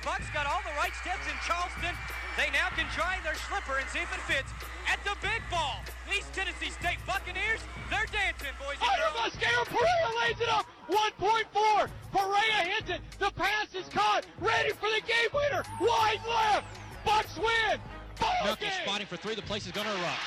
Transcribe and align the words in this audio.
The 0.00 0.06
Bucks 0.06 0.32
got 0.32 0.46
all 0.48 0.64
the 0.64 0.72
right 0.80 0.96
steps 0.96 1.28
in 1.28 1.36
Charleston. 1.44 1.92
They 2.40 2.48
now 2.56 2.72
can 2.72 2.88
try 2.96 3.20
their 3.20 3.36
slipper 3.36 3.76
and 3.76 3.88
see 3.92 4.00
if 4.00 4.08
it 4.08 4.24
fits 4.24 4.48
at 4.88 4.96
the 5.04 5.12
big 5.20 5.44
ball. 5.52 5.76
East 6.08 6.32
Tennessee 6.32 6.72
State 6.72 6.96
Buccaneers, 7.04 7.60
they're 7.92 8.08
dancing, 8.08 8.56
boys 8.56 8.80
and 8.80 8.88
Under 8.88 9.12
girls. 9.12 9.36
Mosquero, 9.36 9.60
Perea 9.68 10.08
lays 10.24 10.40
it 10.40 10.48
up. 10.48 10.64
1.4. 10.88 11.92
Perea 12.16 12.60
hits 12.72 12.88
it. 12.96 13.00
The 13.20 13.28
pass 13.36 13.74
is 13.76 13.92
caught. 13.92 14.24
Ready 14.40 14.72
for 14.72 14.88
the 14.88 15.04
game 15.04 15.28
winner. 15.36 15.60
Wide 15.84 16.24
left. 16.24 16.64
Bucks 17.04 17.36
win. 17.36 17.76
Ball 18.16 18.56
Milk 18.56 18.64
spotting 18.80 19.06
for 19.06 19.20
three. 19.20 19.34
The 19.34 19.44
place 19.44 19.66
is 19.66 19.72
going 19.72 19.86
to 19.86 19.92
erupt. 19.92 20.24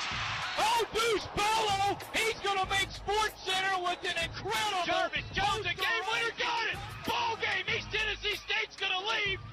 Oh, 0.61 0.85
Deuce 0.93 1.25
Bello. 1.33 1.97
He's 2.13 2.37
going 2.45 2.61
to 2.61 2.69
make 2.69 2.93
Sports 2.93 3.41
Center 3.41 3.81
with 3.81 4.05
an 4.05 4.21
incredible. 4.21 4.85
Jarvis 4.85 5.25
Jones, 5.33 5.65
the 5.65 5.73
game 5.73 6.05
winner, 6.13 6.29
got 6.37 6.69
it. 6.69 6.77
Ball 7.09 7.41
game. 7.41 7.65
East 7.73 7.89
Tennessee 7.89 8.37
State's 8.37 8.77
going 8.77 8.93
to 8.93 9.01
leave 9.01 9.41
on 9.41 9.41
another. 9.41 9.52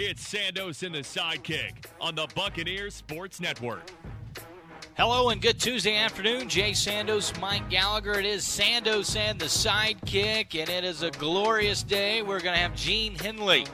It's 0.00 0.32
Sandos 0.32 0.84
and 0.84 0.94
the 0.94 1.00
sidekick 1.00 1.72
on 2.00 2.14
the 2.14 2.28
Buccaneers 2.32 2.94
Sports 2.94 3.40
Network. 3.40 3.90
Hello 4.96 5.30
and 5.30 5.42
good 5.42 5.58
Tuesday 5.58 5.96
afternoon. 5.96 6.48
Jay 6.48 6.70
Sandos, 6.70 7.36
Mike 7.40 7.68
Gallagher. 7.68 8.12
It 8.12 8.24
is 8.24 8.44
Sandos 8.44 9.16
and 9.16 9.40
the 9.40 9.46
sidekick, 9.46 10.54
and 10.54 10.70
it 10.70 10.84
is 10.84 11.02
a 11.02 11.10
glorious 11.10 11.82
day. 11.82 12.22
We're 12.22 12.38
going 12.38 12.54
to 12.54 12.60
have 12.60 12.76
Gene 12.76 13.16
Henley 13.16 13.66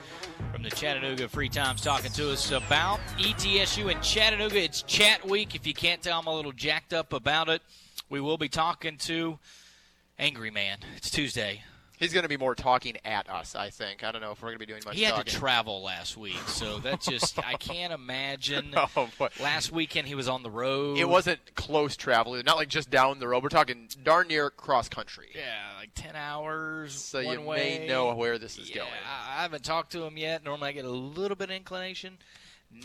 from 0.50 0.62
the 0.62 0.70
Chattanooga 0.70 1.28
Free 1.28 1.50
Times 1.50 1.82
talking 1.82 2.12
to 2.12 2.32
us 2.32 2.52
about 2.52 3.00
ETSU 3.18 3.92
in 3.92 4.00
Chattanooga. 4.00 4.62
It's 4.62 4.80
chat 4.80 5.28
week. 5.28 5.54
If 5.54 5.66
you 5.66 5.74
can't 5.74 6.00
tell, 6.00 6.20
I'm 6.20 6.26
a 6.26 6.34
little 6.34 6.52
jacked 6.52 6.94
up 6.94 7.12
about 7.12 7.50
it. 7.50 7.60
We 8.08 8.22
will 8.22 8.38
be 8.38 8.48
talking 8.48 8.96
to 8.96 9.38
Angry 10.18 10.50
Man. 10.50 10.78
It's 10.96 11.10
Tuesday. 11.10 11.64
He's 11.96 12.12
going 12.12 12.24
to 12.24 12.28
be 12.28 12.36
more 12.36 12.54
talking 12.54 12.96
at 13.04 13.30
us, 13.30 13.54
I 13.54 13.70
think. 13.70 14.02
I 14.02 14.10
don't 14.10 14.20
know 14.20 14.32
if 14.32 14.42
we're 14.42 14.48
going 14.48 14.58
to 14.58 14.66
be 14.66 14.66
doing 14.66 14.82
much 14.84 14.96
He 14.96 15.02
had 15.04 15.14
talking. 15.14 15.32
to 15.32 15.38
travel 15.38 15.82
last 15.82 16.16
week, 16.16 16.40
so 16.48 16.78
that 16.80 17.00
just 17.00 17.38
I 17.38 17.54
can't 17.54 17.92
imagine. 17.92 18.74
Oh, 18.96 19.08
boy. 19.18 19.28
Last 19.40 19.72
weekend 19.72 20.06
he 20.06 20.14
was 20.14 20.28
on 20.28 20.42
the 20.42 20.50
road. 20.50 20.98
It 20.98 21.08
wasn't 21.08 21.54
close 21.54 21.96
travel, 21.96 22.40
not 22.44 22.56
like 22.56 22.68
just 22.68 22.90
down 22.90 23.18
the 23.18 23.26
road. 23.26 23.42
We're 23.42 23.48
talking 23.48 23.88
darn 24.02 24.28
near 24.28 24.50
cross 24.50 24.88
country. 24.88 25.28
Yeah, 25.34 25.78
like 25.78 25.90
ten 25.94 26.14
hours. 26.14 26.92
So 26.92 27.18
you 27.18 27.40
way. 27.40 27.78
may 27.80 27.88
know 27.88 28.14
where 28.14 28.38
this 28.38 28.58
is 28.58 28.68
yeah, 28.70 28.76
going. 28.76 28.90
I 29.08 29.38
I 29.38 29.42
haven't 29.42 29.64
talked 29.64 29.92
to 29.92 30.04
him 30.04 30.16
yet. 30.16 30.44
Normally 30.44 30.68
I 30.68 30.72
get 30.72 30.84
a 30.84 30.90
little 30.90 31.36
bit 31.36 31.50
of 31.50 31.56
inclination. 31.56 32.18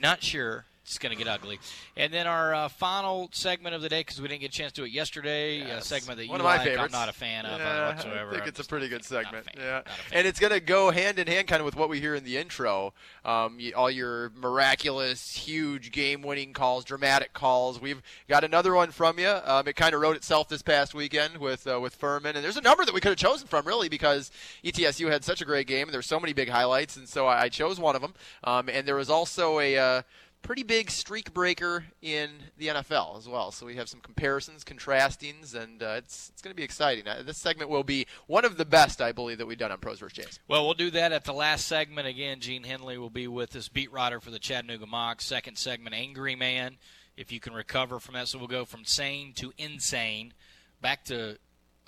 Not 0.01 0.23
sure. 0.23 0.65
It's 0.89 0.97
going 0.97 1.15
to 1.15 1.23
get 1.23 1.27
ugly. 1.31 1.59
And 1.95 2.11
then 2.11 2.25
our 2.25 2.51
uh, 2.51 2.67
final 2.67 3.29
segment 3.31 3.75
of 3.75 3.83
the 3.83 3.89
day, 3.89 3.99
because 3.99 4.19
we 4.19 4.27
didn't 4.27 4.41
get 4.41 4.49
a 4.49 4.57
chance 4.57 4.71
to 4.73 4.81
do 4.81 4.85
it 4.85 4.91
yesterday, 4.91 5.61
a 5.61 5.81
segment 5.83 6.17
that 6.17 6.27
One 6.27 6.39
you 6.39 6.45
of 6.45 6.49
my 6.49 6.57
like, 6.57 6.65
favorites. 6.65 6.93
I'm 6.95 6.99
not 6.99 7.09
a 7.09 7.13
fan 7.13 7.45
of 7.45 7.61
uh, 7.61 7.63
Yeah, 7.63 7.87
whatsoever. 7.89 8.31
I 8.31 8.33
think 8.33 8.47
it's 8.47 8.59
a 8.59 8.63
pretty 8.63 8.89
good 8.89 9.05
segment. 9.05 9.45
fan. 9.45 9.53
Yeah, 9.57 9.71
Not 9.71 9.87
a 9.87 9.89
fan. 9.91 10.17
and 10.17 10.27
it's 10.27 10.39
going 10.39 10.51
to 10.51 10.59
go 10.59 10.89
hand 10.89 11.19
in 11.19 11.27
hand, 11.27 11.47
kind 11.47 11.61
of 11.61 11.65
with 11.65 11.75
what 11.75 11.89
we 11.89 11.99
hear 11.99 12.15
in 12.15 12.23
the 12.23 12.37
intro. 12.37 12.93
Um, 13.23 13.59
all 13.75 13.91
your 13.91 14.31
miraculous, 14.35 15.35
huge 15.35 15.91
game-winning 15.91 16.53
calls, 16.53 16.85
dramatic 16.85 17.33
calls. 17.33 17.79
We've 17.79 18.01
got 18.27 18.43
another 18.43 18.73
one 18.73 18.89
from 18.89 19.19
you. 19.19 19.29
Um, 19.45 19.67
it 19.67 19.75
kind 19.75 19.93
of 19.93 20.01
wrote 20.01 20.15
itself 20.15 20.47
this 20.49 20.63
past 20.63 20.95
weekend 20.95 21.37
with 21.37 21.67
uh, 21.67 21.79
with 21.79 21.95
Furman, 21.95 22.35
and 22.35 22.43
there's 22.43 22.57
a 22.57 22.61
number 22.61 22.83
that 22.83 22.93
we 22.95 22.99
could 22.99 23.09
have 23.09 23.17
chosen 23.17 23.47
from, 23.47 23.65
really, 23.67 23.89
because 23.89 24.31
ETSU 24.63 25.11
had 25.11 25.23
such 25.23 25.39
a 25.39 25.45
great 25.45 25.67
game, 25.67 25.89
there's 25.91 26.07
so 26.07 26.19
many 26.19 26.33
big 26.33 26.49
highlights, 26.49 26.97
and 26.97 27.07
so 27.07 27.27
I, 27.27 27.43
I 27.43 27.49
chose 27.49 27.79
one 27.79 27.95
of 27.95 28.01
them. 28.01 28.13
Um, 28.43 28.69
and 28.69 28.87
there 28.87 28.95
was 28.95 29.09
also 29.11 29.59
a. 29.59 29.77
Uh, 29.77 30.01
pretty 30.41 30.63
big 30.63 30.89
streak 30.89 31.33
breaker 31.33 31.85
in 32.01 32.29
the 32.57 32.67
NFL 32.67 33.17
as 33.17 33.27
well. 33.27 33.51
So 33.51 33.65
we 33.65 33.75
have 33.75 33.89
some 33.89 33.99
comparisons, 33.99 34.63
contrastings, 34.63 35.53
and 35.55 35.81
uh, 35.83 35.95
it's 35.97 36.29
it's 36.33 36.41
going 36.41 36.51
to 36.51 36.55
be 36.55 36.63
exciting. 36.63 37.07
Uh, 37.07 37.23
this 37.25 37.37
segment 37.37 37.69
will 37.69 37.83
be 37.83 38.07
one 38.27 38.45
of 38.45 38.57
the 38.57 38.65
best, 38.65 39.01
I 39.01 39.11
believe, 39.11 39.37
that 39.37 39.45
we've 39.45 39.57
done 39.57 39.71
on 39.71 39.79
Pros 39.79 39.99
vs. 39.99 40.13
Jays. 40.13 40.39
Well, 40.47 40.65
we'll 40.65 40.73
do 40.73 40.91
that 40.91 41.11
at 41.11 41.23
the 41.23 41.33
last 41.33 41.67
segment. 41.67 42.07
Again, 42.07 42.39
Gene 42.39 42.63
Henley 42.63 42.97
will 42.97 43.09
be 43.09 43.27
with 43.27 43.55
us, 43.55 43.67
beat 43.67 43.91
writer 43.91 44.19
for 44.19 44.31
the 44.31 44.39
Chattanooga 44.39 44.85
Mocs. 44.85 45.21
Second 45.21 45.57
segment, 45.57 45.95
Angry 45.95 46.35
Man, 46.35 46.77
if 47.17 47.31
you 47.31 47.39
can 47.39 47.53
recover 47.53 47.99
from 47.99 48.15
that. 48.15 48.27
So 48.27 48.37
we'll 48.39 48.47
go 48.47 48.65
from 48.65 48.85
sane 48.85 49.33
to 49.33 49.53
insane, 49.57 50.33
back 50.81 51.05
to 51.05 51.37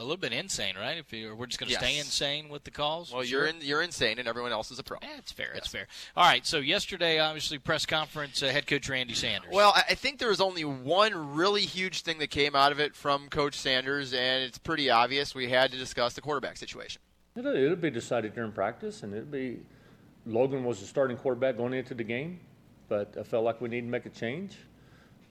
a 0.01 0.03
little 0.03 0.17
bit 0.17 0.33
insane, 0.33 0.73
right? 0.77 0.97
If 0.97 1.13
you, 1.13 1.35
we're 1.35 1.45
just 1.45 1.59
going 1.59 1.69
to 1.71 1.75
stay 1.77 1.97
insane 1.99 2.49
with 2.49 2.63
the 2.63 2.71
calls. 2.71 3.13
Well, 3.13 3.23
Sure. 3.23 3.39
you're 3.39 3.47
in, 3.47 3.55
you're 3.61 3.81
insane, 3.81 4.19
and 4.19 4.27
everyone 4.27 4.51
else 4.51 4.71
is 4.71 4.79
a 4.79 4.83
pro. 4.83 4.97
Yeah, 5.01 5.09
it's 5.17 5.31
fair. 5.31 5.51
It's 5.53 5.67
Yes. 5.67 5.71
fair. 5.71 5.87
All 6.17 6.25
right. 6.25 6.45
So 6.45 6.57
yesterday, 6.57 7.19
obviously, 7.19 7.57
press 7.59 7.85
conference, 7.85 8.41
uh, 8.43 8.47
head 8.47 8.67
coach 8.67 8.89
Randy 8.89 9.13
Sanders. 9.13 9.51
Well, 9.53 9.71
I 9.75 9.83
I 9.91 9.95
think 9.95 10.19
there 10.19 10.29
was 10.29 10.41
only 10.41 10.63
one 10.65 11.35
really 11.35 11.61
huge 11.61 12.01
thing 12.01 12.17
that 12.19 12.29
came 12.31 12.55
out 12.55 12.71
of 12.71 12.79
it 12.79 12.95
from 12.95 13.29
Coach 13.29 13.55
Sanders, 13.55 14.13
and 14.13 14.43
it's 14.43 14.57
pretty 14.57 14.89
obvious. 14.89 15.35
We 15.35 15.49
had 15.49 15.71
to 15.71 15.77
discuss 15.77 16.13
the 16.13 16.21
quarterback 16.21 16.57
situation. 16.57 17.01
It'll, 17.35 17.55
it'll 17.55 17.75
be 17.75 17.89
decided 17.91 18.33
during 18.33 18.51
practice, 18.51 19.03
and 19.03 19.13
it'll 19.13 19.25
be. 19.25 19.59
Logan 20.25 20.63
was 20.63 20.79
the 20.79 20.85
starting 20.85 21.17
quarterback 21.17 21.57
going 21.57 21.73
into 21.73 21.93
the 21.93 22.03
game, 22.03 22.39
but 22.89 23.15
I 23.19 23.23
felt 23.23 23.43
like 23.43 23.59
we 23.61 23.69
need 23.69 23.81
to 23.81 23.87
make 23.87 24.05
a 24.05 24.09
change. 24.09 24.55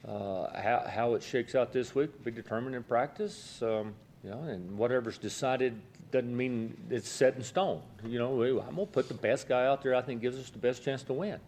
Uh, 0.06 0.48
how, 0.60 0.84
how 0.88 1.14
it 1.14 1.22
shakes 1.22 1.54
out 1.54 1.72
this 1.72 1.94
week 1.94 2.10
will 2.16 2.24
be 2.24 2.30
determined 2.30 2.74
in 2.74 2.82
practice. 2.82 3.60
Um, 3.62 3.94
you 4.22 4.30
know, 4.30 4.42
and 4.42 4.76
whatever's 4.76 5.18
decided 5.18 5.80
doesn't 6.10 6.36
mean 6.36 6.76
it's 6.90 7.08
set 7.08 7.36
in 7.36 7.42
stone. 7.42 7.82
You 8.04 8.18
know, 8.18 8.42
I'm 8.60 8.74
gonna 8.74 8.86
put 8.86 9.08
the 9.08 9.14
best 9.14 9.48
guy 9.48 9.66
out 9.66 9.82
there. 9.82 9.94
I 9.94 10.02
think 10.02 10.20
gives 10.20 10.38
us 10.38 10.50
the 10.50 10.58
best 10.58 10.84
chance 10.84 11.02
to 11.04 11.12
win. 11.12 11.38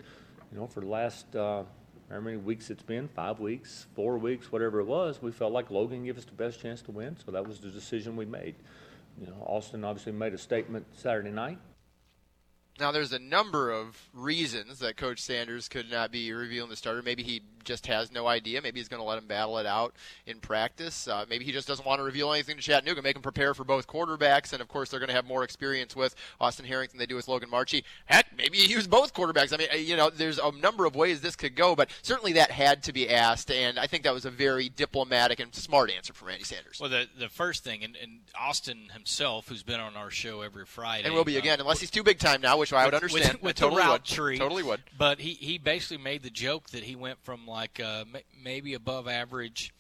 You 0.53 0.59
know, 0.59 0.67
for 0.67 0.81
the 0.81 0.87
last 0.87 1.35
uh, 1.35 1.65
how 2.11 2.21
many 2.21 2.37
weeks 2.37 2.71
it's 2.71 2.83
been, 2.83 3.09
five 3.09 3.41
weeks, 3.41 3.87
four 3.95 4.19
weeks, 4.19 4.53
whatever 4.53 4.81
it 4.81 4.87
was, 4.87 5.21
we 5.23 5.33
felt 5.33 5.53
like 5.53 5.71
Logan 5.71 6.05
gave 6.05 6.19
us 6.19 6.25
the 6.25 6.33
best 6.33 6.61
chance 6.61 6.83
to 6.83 6.91
win. 6.91 7.17
So 7.25 7.33
that 7.33 7.47
was 7.47 7.59
the 7.59 7.71
decision 7.71 8.17
we 8.17 8.27
made. 8.27 8.55
You 9.21 9.27
know, 9.27 9.43
Austin 9.47 9.85
obviously 9.85 10.13
made 10.13 10.35
a 10.35 10.39
statement 10.39 10.87
Saturday 10.95 11.31
night. 11.31 11.59
Now, 12.81 12.91
there's 12.91 13.13
a 13.13 13.19
number 13.19 13.71
of 13.71 13.99
reasons 14.15 14.79
that 14.79 14.97
Coach 14.97 15.21
Sanders 15.21 15.69
could 15.69 15.91
not 15.91 16.11
be 16.11 16.33
revealing 16.33 16.71
the 16.71 16.77
starter. 16.77 17.03
Maybe 17.03 17.23
he 17.23 17.43
just 17.65 17.87
has 17.87 18.13
no 18.13 18.27
idea. 18.27 18.61
Maybe 18.63 18.81
he's 18.81 18.89
going 18.89 19.01
to 19.01 19.07
let 19.09 19.19
him 19.19 19.27
battle 19.27 19.59
it 19.59 19.67
out 19.67 19.95
in 20.27 20.39
practice. 20.39 21.09
Uh, 21.09 21.25
maybe 21.29 21.45
he 21.45 21.53
just 21.53 21.69
doesn't 21.69 21.87
want 21.87 21.99
to 21.99 22.05
reveal 22.05 22.33
anything 22.33 22.57
to 22.57 22.63
Chattanooga, 22.63 23.03
make 23.03 23.17
him 23.17 23.23
prepare 23.23 23.55
for 23.55 23.65
both 23.65 23.87
quarterbacks. 23.87 24.53
And, 24.53 24.61
of 24.61 24.69
course, 24.69 24.91
they're 24.91 25.01
going 25.01 25.09
to 25.09 25.15
have 25.15 25.27
more 25.27 25.45
experience 25.45 25.95
with 25.97 26.15
Austin 26.41 26.65
Herrick 26.67 26.91
than 26.91 26.99
they 26.99 27.07
do 27.07 27.17
with 27.17 27.29
Logan 27.29 27.51
Marchi. 27.51 27.85
Heck, 28.07 28.27
maybe 28.37 28.59
he 28.59 28.71
used 28.73 28.91
both 28.91 29.15
quarterbacks. 29.15 29.53
I 29.53 29.57
mean, 29.57 29.87
you 29.87 29.97
know, 29.97 30.11
there's 30.11 30.39
a 30.39 30.53
number 30.53 30.85
of 30.87 30.95
ways 30.97 31.21
this 31.21 31.37
could 31.37 31.55
go, 31.57 31.75
but 31.75 31.91
certainly 32.03 32.33
that 32.35 32.51
had 32.51 32.83
to 32.85 32.93
be 32.93 33.09
asked. 33.09 33.51
And 33.51 33.79
I 33.79 33.87
think 33.87 34.05
that 34.05 34.15
was 34.15 34.25
a 34.25 34.31
very 34.31 34.69
diplomatic 34.69 35.41
and 35.41 35.55
smart 35.55 35.91
answer 35.91 36.13
from 36.13 36.29
Randy 36.29 36.45
Sanders. 36.45 36.79
Well, 36.81 36.91
the 36.91 37.07
the 37.19 37.29
first 37.29 37.65
thing, 37.65 37.85
and, 37.85 37.97
and 37.97 38.21
Austin 38.39 38.89
himself, 38.93 39.49
who's 39.49 39.63
been 39.63 39.81
on 39.81 39.97
our 39.97 40.11
show 40.11 40.43
every 40.43 40.65
Friday, 40.67 41.05
and 41.07 41.15
will 41.15 41.25
be 41.25 41.37
uh, 41.37 41.41
again, 41.41 41.61
unless 41.61 41.81
he's 41.81 41.91
too 41.91 42.03
big 42.03 42.19
time 42.19 42.41
now, 42.41 42.57
which 42.59 42.73
I 42.73 42.85
would 42.85 42.95
with- 42.95 43.03
understand. 43.03 43.35
with, 43.35 43.43
with 43.43 43.57
totally 43.57 43.83
the 43.83 43.87
route 43.89 43.93
would. 43.93 44.05
tree. 44.05 44.39
Totally 44.39 44.63
would. 44.63 44.81
But 44.97 45.21
he, 45.21 45.33
he 45.35 45.59
basically 45.59 46.03
made 46.03 46.23
the 46.23 46.31
joke 46.31 46.71
that 46.71 46.85
he 46.85 46.97
went 46.97 47.23
from 47.23 47.47
like 47.53 47.79
uh, 47.79 48.05
ma- 48.13 48.19
maybe 48.43 48.75
above 48.75 49.07
average 49.07 49.73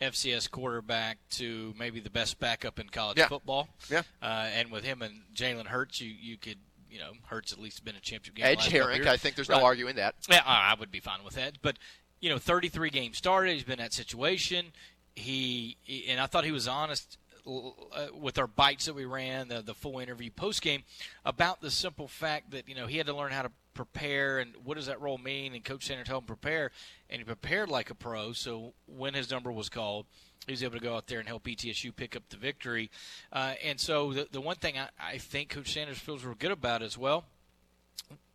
FCS 0.00 0.50
quarterback 0.50 1.18
to 1.30 1.74
maybe 1.78 2.00
the 2.00 2.10
best 2.10 2.38
backup 2.40 2.78
in 2.78 2.88
college 2.88 3.18
Yeah. 3.18 3.28
football. 3.28 3.68
Yeah. 3.90 4.02
Uh, 4.22 4.48
and 4.54 4.70
with 4.70 4.84
him 4.84 5.02
and 5.02 5.22
Jalen 5.34 5.66
Hurts, 5.66 6.00
you 6.00 6.08
you 6.10 6.36
could 6.36 6.58
you 6.90 6.98
know 6.98 7.12
Hurts 7.26 7.52
at 7.52 7.58
least 7.58 7.84
been 7.84 7.96
a 7.96 8.00
championship 8.00 8.34
game. 8.34 8.46
Edge 8.46 8.66
Herrick. 8.68 9.06
I 9.06 9.16
think 9.16 9.36
there's 9.36 9.48
Right. 9.48 9.58
no 9.60 9.64
arguing 9.64 9.96
that. 9.96 10.14
Yeah, 10.28 10.42
I 10.44 10.74
would 10.78 10.90
be 10.90 11.00
fine 11.00 11.22
with 11.24 11.34
that. 11.34 11.58
But 11.62 11.78
you 12.20 12.28
know, 12.28 12.38
33 12.38 12.90
games 12.90 13.16
started. 13.16 13.54
He's 13.54 13.62
been 13.64 13.78
in 13.78 13.84
that 13.84 13.94
situation. 13.94 14.72
He, 15.14 15.76
he- 15.82 16.06
and 16.08 16.20
I 16.20 16.26
thought 16.26 16.44
he 16.44 16.52
was 16.52 16.68
honest 16.68 17.16
uh, 17.46 18.06
with 18.14 18.38
our 18.38 18.46
bites 18.46 18.84
that 18.86 18.94
we 18.94 19.04
ran, 19.06 19.48
the 19.48 19.62
the 19.62 19.74
full 19.74 19.98
interview 19.98 20.30
post 20.30 20.60
game, 20.62 20.82
about 21.24 21.60
the 21.60 21.70
simple 21.70 22.06
fact 22.08 22.50
that 22.50 22.68
you 22.68 22.74
know 22.74 22.86
he 22.86 22.96
had 22.98 23.06
to 23.06 23.14
learn 23.16 23.32
how 23.32 23.42
to 23.42 23.50
prepare 23.84 24.38
and 24.38 24.52
what 24.64 24.76
does 24.76 24.86
that 24.86 25.00
role 25.00 25.18
mean. 25.18 25.54
And 25.54 25.64
Coach 25.64 25.86
Sanders 25.86 26.08
told 26.08 26.22
him 26.22 26.26
prepare, 26.26 26.70
and 27.08 27.18
he 27.18 27.24
prepared 27.24 27.68
like 27.68 27.90
a 27.90 27.94
pro. 27.94 28.32
So 28.32 28.72
when 28.86 29.14
his 29.14 29.30
number 29.30 29.50
was 29.52 29.68
called. 29.68 30.06
He 30.46 30.52
was 30.54 30.62
able 30.62 30.78
to 30.78 30.80
go 30.80 30.96
out 30.96 31.06
there 31.06 31.18
and 31.18 31.28
help 31.28 31.44
ETSU 31.44 31.94
pick 31.94 32.16
up 32.16 32.22
the 32.30 32.38
victory. 32.38 32.90
Uh, 33.30 33.52
and 33.62 33.78
so 33.78 34.14
the, 34.14 34.26
the 34.32 34.40
one 34.40 34.56
thing 34.56 34.78
I, 34.78 34.88
I 34.98 35.18
think 35.18 35.50
Coach 35.50 35.70
Sanders 35.70 35.98
feels 35.98 36.24
real 36.24 36.34
good 36.34 36.50
about 36.50 36.82
as 36.82 36.96
well 36.96 37.24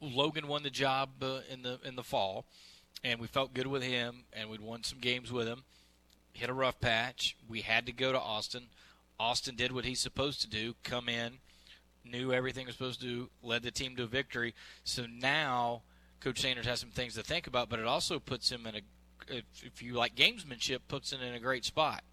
Logan 0.01 0.47
won 0.47 0.63
the 0.63 0.69
job 0.69 1.09
uh, 1.21 1.39
in 1.49 1.61
the 1.63 1.79
in 1.83 1.95
the 1.95 2.03
fall, 2.03 2.45
and 3.03 3.19
we 3.19 3.27
felt 3.27 3.53
good 3.53 3.67
with 3.67 3.83
him, 3.83 4.23
and 4.33 4.49
we'd 4.49 4.61
won 4.61 4.83
some 4.83 4.99
games 4.99 5.31
with 5.31 5.47
him. 5.47 5.63
Hit 6.33 6.49
a 6.49 6.53
rough 6.53 6.79
patch. 6.79 7.35
We 7.47 7.61
had 7.61 7.85
to 7.85 7.91
go 7.91 8.11
to 8.11 8.19
Austin. 8.19 8.67
Austin 9.19 9.55
did 9.55 9.71
what 9.71 9.85
he's 9.85 9.99
supposed 9.99 10.41
to 10.41 10.47
do: 10.47 10.75
come 10.83 11.09
in, 11.09 11.39
knew 12.05 12.31
everything 12.31 12.65
was 12.65 12.75
supposed 12.75 13.01
to 13.01 13.07
do, 13.07 13.29
led 13.43 13.63
the 13.63 13.71
team 13.71 13.95
to 13.95 14.03
a 14.03 14.07
victory. 14.07 14.53
So 14.83 15.05
now 15.05 15.83
Coach 16.19 16.41
Sanders 16.41 16.65
has 16.65 16.79
some 16.79 16.89
things 16.89 17.15
to 17.15 17.23
think 17.23 17.47
about, 17.47 17.69
but 17.69 17.79
it 17.79 17.85
also 17.85 18.19
puts 18.19 18.51
him 18.51 18.65
in 18.65 18.75
a, 18.75 19.41
if 19.63 19.81
you 19.81 19.93
like 19.93 20.15
gamesmanship, 20.15 20.79
puts 20.87 21.11
him 21.11 21.21
in 21.21 21.33
a 21.33 21.39
great 21.39 21.65
spot. 21.65 22.03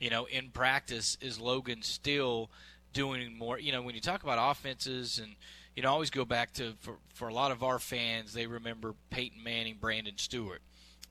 You 0.00 0.10
know, 0.10 0.26
in 0.26 0.50
practice, 0.50 1.16
is 1.20 1.40
Logan 1.40 1.82
still 1.82 2.50
doing 2.92 3.36
more? 3.36 3.58
You 3.58 3.72
know, 3.72 3.82
when 3.82 3.94
you 3.94 4.00
talk 4.00 4.22
about 4.22 4.50
offenses 4.50 5.18
and 5.18 5.36
you 5.76 5.82
know, 5.82 5.90
always 5.90 6.10
go 6.10 6.24
back 6.24 6.54
to 6.54 6.72
for 6.80 6.96
for 7.14 7.28
a 7.28 7.34
lot 7.34 7.52
of 7.52 7.62
our 7.62 7.78
fans, 7.78 8.32
they 8.32 8.46
remember 8.46 8.94
Peyton 9.10 9.42
Manning, 9.42 9.76
Branndon 9.76 10.18
Stewart 10.18 10.62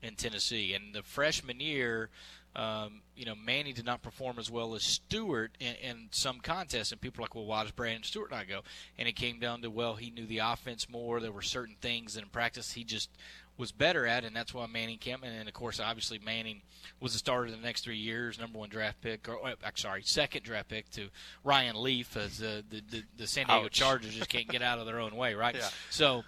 in 0.02 0.16
Tennessee, 0.16 0.74
and 0.74 0.92
the 0.92 1.04
freshman 1.04 1.60
year 1.60 2.10
um, 2.56 3.02
you 3.14 3.26
know, 3.26 3.34
Manny 3.34 3.74
did 3.74 3.84
not 3.84 4.02
perform 4.02 4.38
as 4.38 4.50
well 4.50 4.74
as 4.74 4.82
Stewart 4.82 5.52
in, 5.60 5.74
in 5.74 6.08
some 6.10 6.40
contests, 6.40 6.90
and 6.90 7.00
people 7.00 7.20
are 7.20 7.24
like, 7.24 7.34
well, 7.34 7.44
why 7.44 7.62
does 7.62 7.72
Branndon 7.72 8.04
Stewart 8.04 8.30
not 8.30 8.48
go? 8.48 8.62
And 8.98 9.06
it 9.06 9.12
came 9.12 9.38
down 9.38 9.60
to, 9.60 9.70
well, 9.70 9.96
he 9.96 10.10
knew 10.10 10.26
the 10.26 10.38
offense 10.38 10.88
more. 10.88 11.20
There 11.20 11.30
were 11.30 11.42
certain 11.42 11.76
things 11.82 12.14
that 12.14 12.22
in 12.22 12.30
practice 12.30 12.72
he 12.72 12.82
just 12.82 13.10
was 13.58 13.72
better 13.72 14.06
at, 14.06 14.24
and 14.24 14.34
that's 14.34 14.54
why 14.54 14.66
Manning 14.66 14.96
came. 14.96 15.22
And 15.22 15.46
of 15.46 15.54
course, 15.54 15.80
obviously, 15.80 16.18
Manning 16.18 16.62
was 16.98 17.12
the 17.12 17.18
starter 17.18 17.50
the 17.50 17.58
next 17.58 17.84
three 17.84 17.98
years, 17.98 18.38
number 18.38 18.58
one 18.58 18.70
draft 18.70 19.02
pick, 19.02 19.28
or 19.28 19.38
I'm 19.46 19.76
sorry, 19.76 20.02
second 20.02 20.42
draft 20.42 20.68
pick 20.68 20.90
to 20.92 21.08
Ryan 21.44 21.82
Leaf, 21.82 22.16
as 22.16 22.42
uh, 22.42 22.62
the, 22.70 22.82
the 22.90 23.02
the 23.18 23.26
San 23.26 23.46
Diego 23.46 23.66
Ouch. 23.66 23.72
Chargers 23.72 24.14
just 24.14 24.30
can't 24.30 24.48
get 24.48 24.62
out 24.62 24.78
of 24.78 24.86
their 24.86 25.00
own 25.00 25.14
way, 25.14 25.34
right? 25.34 25.54
Yeah. 25.56 25.68
So 25.90 26.24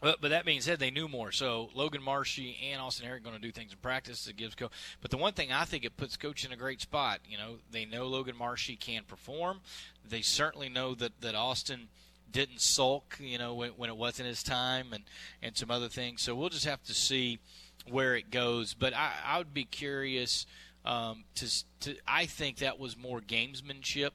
but, 0.00 0.20
but 0.20 0.30
that 0.30 0.44
being 0.44 0.60
said, 0.60 0.78
they 0.78 0.90
knew 0.90 1.08
more. 1.08 1.32
So 1.32 1.70
Logan 1.74 2.02
Marchi 2.02 2.56
and 2.70 2.80
Austin 2.80 3.06
Herrick 3.06 3.24
going 3.24 3.34
to 3.34 3.42
do 3.42 3.50
things 3.50 3.72
in 3.72 3.78
practice 3.78 4.24
that 4.24 4.36
gives 4.36 4.54
coach. 4.54 4.70
But 5.00 5.10
the 5.10 5.16
one 5.16 5.32
thing 5.32 5.52
I 5.52 5.64
think 5.64 5.84
it 5.84 5.96
puts 5.96 6.16
coach 6.16 6.44
in 6.44 6.52
a 6.52 6.56
great 6.56 6.80
spot. 6.80 7.20
You 7.28 7.38
know, 7.38 7.56
they 7.70 7.84
know 7.84 8.06
Logan 8.06 8.36
Marchi 8.36 8.76
can 8.76 9.02
perform. 9.04 9.60
They 10.08 10.22
certainly 10.22 10.68
know 10.68 10.94
that 10.94 11.20
that 11.20 11.34
Austin 11.34 11.88
didn't 12.30 12.60
sulk. 12.60 13.16
You 13.20 13.38
know, 13.38 13.54
when, 13.54 13.70
when 13.70 13.90
it 13.90 13.96
wasn't 13.96 14.28
his 14.28 14.42
time, 14.42 14.92
and 14.92 15.04
and 15.42 15.56
some 15.56 15.70
other 15.70 15.88
things. 15.88 16.22
So 16.22 16.34
we'll 16.34 16.48
just 16.48 16.66
have 16.66 16.82
to 16.84 16.94
see 16.94 17.40
where 17.88 18.14
it 18.14 18.30
goes. 18.30 18.74
But 18.74 18.94
I, 18.94 19.12
I 19.24 19.38
would 19.38 19.54
be 19.54 19.64
curious 19.64 20.46
um, 20.84 21.24
to 21.36 21.64
to. 21.80 21.96
I 22.06 22.26
think 22.26 22.58
that 22.58 22.78
was 22.78 22.96
more 22.96 23.20
gamesmanship 23.20 24.10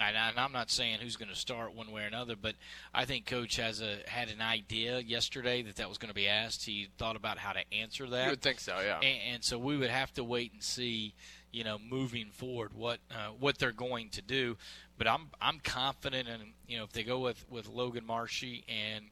and 0.00 0.16
I- 0.16 0.32
I'm 0.44 0.52
not 0.52 0.70
saying 0.70 0.98
who's 1.00 1.16
going 1.16 1.28
to 1.28 1.36
start 1.36 1.74
one 1.74 1.90
way 1.92 2.02
or 2.02 2.06
another, 2.06 2.34
but 2.36 2.56
I 2.94 3.04
think 3.04 3.26
Coach 3.26 3.56
has 3.56 3.80
a 3.80 3.98
had 4.06 4.28
an 4.30 4.40
idea 4.40 4.98
yesterday 5.00 5.62
that 5.62 5.76
that 5.76 5.88
was 5.88 5.98
going 5.98 6.08
to 6.08 6.14
be 6.14 6.26
asked. 6.28 6.64
He 6.64 6.88
thought 6.98 7.16
about 7.16 7.38
how 7.38 7.52
to 7.52 7.60
answer 7.72 8.08
that. 8.08 8.24
You 8.24 8.30
would 8.30 8.42
think 8.42 8.60
so, 8.60 8.78
yeah. 8.80 8.96
And, 9.00 9.34
and 9.34 9.44
so 9.44 9.58
we 9.58 9.76
would 9.76 9.90
have 9.90 10.12
to 10.14 10.24
wait 10.24 10.52
and 10.52 10.62
see, 10.62 11.14
you 11.52 11.64
know, 11.64 11.78
moving 11.78 12.30
forward 12.32 12.72
what 12.74 12.98
uh, 13.10 13.28
what 13.38 13.58
they're 13.58 13.72
going 13.72 14.08
to 14.10 14.22
do. 14.22 14.56
But 14.98 15.06
I'm 15.06 15.28
I'm 15.40 15.60
confident 15.60 16.28
and 16.28 16.42
you 16.66 16.78
know 16.78 16.84
if 16.84 16.92
they 16.92 17.02
go 17.02 17.18
with 17.20 17.44
with 17.50 17.68
Logan 17.68 18.06
Marchi 18.06 18.64
and 18.68 19.06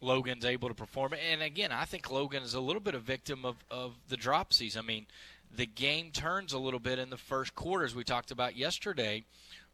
Logan's 0.00 0.44
able 0.44 0.68
to 0.68 0.74
perform. 0.74 1.14
And 1.30 1.42
again, 1.42 1.70
I 1.72 1.84
think 1.84 2.10
Logan 2.10 2.42
is 2.42 2.54
a 2.54 2.60
little 2.60 2.80
bit 2.82 2.94
a 2.94 2.98
victim 2.98 3.44
of 3.44 3.56
of 3.70 3.94
the 4.08 4.16
dropsies. 4.16 4.76
I 4.76 4.80
mean, 4.82 5.06
the 5.54 5.66
game 5.66 6.10
turns 6.10 6.52
a 6.52 6.58
little 6.58 6.80
bit 6.80 6.98
in 6.98 7.10
the 7.10 7.16
first 7.16 7.54
quarter, 7.54 7.84
as 7.84 7.94
we 7.94 8.02
talked 8.04 8.30
about 8.30 8.56
yesterday, 8.56 9.24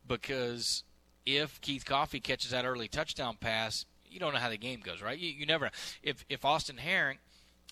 because 0.08 0.84
if 1.26 1.60
Keith 1.60 1.84
Coffey 1.84 2.20
catches 2.20 2.50
that 2.50 2.64
early 2.64 2.88
touchdown 2.88 3.36
pass, 3.38 3.84
you 4.10 4.18
don't 4.18 4.32
know 4.32 4.40
how 4.40 4.48
the 4.48 4.58
game 4.58 4.80
goes, 4.80 5.02
right? 5.02 5.18
You, 5.18 5.30
you 5.30 5.46
never. 5.46 5.70
If 6.02 6.24
if 6.28 6.44
Austin 6.44 6.78
Herrick 6.78 7.18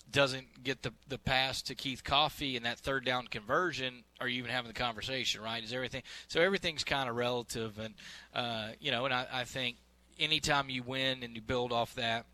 doesn't 0.09 0.63
get 0.63 0.83
the 0.83 0.93
the 1.07 1.17
pass 1.17 1.61
to 1.63 1.75
Keith 1.75 2.03
Coffey 2.03 2.55
and 2.55 2.65
that 2.65 2.79
third 2.79 3.03
down 3.05 3.27
conversion, 3.27 4.03
are 4.21 4.27
you 4.27 4.39
even 4.39 4.51
having 4.51 4.67
the 4.67 4.73
conversation, 4.73 5.41
right? 5.41 5.63
Is 5.63 5.73
everything 5.73 6.03
so 6.27 6.41
everything's 6.41 6.83
kind 6.83 7.09
of 7.09 7.15
relative, 7.15 7.79
and 7.79 7.93
uh, 8.33 8.69
you 8.79 8.91
know, 8.91 9.05
and 9.05 9.13
I, 9.13 9.27
I 9.31 9.43
think 9.43 9.77
anytime 10.19 10.69
you 10.69 10.83
win 10.83 11.23
and 11.23 11.35
you 11.35 11.41
build 11.41 11.71
off 11.71 11.95
that, 11.95 12.25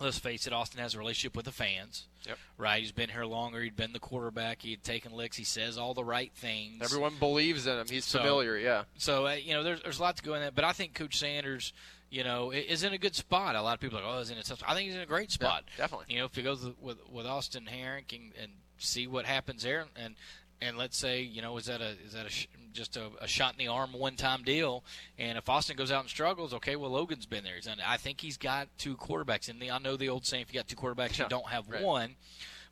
let's 0.00 0.18
face 0.18 0.46
it, 0.46 0.52
Austin 0.52 0.80
has 0.80 0.94
a 0.94 0.98
relationship 0.98 1.36
with 1.36 1.46
the 1.46 1.52
fans. 1.52 2.06
Yep. 2.26 2.38
Right, 2.58 2.80
he's 2.80 2.92
been 2.92 3.08
here 3.10 3.24
longer. 3.24 3.60
He'd 3.60 3.76
been 3.76 3.92
the 3.92 3.98
quarterback. 3.98 4.62
He 4.62 4.70
had 4.70 4.82
taken 4.82 5.12
licks. 5.12 5.36
He 5.36 5.44
says 5.44 5.76
all 5.78 5.94
the 5.94 6.04
right 6.04 6.32
things. 6.34 6.82
Everyone 6.82 7.14
believes 7.18 7.66
in 7.66 7.78
him. 7.78 7.86
He's 7.88 8.04
So- 8.04 8.18
familiar, 8.20 8.56
yeah. 8.56 8.84
So 8.96 9.26
uh, 9.26 9.32
you 9.32 9.54
know, 9.54 9.62
there's 9.62 9.82
there's 9.82 9.98
a 9.98 10.02
lot 10.02 10.16
to 10.16 10.22
go 10.22 10.34
in 10.34 10.40
that, 10.42 10.54
but 10.54 10.64
I 10.64 10.72
think 10.72 10.94
Coach 10.94 11.18
Sanders, 11.18 11.72
you 12.10 12.22
know, 12.24 12.50
is 12.52 12.84
in 12.84 12.92
a 12.92 12.98
good 12.98 13.14
spot. 13.16 13.56
A 13.56 13.62
lot 13.62 13.74
of 13.74 13.80
people 13.80 13.98
are 13.98 14.02
like, 14.02 14.14
oh, 14.14 14.18
he's 14.18 14.30
in 14.30 14.38
a 14.38 14.42
tough. 14.42 14.58
spot." 14.58 14.70
I 14.70 14.74
think 14.74 14.86
he's 14.86 14.94
in 14.96 15.00
a 15.02 15.06
great 15.06 15.30
spot. 15.32 15.64
definitely. 15.76 16.06
You 16.10 16.20
know, 16.20 16.26
if 16.26 16.34
he 16.36 16.42
goes 16.42 16.64
with 16.80 16.98
with, 17.10 17.26
Austin 17.26 17.66
Herrick 17.66 18.12
and, 18.12 18.32
and 18.40 18.52
see 18.78 19.06
what 19.06 19.24
happens 19.26 19.62
there, 19.62 19.86
and 19.96 20.14
and 20.60 20.76
let's 20.78 20.96
say, 20.96 21.22
you 21.22 21.42
know, 21.42 21.56
is 21.56 21.66
that 21.66 21.80
a 21.80 21.96
is 22.06 22.12
that 22.12 22.26
a 22.26 22.46
just 22.72 22.96
a, 22.96 23.10
a 23.20 23.26
shot 23.26 23.52
in 23.52 23.58
the 23.58 23.68
arm, 23.68 23.92
one 23.92 24.16
time 24.16 24.42
deal? 24.42 24.84
And 25.18 25.38
if 25.38 25.48
Austin 25.48 25.76
goes 25.76 25.92
out 25.92 26.00
and 26.00 26.10
struggles, 26.10 26.54
okay, 26.54 26.76
well 26.76 26.90
Logan's 26.90 27.26
been 27.26 27.44
there. 27.44 27.56
It. 27.56 27.68
I 27.86 27.96
think 27.96 28.20
he's 28.20 28.36
got 28.36 28.68
two 28.78 28.96
quarterbacks 28.96 29.48
in 29.48 29.58
the. 29.58 29.70
I 29.70 29.78
know 29.78 29.96
the 29.96 30.08
old 30.08 30.26
saying, 30.26 30.42
if 30.42 30.52
you 30.52 30.58
got 30.58 30.68
two 30.68 30.76
quarterbacks, 30.76 31.18
you 31.18 31.26
don't 31.28 31.48
have 31.48 31.68
right. 31.68 31.82
one. 31.82 32.16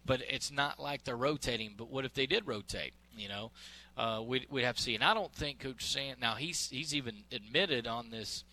But 0.04 0.22
it's 0.28 0.50
not 0.50 0.80
like 0.80 1.04
they're 1.04 1.16
rotating. 1.16 1.74
But 1.76 1.90
what 1.90 2.04
if 2.04 2.14
they 2.14 2.26
did 2.26 2.46
rotate? 2.46 2.94
You 3.16 3.28
know, 3.28 3.50
uh, 3.96 4.22
we'd, 4.24 4.46
we'd 4.50 4.64
have 4.64 4.76
to 4.76 4.82
see. 4.82 4.94
And 4.94 5.04
I 5.04 5.12
don't 5.14 5.32
think 5.32 5.58
Coach 5.58 5.84
Sand. 5.84 6.20
Now 6.20 6.34
he's 6.34 6.70
he's 6.70 6.94
even 6.94 7.24
admitted 7.30 7.86
on 7.86 8.10
this. 8.10 8.44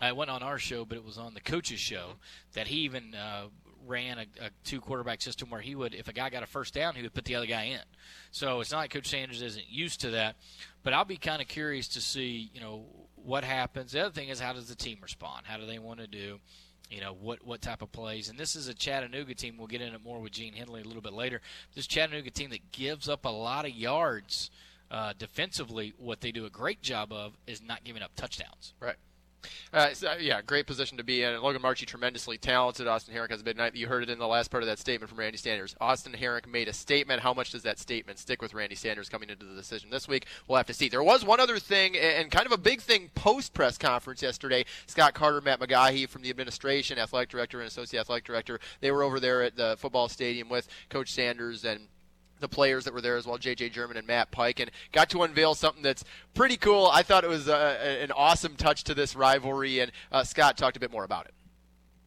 I 0.00 0.12
went 0.12 0.30
on 0.30 0.42
our 0.42 0.58
show, 0.58 0.84
but 0.84 0.96
it 0.96 1.04
was 1.04 1.18
on 1.18 1.34
the 1.34 1.40
coaches 1.40 1.78
show 1.78 2.14
that 2.54 2.66
he 2.66 2.78
even 2.78 3.14
uh, 3.14 3.44
ran 3.86 4.18
a, 4.18 4.26
a 4.40 4.50
two 4.64 4.80
quarterback 4.80 5.22
system 5.22 5.50
where 5.50 5.60
he 5.60 5.74
would, 5.74 5.94
if 5.94 6.08
a 6.08 6.12
guy 6.12 6.30
got 6.30 6.42
a 6.42 6.46
first 6.46 6.74
down, 6.74 6.94
he 6.94 7.02
would 7.02 7.14
put 7.14 7.24
the 7.24 7.34
other 7.34 7.46
guy 7.46 7.64
in. 7.64 7.80
So 8.30 8.60
it's 8.60 8.72
not 8.72 8.78
like 8.78 8.90
Coach 8.92 9.08
Sanders 9.08 9.42
isn't 9.42 9.68
used 9.68 10.00
to 10.00 10.10
that. 10.10 10.36
But 10.82 10.92
I'll 10.92 11.04
be 11.04 11.16
kind 11.16 11.40
of 11.40 11.48
curious 11.48 11.88
to 11.88 12.00
see, 12.00 12.50
you 12.52 12.60
know, 12.60 12.84
what 13.16 13.44
happens. 13.44 13.92
The 13.92 14.00
other 14.00 14.12
thing 14.12 14.28
is 14.28 14.40
how 14.40 14.52
does 14.52 14.68
the 14.68 14.74
team 14.74 14.98
respond? 15.02 15.46
How 15.46 15.56
do 15.56 15.66
they 15.66 15.78
want 15.78 16.00
to 16.00 16.06
do? 16.06 16.40
You 16.90 17.00
know 17.00 17.16
what 17.18 17.44
what 17.44 17.62
type 17.62 17.80
of 17.80 17.90
plays, 17.92 18.28
and 18.28 18.38
this 18.38 18.54
is 18.54 18.68
a 18.68 18.74
Chattanooga 18.74 19.34
team. 19.34 19.56
We'll 19.56 19.68
get 19.68 19.80
into 19.80 19.98
more 19.98 20.20
with 20.20 20.32
Gene 20.32 20.52
Henley 20.52 20.82
a 20.82 20.84
little 20.84 21.00
bit 21.00 21.14
later. 21.14 21.40
This 21.74 21.86
Chattanooga 21.86 22.30
team 22.30 22.50
that 22.50 22.72
gives 22.72 23.08
up 23.08 23.24
a 23.24 23.30
lot 23.30 23.64
of 23.64 23.70
yards 23.72 24.50
uh, 24.90 25.14
defensively. 25.18 25.94
What 25.96 26.20
they 26.20 26.30
do 26.30 26.44
a 26.44 26.50
great 26.50 26.82
job 26.82 27.10
of 27.10 27.38
is 27.46 27.62
not 27.62 27.84
giving 27.84 28.02
up 28.02 28.14
touchdowns. 28.16 28.74
Right. 28.80 28.96
Uh, 29.72 29.92
so, 29.92 30.14
yeah, 30.20 30.40
great 30.42 30.66
position 30.66 30.98
to 30.98 31.04
be 31.04 31.22
in. 31.22 31.40
Logan 31.40 31.62
Marchi, 31.62 31.86
tremendously 31.86 32.38
talented. 32.38 32.86
Austin 32.86 33.14
Herrick 33.14 33.30
has 33.30 33.40
a 33.40 33.44
big 33.44 33.56
night. 33.56 33.74
You 33.74 33.86
heard 33.86 34.02
it 34.02 34.10
in 34.10 34.18
the 34.18 34.26
last 34.26 34.50
part 34.50 34.62
of 34.62 34.68
that 34.68 34.78
statement 34.78 35.08
from 35.08 35.18
Randy 35.18 35.38
Sanders. 35.38 35.74
Austin 35.80 36.14
Herrick 36.14 36.48
made 36.48 36.68
a 36.68 36.72
statement. 36.72 37.20
How 37.20 37.34
much 37.34 37.50
does 37.50 37.62
that 37.62 37.78
statement 37.78 38.18
stick 38.18 38.40
with 38.40 38.54
Randy 38.54 38.74
Sanders 38.74 39.08
coming 39.08 39.30
into 39.30 39.44
the 39.44 39.54
decision 39.54 39.90
this 39.90 40.08
week? 40.08 40.26
We'll 40.46 40.56
have 40.56 40.66
to 40.66 40.74
see. 40.74 40.88
There 40.88 41.02
was 41.02 41.24
one 41.24 41.40
other 41.40 41.58
thing, 41.58 41.96
and 41.96 42.30
kind 42.30 42.46
of 42.46 42.52
a 42.52 42.58
big 42.58 42.80
thing 42.80 43.10
post 43.14 43.54
press 43.54 43.78
conference 43.78 44.22
yesterday. 44.22 44.64
Scott 44.86 45.14
Carter, 45.14 45.40
Matt 45.40 45.60
McGahee 45.60 46.08
from 46.08 46.22
the 46.22 46.30
administration, 46.30 46.98
athletic 46.98 47.28
director, 47.28 47.60
and 47.60 47.68
associate 47.68 48.00
athletic 48.00 48.24
director, 48.24 48.60
they 48.80 48.90
were 48.90 49.02
over 49.02 49.20
there 49.20 49.42
at 49.42 49.56
the 49.56 49.76
football 49.78 50.08
stadium 50.08 50.48
with 50.48 50.68
Coach 50.88 51.12
Sanders 51.12 51.64
and 51.64 51.88
the 52.40 52.48
players 52.48 52.84
that 52.84 52.94
were 52.94 53.00
there 53.00 53.16
as 53.16 53.26
well, 53.26 53.38
J.J. 53.38 53.70
Jerman 53.70 53.96
and 53.96 54.06
Matt 54.06 54.30
Pike, 54.30 54.60
and 54.60 54.70
got 54.92 55.10
to 55.10 55.22
unveil 55.22 55.54
something 55.54 55.82
that's 55.82 56.04
pretty 56.34 56.56
cool. 56.56 56.90
I 56.92 57.02
thought 57.02 57.24
it 57.24 57.30
was 57.30 57.48
uh, 57.48 57.98
an 58.00 58.12
awesome 58.12 58.56
touch 58.56 58.84
to 58.84 58.94
this 58.94 59.16
rivalry, 59.16 59.80
and 59.80 59.92
uh, 60.12 60.24
Scott 60.24 60.56
talked 60.56 60.76
a 60.76 60.80
bit 60.80 60.92
more 60.92 61.04
about 61.04 61.26
it. 61.26 61.34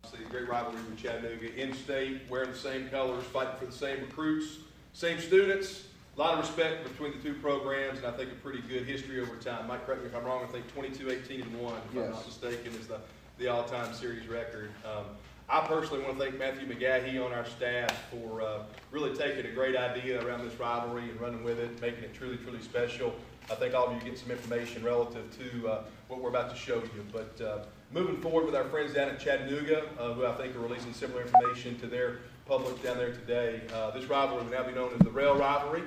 Obviously, 0.03 0.25
a 0.25 0.29
great 0.29 0.49
rivalry 0.49 0.81
with 0.89 0.97
Chattanooga. 0.97 1.53
In-state, 1.55 2.21
wearing 2.29 2.51
the 2.51 2.57
same 2.57 2.89
colors, 2.89 3.23
fighting 3.25 3.55
for 3.59 3.65
the 3.65 3.71
same 3.71 4.01
recruits, 4.01 4.57
same 4.93 5.19
students. 5.19 5.85
A 6.15 6.19
lot 6.19 6.33
of 6.33 6.39
respect 6.39 6.83
between 6.83 7.11
the 7.11 7.19
two 7.19 7.35
programs, 7.35 7.99
and 7.99 8.07
I 8.07 8.11
think 8.11 8.31
a 8.31 8.35
pretty 8.35 8.61
good 8.67 8.85
history 8.85 9.21
over 9.21 9.35
time. 9.35 9.67
Mike, 9.67 9.85
correct 9.85 10.01
me 10.01 10.07
if 10.07 10.15
I'm 10.15 10.25
wrong. 10.25 10.43
I 10.43 10.47
think 10.47 10.71
22, 10.73 11.11
18, 11.11 11.41
and 11.41 11.59
one, 11.61 11.75
if 11.91 11.97
I'm 11.97 12.11
not 12.11 12.25
mistaken, 12.25 12.73
is 12.73 12.87
the 12.87 12.99
the 13.37 13.47
all-time 13.47 13.93
series 13.93 14.27
record. 14.27 14.71
Um, 14.83 15.05
I 15.49 15.61
personally 15.61 16.03
want 16.03 16.19
to 16.19 16.25
thank 16.25 16.37
Matthew 16.37 16.67
McGahee 16.67 17.25
on 17.25 17.31
our 17.31 17.45
staff 17.45 18.11
for 18.11 18.41
uh, 18.41 18.63
really 18.91 19.15
taking 19.15 19.45
a 19.45 19.53
great 19.53 19.77
idea 19.77 20.21
around 20.25 20.43
this 20.43 20.59
rivalry 20.59 21.03
and 21.03 21.21
running 21.21 21.41
with 21.41 21.57
it, 21.57 21.79
making 21.79 22.03
it 22.03 22.13
truly, 22.13 22.35
truly 22.35 22.61
special. 22.61 23.15
I 23.49 23.55
think 23.55 23.73
all 23.73 23.87
of 23.87 23.93
you 23.93 24.01
get 24.01 24.19
some 24.19 24.29
information 24.29 24.83
relative 24.83 25.25
to 25.39 25.69
uh, 25.69 25.83
what 26.09 26.19
we're 26.19 26.31
about 26.31 26.49
to 26.49 26.55
show 26.57 26.75
you. 26.75 27.05
But 27.13 27.39
uh, 27.39 27.59
moving 27.93 28.17
forward 28.17 28.45
with 28.45 28.55
our 28.55 28.65
friends 28.65 28.93
down 28.93 29.07
at 29.07 29.21
Chattanooga, 29.21 29.85
uh, 29.97 30.11
who 30.11 30.25
I 30.25 30.33
think 30.33 30.53
are 30.53 30.59
releasing 30.59 30.91
similar 30.91 31.21
information 31.21 31.79
to 31.79 31.87
their 31.87 32.17
public 32.45 32.83
down 32.83 32.97
there 32.97 33.13
today, 33.13 33.61
uh, 33.73 33.91
this 33.91 34.03
rivalry 34.09 34.43
will 34.43 34.51
now 34.51 34.63
be 34.63 34.73
known 34.73 34.91
as 34.95 34.99
the 34.99 35.11
Rail 35.11 35.37
Rivalry, 35.37 35.83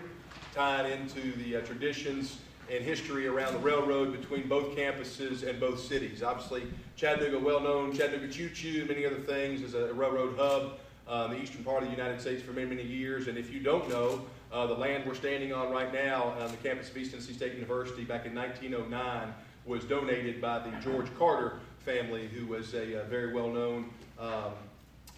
tying 0.54 0.90
into 0.90 1.32
the 1.36 1.56
uh, 1.56 1.60
traditions 1.66 2.38
and 2.70 2.84
history 2.84 3.26
around 3.26 3.52
the 3.52 3.58
railroad 3.58 4.12
between 4.18 4.48
both 4.48 4.76
campuses 4.76 5.48
and 5.48 5.58
both 5.58 5.80
cities. 5.80 6.22
Obviously, 6.22 6.62
Chattanooga, 6.96 7.38
well 7.38 7.60
known, 7.60 7.92
Chattanooga 7.92 8.32
Choo 8.32 8.48
Choo, 8.50 8.86
many 8.88 9.04
other 9.04 9.16
things, 9.16 9.62
is 9.62 9.74
a 9.74 9.92
railroad 9.92 10.36
hub 10.38 10.78
uh, 11.10 11.26
the 11.26 11.42
eastern 11.42 11.64
part 11.64 11.82
of 11.82 11.90
the 11.90 11.94
United 11.94 12.20
States 12.20 12.40
for 12.40 12.52
many, 12.52 12.68
many 12.68 12.84
years. 12.84 13.26
And 13.26 13.36
if 13.36 13.52
you 13.52 13.58
don't 13.58 13.88
know, 13.88 14.22
uh, 14.52 14.66
the 14.66 14.74
land 14.74 15.04
we're 15.04 15.14
standing 15.14 15.52
on 15.52 15.70
right 15.72 15.92
now 15.92 16.34
on 16.40 16.50
the 16.50 16.56
campus 16.58 16.88
of 16.88 16.96
East 16.96 17.10
Tennessee 17.10 17.32
State 17.32 17.54
University 17.54 18.04
back 18.04 18.26
in 18.26 18.34
1909 18.34 19.34
was 19.66 19.84
donated 19.84 20.40
by 20.40 20.60
the 20.60 20.70
George 20.80 21.06
Carter 21.18 21.58
family, 21.80 22.28
who 22.28 22.46
was 22.46 22.74
a, 22.74 23.00
uh 23.00 23.04
very 23.04 23.34
well 23.34 23.48
known 23.48 23.90
um, 24.18 24.52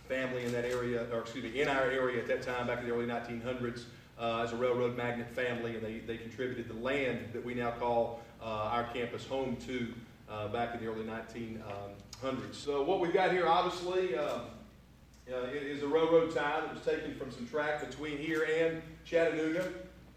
family 0.09 0.45
in 0.45 0.53
that 0.53 0.65
area, 0.65 1.07
or 1.13 1.21
excuse 1.21 1.45
me, 1.45 1.61
in 1.61 1.69
our 1.69 1.85
area 1.85 2.21
at 2.21 2.27
that 2.27 2.43
time, 2.43 2.67
back 2.67 2.81
in 2.81 2.89
the 2.89 2.95
early 2.95 3.07
1900s, 3.07 3.85
uh, 4.23 4.43
as 4.45 4.53
a 4.53 4.57
railroad 4.57 4.97
magnet 4.97 5.29
family, 5.29 5.75
and 5.75 5.85
they, 5.85 5.99
they 5.99 6.17
contributed 6.17 6.69
the 6.69 6.81
land 6.81 7.19
that 7.33 7.45
we 7.45 7.55
now 7.55 7.73
call 7.73 8.21
uh, 8.41 8.45
our 8.45 8.85
campus 8.85 9.27
home 9.27 9.57
to 9.67 9.93
uh, 10.31 10.47
back 10.49 10.75
in 10.75 10.81
the 10.81 10.87
early 10.87 11.05
1900s. 11.05 12.55
So 12.55 12.83
what 12.83 13.01
we've 13.01 13.13
got 13.13 13.33
here, 13.33 13.49
obviously, 13.49 14.17
uh, 14.17 14.39
uh, 15.33 15.47
is 15.53 15.83
a 15.83 15.89
railroad 15.89 16.35
tie 16.35 16.61
that 16.61 16.73
was 16.73 16.83
taken 16.85 17.15
from 17.17 17.33
some 17.33 17.47
track 17.49 17.85
between 17.89 18.17
here 18.17 18.45
and 18.45 18.81
Chattanooga. 19.05 19.69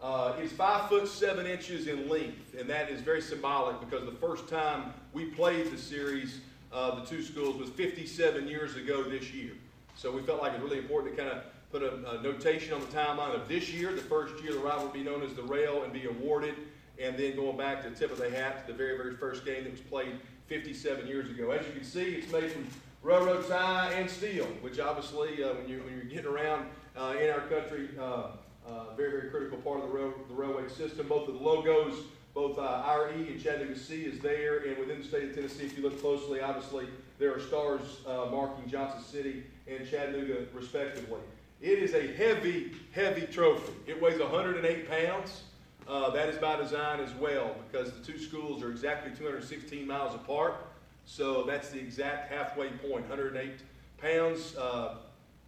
Uh, 0.01 0.33
it's 0.39 0.53
five 0.53 0.87
foot 0.87 1.07
seven 1.07 1.47
inches 1.47 1.87
in 1.87 2.07
length, 2.07 2.55
and 2.59 2.69
that 2.69 2.91
is 2.91 3.01
very 3.01 3.21
symbolic 3.21 3.79
because 3.79 4.05
the 4.05 4.19
first 4.19 4.47
time 4.47 4.93
we 5.13 5.25
played 5.25 5.71
the 5.71 5.77
series, 5.77 6.41
uh, 6.71 6.99
the 6.99 7.05
two 7.05 7.23
schools, 7.23 7.55
was 7.55 7.69
57 7.69 8.47
years 8.47 8.75
ago 8.75 9.01
this 9.03 9.33
year. 9.33 9.53
So 9.95 10.11
we 10.11 10.21
felt 10.21 10.41
like 10.41 10.53
it 10.53 10.61
was 10.61 10.69
really 10.69 10.81
important 10.81 11.15
to 11.15 11.23
kind 11.23 11.35
of 11.35 11.43
put 11.75 11.83
a, 11.83 12.11
a, 12.11 12.21
notation 12.21 12.73
on 12.73 12.79
the 12.79 12.87
timeline 12.87 13.35
of 13.35 13.49
this 13.49 13.69
year, 13.69 13.91
the 13.91 14.01
first 14.01 14.41
year 14.41 14.53
the 14.53 14.59
rival 14.59 14.85
would 14.85 14.93
be 14.93 15.03
known 15.03 15.21
as 15.21 15.33
the 15.33 15.43
Rail 15.43 15.83
and 15.83 15.91
be 15.91 16.05
awarded, 16.05 16.55
and 17.01 17.17
then 17.17 17.35
going 17.35 17.57
back 17.57 17.83
to 17.83 17.89
the 17.89 17.95
tip 17.95 18.13
of 18.13 18.17
the 18.17 18.29
hat 18.29 18.65
to 18.65 18.71
the 18.71 18.77
very, 18.77 18.95
very 18.95 19.13
first 19.17 19.43
game 19.43 19.65
that 19.65 19.71
was 19.71 19.81
played 19.81 20.17
57 20.47 21.05
years 21.05 21.29
ago. 21.29 21.51
As 21.51 21.67
you 21.67 21.73
can 21.73 21.83
see, 21.83 22.13
it's 22.13 22.31
made 22.31 22.49
from 22.49 22.65
railroad 23.03 23.45
tie 23.49 23.91
and 23.91 24.09
steel, 24.09 24.45
which 24.61 24.79
obviously, 24.79 25.43
uh, 25.43 25.53
when, 25.55 25.67
you, 25.67 25.81
when 25.83 25.95
you're 25.95 26.05
getting 26.05 26.27
around 26.27 26.65
uh, 26.95 27.15
in 27.21 27.29
our 27.29 27.41
country, 27.41 27.89
uh, 27.99 28.27
uh, 28.65 28.93
very, 28.95 29.11
very 29.11 29.29
critical 29.29 29.57
part 29.57 29.81
of 29.81 29.91
the, 29.91 29.97
rail, 29.97 30.13
the 30.29 30.33
railway 30.33 30.69
system. 30.69 31.09
Both 31.09 31.27
of 31.27 31.33
the 31.33 31.41
logos, 31.41 32.05
both 32.33 32.57
uh, 32.57 33.09
and 33.13 33.43
Chattanooga 33.43 33.77
C 33.77 34.03
is 34.03 34.19
there, 34.19 34.59
and 34.59 34.77
within 34.77 34.99
the 34.99 35.05
state 35.05 35.23
of 35.25 35.35
Tennessee, 35.35 35.65
if 35.65 35.77
you 35.77 35.83
look 35.83 35.99
closely, 35.99 36.39
obviously 36.39 36.87
there 37.19 37.35
are 37.35 37.39
stars 37.41 37.81
uh, 38.07 38.27
marking 38.31 38.69
Johnson 38.69 39.03
City 39.03 39.43
and 39.67 39.85
Chattanooga 39.89 40.45
respectively. 40.53 41.19
It 41.65 41.79
is 41.79 41.95
a 41.95 42.13
heavy, 42.13 42.73
heavy 42.91 43.25
trophy. 43.25 43.73
It 43.87 43.99
weighs 43.99 44.19
108 44.19 44.87
pounds. 44.87 45.41
Uh, 45.87 46.11
that 46.11 46.29
is 46.29 46.37
by 46.37 46.57
design 46.57 46.99
as 46.99 47.11
well 47.15 47.55
because 47.65 47.91
the 47.91 48.05
two 48.05 48.19
schools 48.19 48.61
are 48.61 48.69
exactly 48.69 49.11
216 49.17 49.87
miles 49.87 50.13
apart. 50.13 50.63
So 51.05 51.41
that's 51.41 51.69
the 51.69 51.79
exact 51.79 52.31
halfway 52.31 52.67
point, 52.67 53.09
108 53.09 53.51
pounds. 53.97 54.55
Uh, 54.55 54.97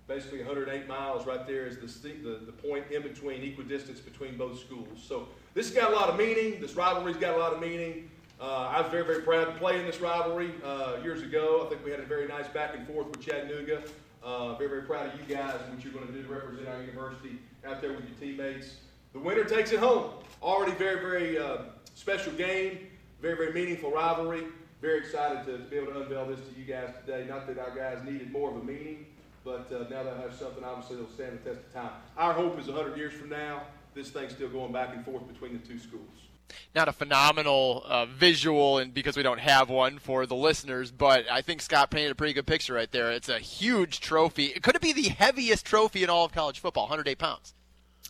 basically 0.08 0.40
108 0.40 0.88
miles 0.88 1.28
right 1.28 1.46
there 1.46 1.68
is 1.68 1.78
the, 1.78 2.10
the, 2.10 2.46
the 2.48 2.52
point 2.52 2.86
in 2.90 3.04
between, 3.04 3.44
equidistance 3.44 4.00
between 4.00 4.38
both 4.38 4.60
schools. 4.60 5.06
So 5.08 5.28
this 5.54 5.68
has 5.68 5.76
got 5.76 5.94
a 5.94 5.96
lot 5.96 6.10
of 6.10 6.18
meaning. 6.18 6.60
This 6.60 6.74
rivalry's 6.74 7.18
got 7.18 7.36
a 7.36 7.38
lot 7.38 7.54
of 7.54 7.60
meaning. 7.60 8.10
Uh, 8.42 8.72
I 8.72 8.82
was 8.82 8.90
very, 8.90 9.04
very 9.04 9.22
proud 9.22 9.46
to 9.46 9.52
play 9.52 9.80
in 9.80 9.86
this 9.86 10.02
rivalry 10.02 10.50
uh, 10.66 10.96
years 11.04 11.22
ago. 11.22 11.62
I 11.64 11.70
think 11.70 11.86
we 11.86 11.92
had 11.92 12.00
a 12.00 12.06
very 12.06 12.28
nice 12.28 12.48
back 12.48 12.74
and 12.76 12.88
forth 12.88 13.06
with 13.06 13.22
Chattanooga. 13.24 13.84
Uh, 14.28 14.56
very, 14.56 14.70
very 14.70 14.82
proud 14.82 15.06
of 15.06 15.14
you 15.18 15.36
guys 15.36 15.56
and 15.64 15.74
what 15.74 15.82
you're 15.86 15.94
going 15.94 16.06
to 16.06 16.12
do 16.12 16.22
to 16.22 16.28
represent 16.28 16.68
our 16.68 16.82
university 16.82 17.40
out 17.66 17.82
there 17.82 17.94
with 17.94 18.04
your 18.04 18.18
teammates. 18.20 18.76
The 19.14 19.20
winner 19.20 19.46
takes 19.46 19.72
it 19.72 19.80
home. 19.80 20.12
Already 20.44 20.74
very, 20.74 21.00
very 21.00 21.40
uh, 21.40 21.60
special 21.96 22.34
game, 22.34 22.88
very, 23.22 23.38
very 23.38 23.54
meaningful 23.54 23.90
rivalry. 23.90 24.44
Very 24.82 25.00
excited 25.00 25.46
to, 25.46 25.60
to 25.60 25.64
be 25.70 25.78
able 25.78 25.94
to 25.94 26.02
unveil 26.02 26.26
this 26.26 26.42
to 26.42 26.60
you 26.60 26.66
guys 26.66 26.90
today. 27.06 27.26
Not 27.26 27.48
that 27.48 27.58
our 27.58 27.74
guys 27.74 28.04
needed 28.04 28.30
more 28.30 28.52
of 28.52 28.58
a 28.58 28.64
meaning, 28.66 29.06
but 29.46 29.72
uh, 29.72 29.88
now 29.90 30.04
they'll 30.04 30.16
have 30.16 30.36
something, 30.36 30.62
obviously, 30.62 30.98
that'll 30.98 31.14
stand 31.14 31.40
the 31.42 31.52
test 31.52 31.66
of 31.66 31.74
time. 31.74 31.92
Our 32.18 32.34
hope 32.34 32.60
is 32.60 32.68
100 32.68 32.98
years 32.98 33.14
from 33.14 33.30
now, 33.30 33.62
this 33.96 34.10
thing's 34.10 34.34
still 34.34 34.50
going 34.50 34.74
back 34.74 34.94
and 34.94 35.06
forth 35.06 35.26
between 35.26 35.54
the 35.54 35.66
two 35.66 35.80
schools. 35.80 36.27
Not 36.76 36.88
a 36.88 36.94
phenomenal 36.94 37.84
uh, 37.86 38.06
visual, 38.06 38.78
and 38.78 38.94
because 38.94 39.18
we 39.18 39.24
don't 39.24 39.40
have 39.40 39.70
one 39.70 40.00
for 40.00 40.26
the 40.26 40.36
listeners, 40.36 40.92
but 40.92 41.26
I 41.30 41.42
think 41.42 41.62
Scott 41.62 41.92
painted 41.92 42.12
a 42.12 42.16
pretty 42.16 42.34
good 42.34 42.48
picture 42.48 42.74
right 42.74 42.92
there. 42.92 43.12
It's 43.12 43.30
a 43.30 43.40
huge 43.40 44.00
trophy. 44.00 44.46
It 44.46 44.64
could 44.64 44.80
be 44.80 44.94
the 44.94 45.10
heaviest 45.10 45.66
trophy 45.66 46.04
in 46.04 46.10
all 46.10 46.26
of 46.26 46.32
college 46.32 46.60
football? 46.60 46.84
108 46.84 47.18
pounds. 47.18 47.54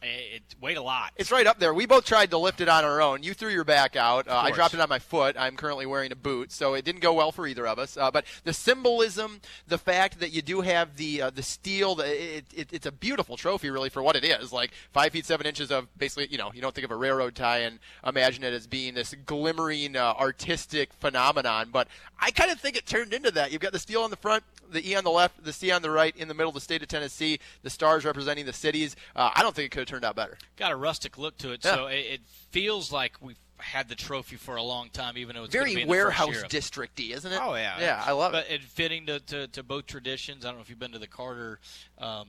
It 0.04 0.44
weighed 0.62 0.78
a 0.78 0.82
lot. 0.82 1.12
It's 1.16 1.32
right 1.32 1.48
up 1.48 1.60
there. 1.60 1.74
We 1.74 1.88
both 1.88 2.06
tried 2.06 2.30
to 2.30 2.38
lift 2.38 2.62
it 2.62 2.70
on 2.70 2.86
our 2.86 3.02
own. 3.02 3.24
You 3.24 3.34
threw 3.34 3.50
your 3.50 3.64
back 3.64 3.96
out. 3.96 4.28
Uh, 4.28 4.36
I 4.36 4.52
dropped 4.52 4.76
it 4.76 4.80
on 4.80 4.90
my 4.90 5.00
foot. 5.00 5.36
I'm 5.40 5.56
currently 5.56 5.88
wearing 5.88 6.12
a 6.12 6.16
boot, 6.16 6.52
so 6.52 6.76
it 6.76 6.86
didn't 6.86 7.02
go 7.02 7.14
well 7.14 7.32
for 7.32 7.48
either 7.48 7.66
of 7.66 7.80
us. 7.80 7.98
Uh, 7.98 8.12
but 8.12 8.26
the 8.44 8.54
symbolism, 8.54 9.42
the 9.68 9.80
fact 9.80 10.20
that 10.20 10.32
you 10.32 10.44
do 10.44 10.62
have 10.62 10.98
the 10.98 11.24
uh, 11.24 11.30
the 11.32 11.42
steel, 11.42 11.96
the, 11.96 12.38
it, 12.38 12.46
it, 12.56 12.70
it's 12.72 12.86
a 12.86 12.92
beautiful 12.92 13.38
trophy, 13.38 13.72
really, 13.72 13.90
for 13.90 14.04
what 14.04 14.16
it 14.16 14.24
is. 14.24 14.54
Like 14.54 14.72
five 14.94 15.14
feet 15.14 15.26
seven 15.26 15.48
inches 15.48 15.72
of 15.72 15.88
basically, 15.98 16.28
you 16.30 16.38
know, 16.38 16.52
you 16.54 16.62
don't 16.62 16.76
think 16.76 16.86
of 16.86 16.92
a 16.92 16.96
railroad 16.96 17.34
tie 17.34 17.60
and 17.60 17.80
imagine 18.06 18.44
it 18.44 18.54
as 18.54 18.68
being 18.68 18.94
this 18.94 19.16
glimmering 19.26 19.96
uh, 19.96 20.14
artistic 20.20 20.94
phenomenon. 20.94 21.70
But 21.72 21.88
I 22.20 22.30
kind 22.30 22.52
of 22.52 22.60
think 22.60 22.78
it 22.78 22.86
turned 22.86 23.14
into 23.14 23.32
that. 23.32 23.52
You've 23.52 23.62
got 23.62 23.72
the 23.74 23.80
steel 23.80 24.04
on 24.04 24.12
the 24.12 24.16
front, 24.16 24.44
the 24.72 24.88
E 24.88 24.96
on 24.96 25.04
the 25.04 25.10
left, 25.12 25.44
the 25.44 25.54
C 25.54 25.72
on 25.72 25.82
the 25.82 25.90
right, 25.90 26.16
in 26.16 26.28
the 26.28 26.36
middle, 26.36 26.52
the 26.52 26.62
state 26.62 26.84
of 26.84 26.88
Tennessee, 26.88 27.40
the 27.64 27.70
stars 27.72 28.06
representing 28.06 28.46
the 28.46 28.54
cities. 28.54 28.96
Uh, 29.16 29.32
I 29.34 29.42
don't 29.42 29.56
think 29.56 29.66
it 29.66 29.76
could 29.76 29.87
have 29.88 29.96
turned 29.96 30.06
out 30.06 30.16
better. 30.16 30.38
Got 30.58 30.72
a 30.72 30.76
rustic 30.76 31.18
look 31.18 31.38
to 31.40 31.52
it, 31.52 31.64
yeah. 31.64 31.76
so 31.76 31.88
it, 31.88 32.06
it, 32.10 32.22
feels 32.52 32.92
like 32.92 33.14
we've 33.22 33.38
had 33.58 33.90
the 33.90 33.96
trophy 33.96 34.36
for 34.36 34.56
a 34.56 34.64
long 34.64 34.90
time, 34.90 35.18
even 35.18 35.36
though 35.36 35.44
it's 35.44 35.54
very 35.54 35.86
warehouse 35.86 36.44
districty, 36.44 37.12
isn't 37.12 37.32
it? 37.32 37.40
Oh 37.42 37.56
yeah, 37.56 37.80
yeah, 37.80 38.04
I 38.06 38.12
love 38.12 38.32
but 38.32 38.46
it. 38.50 38.62
But 38.62 38.70
fitting 38.70 39.06
to, 39.08 39.20
to, 39.20 39.48
to, 39.48 39.64
both 39.64 39.88
traditions. 39.88 40.46
I 40.46 40.50
don't 40.50 40.58
know 40.58 40.62
if 40.62 40.70
you've 40.70 40.80
been 40.80 40.92
to 40.92 41.00
the 41.00 41.08
Carter. 41.08 41.60
Um, 41.98 42.28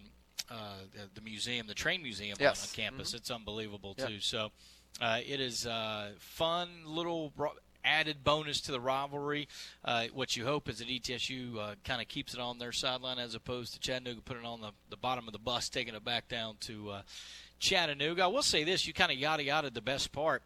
uh, 0.51 0.79
the, 0.95 1.21
the, 1.21 1.21
museum, 1.21 1.67
the 1.67 1.75
train 1.75 2.03
museum 2.03 2.35
yes. 2.41 2.63
on, 2.63 2.69
on, 2.69 2.75
campus. 2.75 3.09
Mm-hmm. 3.09 3.17
It's 3.19 3.31
unbelievable 3.31 3.93
too. 3.93 4.19
So 4.21 4.51
uh, 4.99 5.19
it 5.27 5.41
is 5.41 5.67
a 5.67 6.13
fun 6.19 6.69
little 6.87 7.35
added 7.85 8.25
bonus 8.25 8.61
to 8.63 8.73
the 8.73 8.81
rivalry. 8.81 9.49
Uh, 9.85 10.07
what 10.13 10.37
you 10.37 10.45
hope 10.45 10.69
is 10.69 10.79
that 10.79 10.89
ETSU 10.89 11.57
uh, 11.57 11.75
kind 11.85 12.01
of 12.01 12.09
keeps 12.09 12.35
it 12.35 12.41
on 12.41 12.59
their 12.59 12.73
sideline 12.73 13.19
as 13.19 13.35
opposed 13.35 13.75
to 13.75 13.81
Chattanooga 13.81 14.21
putting 14.21 14.45
it 14.45 14.47
on 14.47 14.61
the, 14.61 14.71
the 14.91 14.97
bottom 14.97 15.27
of 15.27 15.33
the 15.33 15.39
bus, 15.39 15.69
taking 15.69 15.95
it 15.95 16.05
back 16.05 16.29
down 16.29 16.57
to 16.61 16.91
uh, 16.91 17.03
Chattanooga. 17.59 18.25
I 18.25 18.27
will 18.27 18.43
say 18.43 18.65
this: 18.65 18.87
you 18.87 18.93
kind 18.93 19.13
of 19.13 19.19
yada 19.19 19.43
yada 19.43 19.71
the 19.71 19.81
best 19.81 20.13
part. 20.13 20.43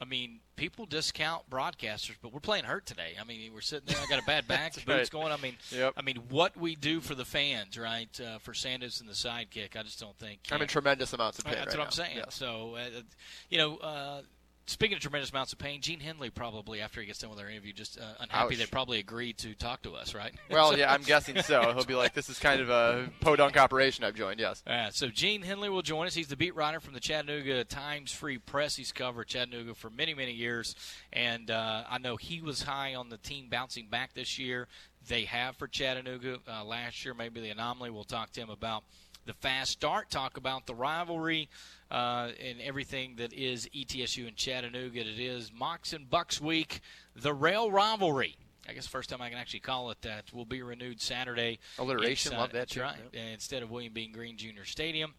I 0.00 0.04
mean, 0.04 0.40
people 0.56 0.84
discount 0.84 1.48
broadcasters, 1.48 2.16
but 2.20 2.32
we're 2.32 2.40
playing 2.40 2.64
hurt 2.64 2.86
today. 2.86 3.14
I 3.20 3.24
mean, 3.24 3.52
we're 3.54 3.60
sitting 3.60 3.86
there. 3.86 4.02
I 4.02 4.06
got 4.06 4.20
a 4.20 4.26
bad 4.26 4.48
back, 4.48 4.74
boots 4.74 4.88
right. 4.88 5.10
going. 5.10 5.32
I 5.32 5.36
mean, 5.36 5.54
yep. 5.70 5.94
I 5.96 6.02
mean, 6.02 6.16
what 6.28 6.56
we 6.56 6.74
do 6.74 7.00
for 7.00 7.14
the 7.14 7.24
fans, 7.24 7.78
right? 7.78 8.08
Uh, 8.20 8.38
for 8.38 8.52
Sanders 8.52 9.00
and 9.00 9.08
the 9.08 9.14
sidekick, 9.14 9.76
I 9.76 9.84
just 9.84 10.00
don't 10.00 10.16
think. 10.18 10.40
I'm 10.50 10.60
in 10.60 10.66
tremendous 10.66 11.12
amounts 11.12 11.38
of 11.38 11.44
pain. 11.44 11.54
That's 11.54 11.76
right 11.76 11.86
what 11.86 11.96
now. 11.96 12.04
I'm 12.04 12.12
saying. 12.14 12.24
So, 12.30 12.76
uh, 12.76 13.02
you 13.48 13.58
know, 13.58 13.76
uh, 13.76 14.22
Speaking 14.66 14.94
of 14.94 15.02
tremendous 15.02 15.30
amounts 15.30 15.52
of 15.52 15.58
pain, 15.58 15.80
Gene 15.80 15.98
Henley 15.98 16.30
probably, 16.30 16.80
after 16.80 17.00
he 17.00 17.06
gets 17.08 17.18
done 17.18 17.30
with 17.30 17.40
our 17.40 17.50
interview, 17.50 17.72
just 17.72 17.98
uh, 17.98 18.02
unhappy 18.20 18.54
Ouch. 18.54 18.58
they 18.60 18.66
probably 18.66 19.00
agreed 19.00 19.36
to 19.38 19.54
talk 19.54 19.82
to 19.82 19.94
us, 19.94 20.14
right? 20.14 20.32
Well, 20.50 20.78
yeah, 20.78 20.92
I'm 20.92 21.02
guessing 21.06 21.42
so. 21.42 21.72
He'll 21.72 21.84
be 21.84 21.94
like, 21.94 22.12
"This 22.12 22.28
is 22.28 22.38
kind 22.38 22.60
of 22.60 22.68
a 22.68 23.10
podunk 23.20 23.56
operation 23.56 24.04
I've 24.04 24.14
joined." 24.14 24.38
Yes. 24.38 24.62
Uh, 24.66 24.90
so 24.90 25.08
Gene 25.08 25.42
Henley 25.42 25.68
will 25.68 25.82
join 25.82 26.06
us. 26.06 26.14
He's 26.14 26.28
the 26.28 26.36
beat 26.36 26.54
writer 26.54 26.78
from 26.78 26.94
the 26.94 27.00
Chattanooga 27.00 27.64
Times 27.64 28.12
Free 28.12 28.38
Press. 28.38 28.76
He's 28.76 28.92
covered 28.92 29.26
Chattanooga 29.26 29.74
for 29.74 29.90
many, 29.90 30.14
many 30.14 30.32
years, 30.32 30.76
and 31.12 31.50
uh, 31.50 31.84
I 31.90 31.98
know 31.98 32.16
he 32.16 32.40
was 32.40 32.62
high 32.62 32.94
on 32.94 33.08
the 33.08 33.18
team 33.18 33.48
bouncing 33.50 33.88
back 33.88 34.14
this 34.14 34.38
year. 34.38 34.68
They 35.08 35.24
have 35.24 35.56
for 35.56 35.66
Chattanooga 35.66 36.38
uh, 36.46 36.64
last 36.64 37.04
year, 37.04 37.14
maybe 37.14 37.40
the 37.40 37.50
anomaly. 37.50 37.90
We'll 37.90 38.04
talk 38.04 38.30
to 38.32 38.40
him 38.40 38.50
about 38.50 38.84
the 39.24 39.34
fast 39.34 39.72
start, 39.72 40.10
talk 40.10 40.36
about 40.36 40.66
the 40.66 40.74
rivalry 40.74 41.48
uh, 41.90 42.30
and 42.42 42.60
everything 42.60 43.16
that 43.16 43.32
is 43.32 43.68
ETSU 43.74 44.26
and 44.26 44.36
Chattanooga. 44.36 45.00
It 45.00 45.20
is 45.20 45.50
Mocs 45.50 45.92
and 45.92 46.08
Bucks 46.08 46.40
week, 46.40 46.80
the 47.14 47.34
rail 47.34 47.70
rivalry. 47.70 48.36
I 48.68 48.72
guess 48.74 48.86
first 48.86 49.10
time 49.10 49.20
I 49.20 49.28
can 49.28 49.38
actually 49.38 49.60
call 49.60 49.90
it 49.90 50.00
that 50.02 50.32
will 50.32 50.44
be 50.44 50.62
renewed 50.62 51.00
Saturday. 51.00 51.58
Alliteration, 51.78 52.32
inside, 52.32 52.40
love 52.40 52.52
that. 52.52 52.76
Right, 52.76 52.96
yep. 53.12 53.32
instead 53.32 53.62
of 53.62 53.70
William 53.70 53.92
B. 53.92 54.06
Greene 54.06 54.36
Jr. 54.36 54.64
Stadium. 54.64 55.14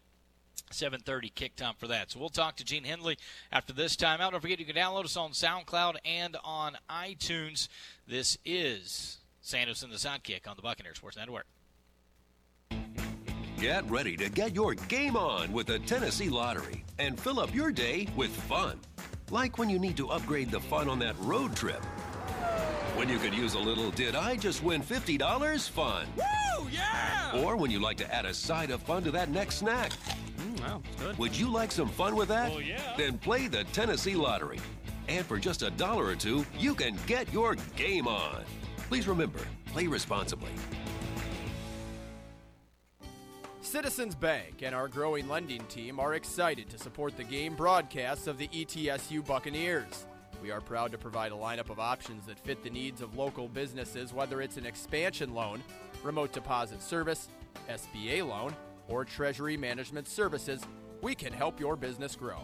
7:30 0.70 1.34
kick 1.34 1.56
time 1.56 1.74
for 1.78 1.88
that. 1.88 2.10
So 2.10 2.20
we'll 2.20 2.30
talk 2.30 2.56
to 2.56 2.64
Gene 2.64 2.84
Henley 2.84 3.18
after 3.52 3.72
this 3.72 3.96
timeout. 3.96 4.30
Don't 4.30 4.40
forget 4.40 4.58
you 4.58 4.64
can 4.64 4.76
download 4.76 5.04
us 5.04 5.16
on 5.16 5.32
SoundCloud 5.32 5.96
and 6.04 6.36
on 6.42 6.78
iTunes. 6.88 7.68
This 8.06 8.38
is 8.44 9.18
Sandos 9.42 9.82
and 9.82 9.92
the 9.92 9.96
Sidekick 9.96 10.48
on 10.48 10.56
the 10.56 10.62
Buccaneer 10.62 10.94
Sports 10.94 11.16
Network. 11.16 11.46
Get 13.58 13.88
ready 13.88 14.16
to 14.16 14.28
get 14.28 14.54
your 14.54 14.74
game 14.74 15.16
on 15.16 15.52
with 15.52 15.68
the 15.68 15.78
Tennessee 15.78 16.28
Lottery 16.28 16.84
and 16.98 17.18
fill 17.18 17.38
up 17.38 17.54
your 17.54 17.70
day 17.70 18.08
with 18.16 18.34
fun. 18.34 18.80
Like 19.30 19.58
when 19.58 19.70
you 19.70 19.78
need 19.78 19.96
to 19.98 20.10
upgrade 20.10 20.50
the 20.50 20.58
fun 20.58 20.88
on 20.88 20.98
that 20.98 21.14
road 21.20 21.54
trip. 21.54 21.82
When 22.96 23.08
you 23.08 23.18
could 23.18 23.32
use 23.32 23.54
a 23.54 23.58
little 23.58 23.92
did 23.92 24.16
I 24.16 24.36
just 24.36 24.62
win 24.64 24.82
$50 24.82 25.68
fun. 25.70 26.06
Woo, 26.16 26.68
yeah! 26.70 27.42
Or 27.42 27.56
when 27.56 27.70
you 27.70 27.78
like 27.78 27.96
to 27.98 28.14
add 28.14 28.26
a 28.26 28.34
side 28.34 28.70
of 28.70 28.82
fun 28.82 29.04
to 29.04 29.12
that 29.12 29.30
next 29.30 29.56
snack. 29.56 29.92
Mm, 30.38 30.60
wow, 30.60 30.82
good. 30.98 31.16
Would 31.18 31.38
you 31.38 31.48
like 31.48 31.70
some 31.70 31.88
fun 31.88 32.16
with 32.16 32.28
that? 32.28 32.50
Oh, 32.52 32.58
yeah. 32.58 32.94
Then 32.96 33.18
play 33.18 33.46
the 33.46 33.64
Tennessee 33.64 34.16
Lottery. 34.16 34.58
And 35.06 35.24
for 35.24 35.38
just 35.38 35.62
a 35.62 35.70
dollar 35.70 36.06
or 36.06 36.16
two, 36.16 36.44
you 36.58 36.74
can 36.74 36.98
get 37.06 37.32
your 37.32 37.54
game 37.76 38.08
on. 38.08 38.42
Please 38.88 39.06
remember, 39.06 39.40
play 39.66 39.86
responsibly. 39.86 40.50
Citizens 43.64 44.14
Bank 44.14 44.62
and 44.62 44.74
our 44.74 44.88
growing 44.88 45.26
lending 45.26 45.64
team 45.64 45.98
are 45.98 46.14
excited 46.14 46.68
to 46.68 46.78
support 46.78 47.16
the 47.16 47.24
game 47.24 47.56
broadcasts 47.56 48.26
of 48.26 48.36
the 48.36 48.46
ETSU 48.48 49.26
Buccaneers. 49.26 50.06
We 50.42 50.50
are 50.50 50.60
proud 50.60 50.92
to 50.92 50.98
provide 50.98 51.32
a 51.32 51.36
lineup 51.36 51.70
of 51.70 51.80
options 51.80 52.26
that 52.26 52.38
fit 52.38 52.62
the 52.62 52.70
needs 52.70 53.00
of 53.00 53.16
local 53.16 53.48
businesses, 53.48 54.12
whether 54.12 54.42
it's 54.42 54.58
an 54.58 54.66
expansion 54.66 55.34
loan, 55.34 55.62
remote 56.02 56.32
deposit 56.32 56.82
service, 56.82 57.28
SBA 57.68 58.28
loan, 58.28 58.54
or 58.86 59.04
treasury 59.04 59.56
management 59.56 60.06
services. 60.06 60.60
We 61.00 61.14
can 61.14 61.32
help 61.32 61.58
your 61.58 61.74
business 61.74 62.14
grow. 62.14 62.40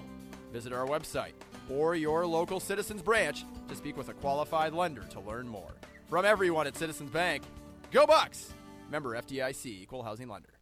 Visit 0.52 0.72
our 0.72 0.86
website 0.86 1.34
or 1.70 1.94
your 1.94 2.26
local 2.26 2.60
Citizens 2.60 3.02
branch 3.02 3.44
to 3.68 3.76
speak 3.76 3.96
with 3.96 4.08
a 4.08 4.14
qualified 4.14 4.72
lender 4.72 5.02
to 5.10 5.20
learn 5.20 5.46
more. 5.46 5.74
From 6.08 6.24
everyone 6.24 6.66
at 6.66 6.76
Citizens 6.76 7.10
Bank, 7.10 7.42
go 7.90 8.06
Bucks! 8.06 8.54
Member 8.90 9.20
FDIC, 9.20 9.66
Equal 9.66 10.02
Housing 10.02 10.28
Lender. 10.28 10.59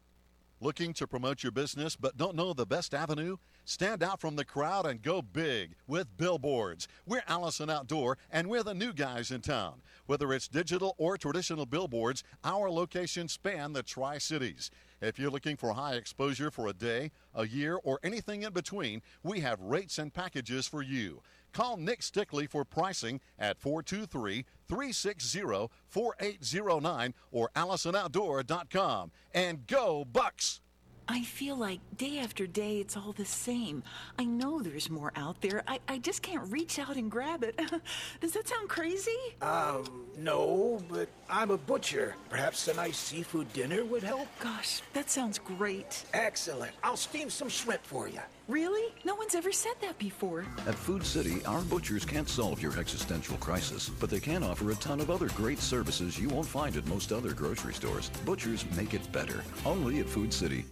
Looking 0.60 0.92
to 0.94 1.06
promote 1.06 1.44
your 1.44 1.52
business 1.52 1.94
but 1.94 2.16
don't 2.16 2.34
know 2.34 2.52
the 2.52 2.66
best 2.66 2.92
avenue? 2.92 3.36
Stand 3.64 4.02
out 4.02 4.20
from 4.20 4.34
the 4.34 4.44
crowd 4.44 4.86
and 4.86 5.00
go 5.00 5.22
big 5.22 5.76
with 5.86 6.16
billboards. 6.16 6.88
We're 7.06 7.22
Allison 7.28 7.70
Outdoor 7.70 8.18
and 8.32 8.48
we're 8.48 8.64
the 8.64 8.74
new 8.74 8.92
guys 8.92 9.30
in 9.30 9.40
town. 9.40 9.82
Whether 10.06 10.32
it's 10.32 10.48
digital 10.48 10.96
or 10.98 11.16
traditional 11.16 11.64
billboards, 11.64 12.24
our 12.42 12.68
locations 12.68 13.30
span 13.30 13.72
the 13.72 13.84
Tri 13.84 14.18
Cities. 14.18 14.72
If 15.00 15.16
you're 15.16 15.30
looking 15.30 15.56
for 15.56 15.74
high 15.74 15.94
exposure 15.94 16.50
for 16.50 16.66
a 16.66 16.72
day, 16.72 17.12
a 17.32 17.46
year, 17.46 17.78
or 17.84 18.00
anything 18.02 18.42
in 18.42 18.52
between, 18.52 19.00
we 19.22 19.38
have 19.40 19.60
rates 19.60 19.96
and 19.98 20.12
packages 20.12 20.66
for 20.66 20.82
you. 20.82 21.22
Call 21.52 21.76
Nick 21.76 22.00
Stickley 22.00 22.48
for 22.48 22.64
pricing 22.64 23.20
at 23.38 23.58
423 23.58 24.44
360 24.68 25.68
4809 25.88 27.14
or 27.30 27.50
AllisonOutdoor.com. 27.56 29.10
And 29.32 29.66
go, 29.66 30.04
Bucks! 30.04 30.60
I 31.10 31.22
feel 31.22 31.56
like 31.56 31.80
day 31.96 32.18
after 32.18 32.46
day 32.46 32.80
it's 32.80 32.94
all 32.94 33.12
the 33.12 33.24
same. 33.24 33.82
I 34.18 34.24
know 34.26 34.60
there's 34.60 34.90
more 34.90 35.10
out 35.16 35.40
there. 35.40 35.64
I, 35.66 35.80
I 35.88 35.98
just 35.98 36.20
can't 36.20 36.52
reach 36.52 36.78
out 36.78 36.96
and 36.96 37.10
grab 37.10 37.42
it. 37.42 37.58
Does 38.20 38.32
that 38.32 38.46
sound 38.46 38.68
crazy? 38.68 39.16
Um, 39.40 40.04
no, 40.18 40.82
but 40.90 41.08
I'm 41.30 41.50
a 41.50 41.56
butcher. 41.56 42.14
Perhaps 42.28 42.68
a 42.68 42.74
nice 42.74 42.98
seafood 42.98 43.50
dinner 43.54 43.86
would 43.86 44.02
help? 44.02 44.28
Gosh, 44.38 44.82
that 44.92 45.08
sounds 45.08 45.38
great. 45.38 46.04
Excellent. 46.12 46.72
I'll 46.84 46.96
steam 46.96 47.30
some 47.30 47.48
shrimp 47.48 47.84
for 47.84 48.06
you. 48.06 48.20
Really? 48.46 48.92
No 49.04 49.14
one's 49.14 49.34
ever 49.34 49.52
said 49.52 49.74
that 49.80 49.98
before. 49.98 50.44
At 50.66 50.74
Food 50.74 51.04
City, 51.04 51.42
our 51.46 51.62
butchers 51.62 52.04
can't 52.04 52.28
solve 52.28 52.60
your 52.62 52.78
existential 52.78 53.38
crisis, 53.38 53.88
but 53.88 54.10
they 54.10 54.20
can 54.20 54.42
offer 54.42 54.70
a 54.70 54.74
ton 54.76 55.00
of 55.00 55.10
other 55.10 55.28
great 55.28 55.58
services 55.58 56.18
you 56.18 56.28
won't 56.28 56.46
find 56.46 56.76
at 56.76 56.86
most 56.86 57.12
other 57.12 57.32
grocery 57.32 57.72
stores. 57.72 58.10
Butchers 58.26 58.66
make 58.76 58.92
it 58.92 59.10
better. 59.10 59.42
Only 59.64 60.00
at 60.00 60.08
Food 60.08 60.34
City. 60.34 60.64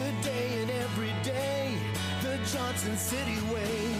Today 0.00 0.62
and 0.62 0.70
every 0.70 1.12
day, 1.22 1.76
the 2.22 2.38
Johnson 2.50 2.96
City 2.96 3.36
way. 3.52 3.99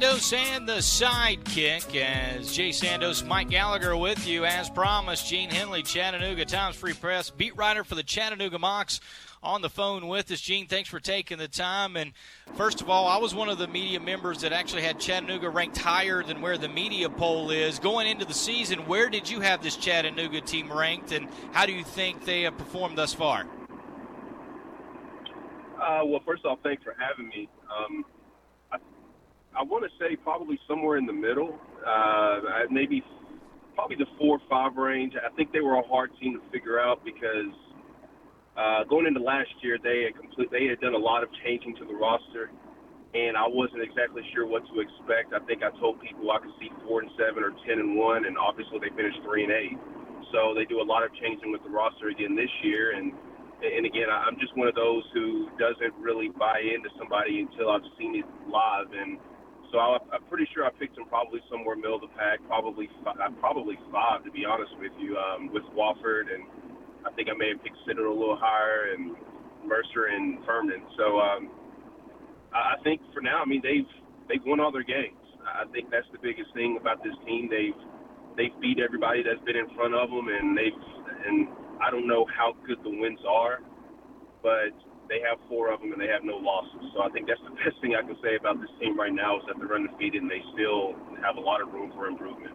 Sandos 0.00 0.32
and 0.32 0.66
the 0.66 0.76
sidekick 0.76 1.94
as 1.94 2.54
Jay 2.54 2.70
Sandos, 2.70 3.26
Mike 3.26 3.50
Gallagher 3.50 3.94
with 3.94 4.26
you. 4.26 4.46
As 4.46 4.70
promised, 4.70 5.28
Gene 5.28 5.50
Henley, 5.50 5.82
Chattanooga 5.82 6.46
Times 6.46 6.74
Free 6.74 6.94
Press, 6.94 7.28
beat 7.28 7.54
writer 7.54 7.84
for 7.84 7.96
the 7.96 8.02
Chattanooga 8.02 8.56
Mocs, 8.56 9.00
on 9.42 9.60
the 9.60 9.68
phone 9.68 10.08
with 10.08 10.30
us. 10.30 10.40
Gene, 10.40 10.66
thanks 10.66 10.88
for 10.88 11.00
taking 11.00 11.36
the 11.36 11.48
time. 11.48 11.98
And 11.98 12.12
first 12.54 12.80
of 12.80 12.88
all, 12.88 13.08
I 13.08 13.18
was 13.18 13.34
one 13.34 13.50
of 13.50 13.58
the 13.58 13.68
media 13.68 14.00
members 14.00 14.40
that 14.40 14.54
actually 14.54 14.80
had 14.80 14.98
Chattanooga 14.98 15.50
ranked 15.50 15.76
higher 15.76 16.22
than 16.22 16.40
where 16.40 16.56
the 16.56 16.68
media 16.68 17.10
poll 17.10 17.50
is. 17.50 17.78
Going 17.78 18.06
into 18.06 18.24
the 18.24 18.32
season, 18.32 18.86
where 18.86 19.10
did 19.10 19.28
you 19.28 19.40
have 19.40 19.62
this 19.62 19.76
Chattanooga 19.76 20.40
team 20.40 20.72
ranked, 20.72 21.12
and 21.12 21.28
how 21.52 21.66
do 21.66 21.72
you 21.72 21.84
think 21.84 22.24
they 22.24 22.42
have 22.42 22.56
performed 22.56 22.96
thus 22.96 23.12
far? 23.12 23.44
Uh, 25.78 26.00
well, 26.06 26.20
first 26.24 26.46
off, 26.46 26.58
thanks 26.62 26.82
for 26.82 26.96
having 26.98 27.28
me. 27.28 27.50
Um, 27.68 28.06
I 29.56 29.62
want 29.62 29.84
to 29.84 29.90
say 29.98 30.16
probably 30.16 30.58
somewhere 30.68 30.96
in 30.96 31.06
the 31.06 31.12
middle, 31.12 31.58
uh, 31.86 32.40
maybe 32.70 33.02
probably 33.74 33.96
the 33.96 34.06
four 34.18 34.38
or 34.38 34.44
five 34.48 34.76
range. 34.76 35.14
I 35.18 35.34
think 35.34 35.52
they 35.52 35.60
were 35.60 35.74
a 35.74 35.86
hard 35.86 36.10
team 36.20 36.38
to 36.38 36.42
figure 36.52 36.78
out 36.78 37.04
because 37.04 37.50
uh, 38.56 38.84
going 38.84 39.06
into 39.06 39.20
last 39.20 39.50
year, 39.62 39.78
they 39.82 40.06
had 40.06 40.14
complete 40.18 40.50
they 40.50 40.66
had 40.66 40.80
done 40.80 40.94
a 40.94 41.00
lot 41.00 41.22
of 41.22 41.30
changing 41.44 41.74
to 41.82 41.84
the 41.84 41.94
roster, 41.94 42.50
and 43.14 43.36
I 43.36 43.46
wasn't 43.46 43.82
exactly 43.82 44.22
sure 44.34 44.46
what 44.46 44.62
to 44.70 44.74
expect. 44.80 45.34
I 45.34 45.42
think 45.46 45.62
I 45.66 45.74
told 45.80 45.98
people 46.00 46.30
I 46.30 46.38
could 46.38 46.54
see 46.62 46.70
four 46.86 47.02
and 47.02 47.10
seven 47.18 47.42
or 47.42 47.50
ten 47.66 47.82
and 47.82 47.98
one, 47.98 48.26
and 48.26 48.38
obviously 48.38 48.78
they 48.78 48.92
finished 48.94 49.18
three 49.26 49.44
and 49.44 49.52
eight. 49.52 49.78
So 50.30 50.54
they 50.54 50.62
do 50.64 50.78
a 50.78 50.86
lot 50.86 51.02
of 51.02 51.10
changing 51.18 51.50
with 51.50 51.62
the 51.66 51.74
roster 51.74 52.08
again 52.14 52.38
this 52.38 52.52
year, 52.62 52.94
and 52.94 53.10
and 53.60 53.84
again, 53.84 54.08
I'm 54.08 54.38
just 54.40 54.56
one 54.56 54.68
of 54.68 54.74
those 54.74 55.04
who 55.12 55.50
doesn't 55.58 55.92
really 56.00 56.30
buy 56.32 56.60
into 56.64 56.88
somebody 56.96 57.44
until 57.44 57.68
I've 57.70 57.84
seen 57.98 58.16
it 58.16 58.24
live. 58.48 58.88
And 58.96 59.18
so 59.72 59.78
I, 59.78 59.98
I'm 60.12 60.24
pretty 60.28 60.48
sure 60.54 60.66
I 60.66 60.70
picked 60.74 60.98
him 60.98 61.06
probably 61.06 61.40
somewhere 61.50 61.76
middle 61.76 61.96
of 61.96 62.02
the 62.02 62.14
pack, 62.18 62.42
probably 62.46 62.88
five, 63.04 63.16
probably 63.38 63.78
five 63.92 64.24
to 64.24 64.30
be 64.30 64.44
honest 64.44 64.72
with 64.78 64.92
you, 64.98 65.16
um, 65.16 65.52
with 65.52 65.64
Wofford, 65.74 66.32
and 66.32 66.44
I 67.06 67.10
think 67.14 67.28
I 67.30 67.36
may 67.36 67.54
have 67.54 67.62
picked 67.62 67.78
Citadel 67.86 68.12
a 68.12 68.18
little 68.18 68.38
higher, 68.38 68.92
and 68.94 69.14
Mercer 69.64 70.10
and 70.10 70.38
Furman. 70.44 70.82
So 70.96 71.20
um, 71.20 71.50
I 72.52 72.76
I 72.78 72.82
think 72.82 73.00
for 73.14 73.20
now, 73.20 73.42
I 73.42 73.46
mean 73.46 73.62
they've 73.62 73.88
they've 74.28 74.44
won 74.44 74.60
all 74.60 74.72
their 74.72 74.86
games. 74.86 75.16
I 75.40 75.64
think 75.72 75.90
that's 75.90 76.08
the 76.12 76.20
biggest 76.20 76.52
thing 76.54 76.78
about 76.80 77.02
this 77.02 77.14
team. 77.26 77.48
They've 77.50 77.78
they've 78.36 78.56
beat 78.60 78.78
everybody 78.78 79.22
that's 79.22 79.42
been 79.44 79.56
in 79.56 79.68
front 79.74 79.94
of 79.94 80.10
them, 80.10 80.28
and 80.28 80.56
they've 80.56 80.80
and 81.26 81.48
I 81.80 81.90
don't 81.90 82.06
know 82.06 82.26
how 82.26 82.54
good 82.66 82.78
the 82.84 82.90
wins 82.90 83.20
are, 83.28 83.60
but 84.42 84.74
they 85.10 85.20
have 85.26 85.42
four 85.50 85.74
of 85.74 85.82
them 85.82 85.92
and 85.92 86.00
they 86.00 86.08
have 86.08 86.22
no 86.22 86.38
losses. 86.38 86.80
So 86.94 87.02
I 87.02 87.10
think 87.10 87.26
that's 87.26 87.42
the 87.42 87.52
best 87.58 87.76
thing 87.82 87.98
I 87.98 88.06
can 88.06 88.16
say 88.22 88.38
about 88.38 88.62
this 88.62 88.70
team 88.80 88.94
right 88.94 89.12
now 89.12 89.42
is 89.42 89.44
that 89.50 89.58
they're 89.58 89.74
undefeated 89.74 90.22
and 90.22 90.30
they 90.30 90.40
still 90.54 90.94
have 91.26 91.36
a 91.36 91.42
lot 91.42 91.60
of 91.60 91.74
room 91.74 91.92
for 91.98 92.06
improvement. 92.06 92.54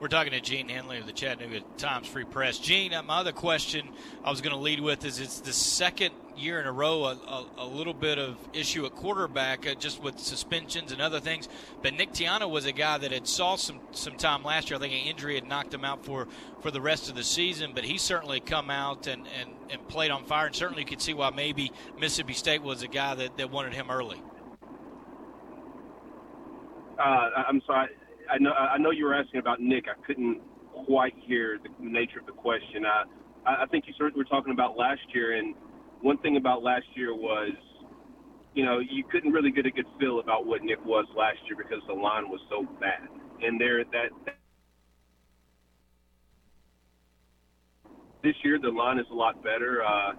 We're 0.00 0.08
talking 0.08 0.32
to 0.32 0.40
Gene 0.40 0.70
Henley 0.70 0.96
of 0.96 1.04
the 1.04 1.12
Chattanooga 1.12 1.60
Times 1.76 2.06
Free 2.06 2.24
Press. 2.24 2.58
Gene, 2.58 2.94
uh, 2.94 3.02
my 3.02 3.18
other 3.18 3.32
question 3.32 3.86
I 4.24 4.30
was 4.30 4.40
going 4.40 4.54
to 4.56 4.58
lead 4.58 4.80
with 4.80 5.04
is 5.04 5.20
it's 5.20 5.40
the 5.40 5.52
second 5.52 6.14
year 6.38 6.58
in 6.58 6.66
a 6.66 6.72
row 6.72 7.04
a, 7.04 7.12
a, 7.12 7.46
a 7.58 7.66
little 7.66 7.92
bit 7.92 8.18
of 8.18 8.38
issue 8.54 8.86
at 8.86 8.94
quarterback 8.94 9.66
uh, 9.66 9.74
just 9.74 10.02
with 10.02 10.18
suspensions 10.18 10.90
and 10.90 11.02
other 11.02 11.20
things. 11.20 11.50
But 11.82 11.92
Nick 11.92 12.12
Tiano 12.12 12.48
was 12.48 12.64
a 12.64 12.72
guy 12.72 12.96
that 12.96 13.12
had 13.12 13.28
saw 13.28 13.56
some, 13.56 13.78
some 13.90 14.16
time 14.16 14.42
last 14.42 14.70
year. 14.70 14.78
I 14.78 14.80
think 14.80 14.94
an 14.94 15.00
injury 15.00 15.34
had 15.34 15.46
knocked 15.46 15.74
him 15.74 15.84
out 15.84 16.02
for, 16.02 16.28
for 16.62 16.70
the 16.70 16.80
rest 16.80 17.10
of 17.10 17.14
the 17.14 17.22
season, 17.22 17.72
but 17.74 17.84
he 17.84 17.98
certainly 17.98 18.40
come 18.40 18.70
out 18.70 19.06
and, 19.06 19.26
and, 19.38 19.50
and 19.68 19.86
played 19.88 20.10
on 20.10 20.24
fire. 20.24 20.46
And 20.46 20.56
certainly 20.56 20.80
you 20.84 20.88
could 20.88 21.02
see 21.02 21.12
why 21.12 21.28
maybe 21.28 21.72
Mississippi 21.98 22.32
State 22.32 22.62
was 22.62 22.82
a 22.82 22.88
guy 22.88 23.16
that, 23.16 23.36
that 23.36 23.50
wanted 23.50 23.74
him 23.74 23.90
early. 23.90 24.22
Uh, 26.98 27.28
I'm 27.46 27.60
sorry. 27.66 27.90
I 28.30 28.38
know 28.38 28.52
I 28.52 28.78
know 28.78 28.90
you 28.90 29.04
were 29.04 29.14
asking 29.14 29.40
about 29.40 29.60
Nick. 29.60 29.86
I 29.88 30.00
couldn't 30.06 30.40
quite 30.86 31.14
hear 31.26 31.58
the 31.62 31.70
nature 31.84 32.20
of 32.20 32.26
the 32.26 32.32
question. 32.32 32.84
I 32.86 33.04
I 33.44 33.66
think 33.66 33.84
you 33.86 33.94
were 34.16 34.24
talking 34.24 34.52
about 34.52 34.76
last 34.76 35.00
year, 35.14 35.36
and 35.36 35.54
one 36.02 36.18
thing 36.18 36.36
about 36.36 36.62
last 36.62 36.86
year 36.94 37.14
was, 37.14 37.52
you 38.54 38.64
know, 38.64 38.78
you 38.78 39.04
couldn't 39.10 39.32
really 39.32 39.50
get 39.50 39.66
a 39.66 39.70
good 39.70 39.86
feel 39.98 40.20
about 40.20 40.46
what 40.46 40.62
Nick 40.62 40.84
was 40.84 41.06
last 41.16 41.38
year 41.46 41.56
because 41.56 41.82
the 41.86 41.94
line 41.94 42.28
was 42.28 42.40
so 42.48 42.66
bad, 42.80 43.08
and 43.42 43.60
there 43.60 43.82
that. 43.84 44.36
This 48.22 48.34
year, 48.44 48.58
the 48.60 48.68
line 48.68 48.98
is 48.98 49.06
a 49.10 49.14
lot 49.14 49.42
better. 49.42 49.82
Uh, 49.82 50.12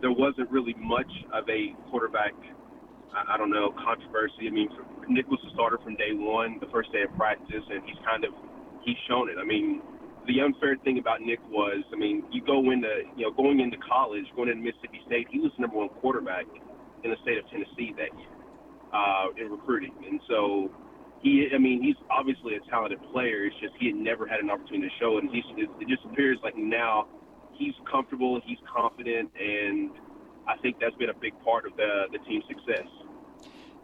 there 0.00 0.12
wasn't 0.12 0.48
really 0.48 0.74
much 0.78 1.10
of 1.34 1.48
a 1.48 1.74
quarterback, 1.90 2.32
I, 3.14 3.36
don't 3.36 3.50
know, 3.50 3.72
controversy. 3.72 4.46
I 4.46 4.50
mean, 4.50 4.68
Nick 5.08 5.28
was 5.28 5.40
the 5.44 5.50
starter 5.54 5.78
from 5.82 5.96
day 5.96 6.12
one, 6.12 6.58
the 6.60 6.68
first 6.72 6.92
day 6.92 7.02
of 7.02 7.14
practice, 7.16 7.64
and 7.70 7.82
he's 7.84 7.98
kind 8.04 8.24
of 8.24 8.32
he's 8.84 8.96
shown 9.08 9.28
it. 9.28 9.36
I 9.40 9.44
mean, 9.44 9.80
the 10.26 10.40
unfair 10.40 10.76
thing 10.84 10.98
about 10.98 11.20
Nick 11.22 11.40
was, 11.48 11.82
I 11.92 11.96
mean, 11.96 12.22
you 12.30 12.44
go 12.44 12.70
into, 12.70 13.08
you 13.16 13.24
know, 13.24 13.32
going 13.32 13.60
into 13.60 13.76
college, 13.78 14.24
going 14.36 14.48
into 14.50 14.62
Mississippi 14.62 15.00
State, 15.06 15.26
he 15.30 15.40
was 15.40 15.50
the 15.56 15.62
number 15.62 15.78
one 15.78 15.88
quarterback 16.00 16.44
in 17.02 17.10
the 17.10 17.16
state 17.22 17.38
of 17.38 17.48
Tennessee 17.48 17.96
that 17.96 18.12
year 18.12 18.34
uh, 18.92 19.32
in 19.40 19.50
recruiting, 19.50 19.94
and 20.06 20.20
so 20.28 20.70
he, 21.22 21.48
I 21.54 21.58
mean, 21.58 21.82
he's 21.82 21.96
obviously 22.10 22.54
a 22.54 22.62
talented 22.70 23.00
player. 23.10 23.46
It's 23.46 23.56
just 23.60 23.74
he 23.80 23.86
had 23.88 23.96
never 23.96 24.26
had 24.26 24.40
an 24.40 24.50
opportunity 24.50 24.88
to 24.88 24.94
show 25.00 25.18
it, 25.18 25.24
and 25.24 25.30
he's, 25.32 25.44
it 25.56 25.88
just 25.88 26.04
appears 26.04 26.38
like 26.44 26.56
now 26.56 27.08
he's 27.58 27.74
comfortable, 27.90 28.40
he's 28.46 28.58
confident, 28.70 29.30
and 29.34 29.90
I 30.48 30.56
think 30.56 30.78
that's 30.80 30.96
been 30.96 31.10
a 31.10 31.14
big 31.14 31.34
part 31.44 31.66
of 31.66 31.76
the 31.76 32.06
the 32.10 32.18
team's 32.18 32.44
success. 32.48 32.86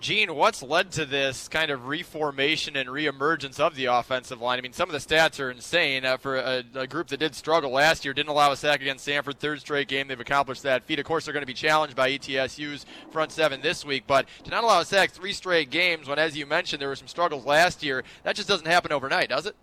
Gene, 0.05 0.35
what's 0.35 0.63
led 0.63 0.91
to 0.93 1.07
this 1.07 1.49
kind 1.49 1.71
of 1.71 1.87
reformation 1.87 2.77
and 2.77 2.91
reemergence 2.91 3.59
of 3.59 3.75
the 3.75 3.87
offensive 3.87 4.39
line? 4.39 4.59
I 4.59 4.61
mean, 4.61 4.75
some 4.75 4.91
of 4.91 4.93
the 4.93 4.99
stats 4.99 5.41
are 5.41 5.51
insane. 5.51 6.05
Uh, 6.05 6.19
for 6.19 6.37
a, 6.37 6.63
a, 6.75 6.87
group 6.87 7.09
that 7.09 7.19
did 7.19 7.35
struggle 7.35 7.71
last 7.71 8.05
year, 8.05 8.13
didn't 8.13 8.29
allow 8.29 8.53
a 8.53 8.57
sack 8.57 8.83
against 8.83 9.09
Samford, 9.09 9.39
third 9.39 9.61
straight 9.61 9.89
game, 9.89 10.09
they've 10.09 10.21
accomplished 10.21 10.63
that 10.65 10.85
feat. 10.85 10.99
Of 10.99 11.07
course, 11.07 11.25
they're 11.25 11.33
going 11.33 11.41
to 11.41 11.47
be 11.47 11.55
challenged 11.55 11.97
by 11.97 12.11
ETSU's 12.11 12.85
front 13.11 13.33
seven 13.33 13.63
this 13.63 13.83
week, 13.83 14.05
but 14.07 14.27
to 14.43 14.51
not 14.51 14.63
allow 14.63 14.81
a 14.81 14.85
sack 14.85 15.11
three 15.11 15.33
straight 15.33 15.71
games 15.71 16.07
when, 16.07 16.19
as 16.19 16.37
you 16.37 16.45
mentioned, 16.45 16.83
there 16.83 16.89
were 16.91 16.97
some 16.97 17.09
struggles 17.09 17.47
last 17.47 17.83
year, 17.83 18.05
that 18.25 18.37
just 18.37 18.49
doesn't 18.49 18.67
happen 18.67 18.93
overnight, 18.93 19.31
does 19.31 19.47
it? 19.47 19.57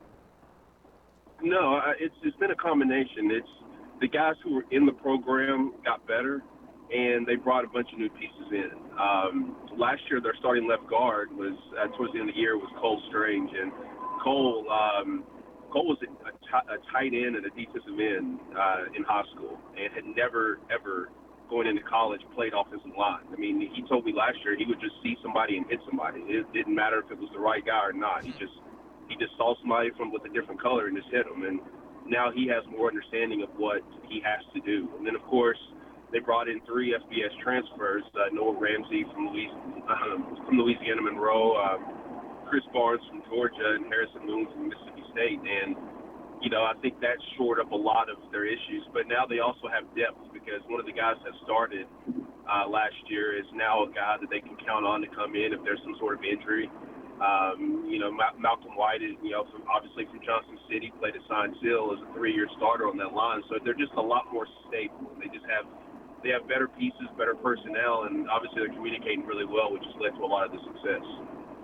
No, 1.43 1.81
it's, 1.99 2.15
it's 2.23 2.37
been 2.37 2.49
a 2.49 2.55
combination. 2.55 3.29
It's 3.29 3.47
the 3.99 4.07
guys 4.07 4.35
who 4.43 4.55
were 4.55 4.65
in 4.71 4.87
the 4.87 4.93
program 4.93 5.73
got 5.85 6.07
better 6.07 6.41
and 6.91 7.25
they 7.25 7.35
brought 7.35 7.63
a 7.63 7.67
bunch 7.67 7.87
of 7.93 7.99
new 7.99 8.09
pieces 8.09 8.47
in. 8.51 8.71
Um, 8.99 9.55
last 9.77 10.01
year, 10.09 10.19
their 10.19 10.35
starting 10.39 10.67
left 10.67 10.87
guard 10.89 11.31
was 11.31 11.55
uh, 11.79 11.87
towards 11.95 12.13
the 12.13 12.19
end 12.19 12.29
of 12.29 12.35
the 12.35 12.41
year 12.41 12.57
was 12.57 12.69
Cole 12.79 13.01
Strange, 13.09 13.49
and 13.55 13.71
Cole 14.23 14.67
um, 14.69 15.23
Cole 15.71 15.87
was 15.87 15.97
a, 16.03 16.07
t- 16.07 16.67
a 16.67 16.77
tight 16.91 17.15
end 17.15 17.39
and 17.39 17.45
a 17.47 17.53
defensive 17.55 17.95
end 17.95 18.39
uh, 18.51 18.91
in 18.95 19.03
high 19.03 19.23
school, 19.33 19.57
and 19.79 19.87
had 19.95 20.03
never 20.15 20.59
ever 20.67 21.09
going 21.49 21.67
into 21.67 21.83
college 21.83 22.21
played 22.35 22.51
offensive 22.55 22.95
line. 22.97 23.23
I 23.31 23.35
mean, 23.35 23.59
he 23.59 23.83
told 23.87 24.05
me 24.05 24.13
last 24.15 24.39
year 24.43 24.55
he 24.55 24.65
would 24.65 24.79
just 24.79 24.95
see 25.03 25.15
somebody 25.23 25.57
and 25.57 25.67
hit 25.67 25.79
somebody. 25.87 26.19
It 26.27 26.47
didn't 26.53 26.75
matter 26.75 27.03
if 27.03 27.11
it 27.11 27.19
was 27.19 27.29
the 27.33 27.39
right 27.39 27.63
guy 27.63 27.87
or 27.87 27.93
not. 27.93 28.23
He 28.23 28.31
just 28.35 28.55
he 29.07 29.15
just 29.15 29.35
saw 29.39 29.55
somebody 29.59 29.91
from 29.95 30.11
with 30.11 30.23
a 30.27 30.31
different 30.31 30.61
color 30.61 30.87
and 30.87 30.95
just 30.95 31.11
hit 31.11 31.23
them. 31.23 31.43
And 31.43 31.59
now 32.07 32.31
he 32.31 32.47
has 32.47 32.63
more 32.67 32.87
understanding 32.87 33.43
of 33.43 33.49
what 33.55 33.79
he 34.07 34.23
has 34.23 34.43
to 34.55 34.59
do. 34.61 34.91
And 34.97 35.07
then 35.07 35.15
of 35.15 35.23
course 35.23 35.59
they 36.11 36.19
brought 36.19 36.47
in 36.47 36.61
three 36.67 36.93
FBS 36.93 37.31
transfers: 37.43 38.03
uh, 38.15 38.29
Noah 38.33 38.59
Ramsey 38.59 39.05
from 39.13 39.31
Louisiana, 39.31 39.87
um, 39.89 40.37
from 40.45 40.59
Louisiana 40.59 41.01
Monroe, 41.01 41.55
uh, 41.55 41.77
Chris 42.49 42.63
Barnes 42.73 43.01
from 43.09 43.23
Georgia, 43.31 43.79
and 43.79 43.87
Harrison 43.87 44.27
Moon 44.27 44.47
from 44.51 44.69
Mississippi 44.69 45.03
State. 45.15 45.39
And 45.39 45.75
you 46.41 46.49
know, 46.49 46.65
I 46.65 46.73
think 46.81 46.99
that 46.99 47.21
shored 47.37 47.59
up 47.61 47.71
a 47.71 47.77
lot 47.77 48.09
of 48.09 48.17
their 48.31 48.45
issues. 48.45 48.83
But 48.93 49.07
now 49.07 49.29
they 49.29 49.39
also 49.39 49.69
have 49.69 49.85
depth 49.95 50.19
because 50.33 50.59
one 50.67 50.81
of 50.81 50.89
the 50.89 50.95
guys 50.95 51.15
that 51.23 51.33
started 51.45 51.85
uh, 52.49 52.67
last 52.67 52.97
year 53.07 53.37
is 53.37 53.45
now 53.53 53.85
a 53.85 53.89
guy 53.93 54.17
that 54.19 54.29
they 54.29 54.41
can 54.41 54.57
count 54.65 54.83
on 54.83 55.01
to 55.01 55.09
come 55.13 55.37
in 55.37 55.53
if 55.53 55.61
there's 55.63 55.79
some 55.85 55.95
sort 56.01 56.17
of 56.17 56.25
injury. 56.25 56.67
Um, 57.21 57.85
you 57.85 58.01
know, 58.01 58.09
Ma- 58.09 58.33
Malcolm 58.33 58.73
White 58.73 59.05
is, 59.05 59.13
you 59.21 59.29
know, 59.37 59.45
from, 59.53 59.61
obviously 59.69 60.09
from 60.09 60.25
Johnson 60.25 60.57
City, 60.65 60.89
played 60.97 61.13
at 61.13 61.21
Science 61.29 61.53
Hill 61.61 61.93
as 61.93 62.01
a 62.01 62.09
three-year 62.17 62.49
starter 62.57 62.89
on 62.89 62.97
that 62.97 63.13
line. 63.13 63.45
So 63.45 63.61
they're 63.61 63.77
just 63.77 63.93
a 63.93 64.01
lot 64.01 64.25
more 64.33 64.49
stable. 64.65 65.05
They 65.21 65.29
just 65.29 65.45
have 65.45 65.69
they 66.23 66.29
have 66.29 66.47
better 66.47 66.67
pieces, 66.67 67.07
better 67.17 67.35
personnel, 67.35 68.03
and 68.03 68.29
obviously 68.29 68.61
they're 68.61 68.73
communicating 68.73 69.25
really 69.25 69.45
well, 69.45 69.71
which 69.71 69.83
has 69.83 69.95
led 69.99 70.15
to 70.15 70.23
a 70.23 70.25
lot 70.25 70.45
of 70.45 70.51
the 70.51 70.59
success. 70.59 71.03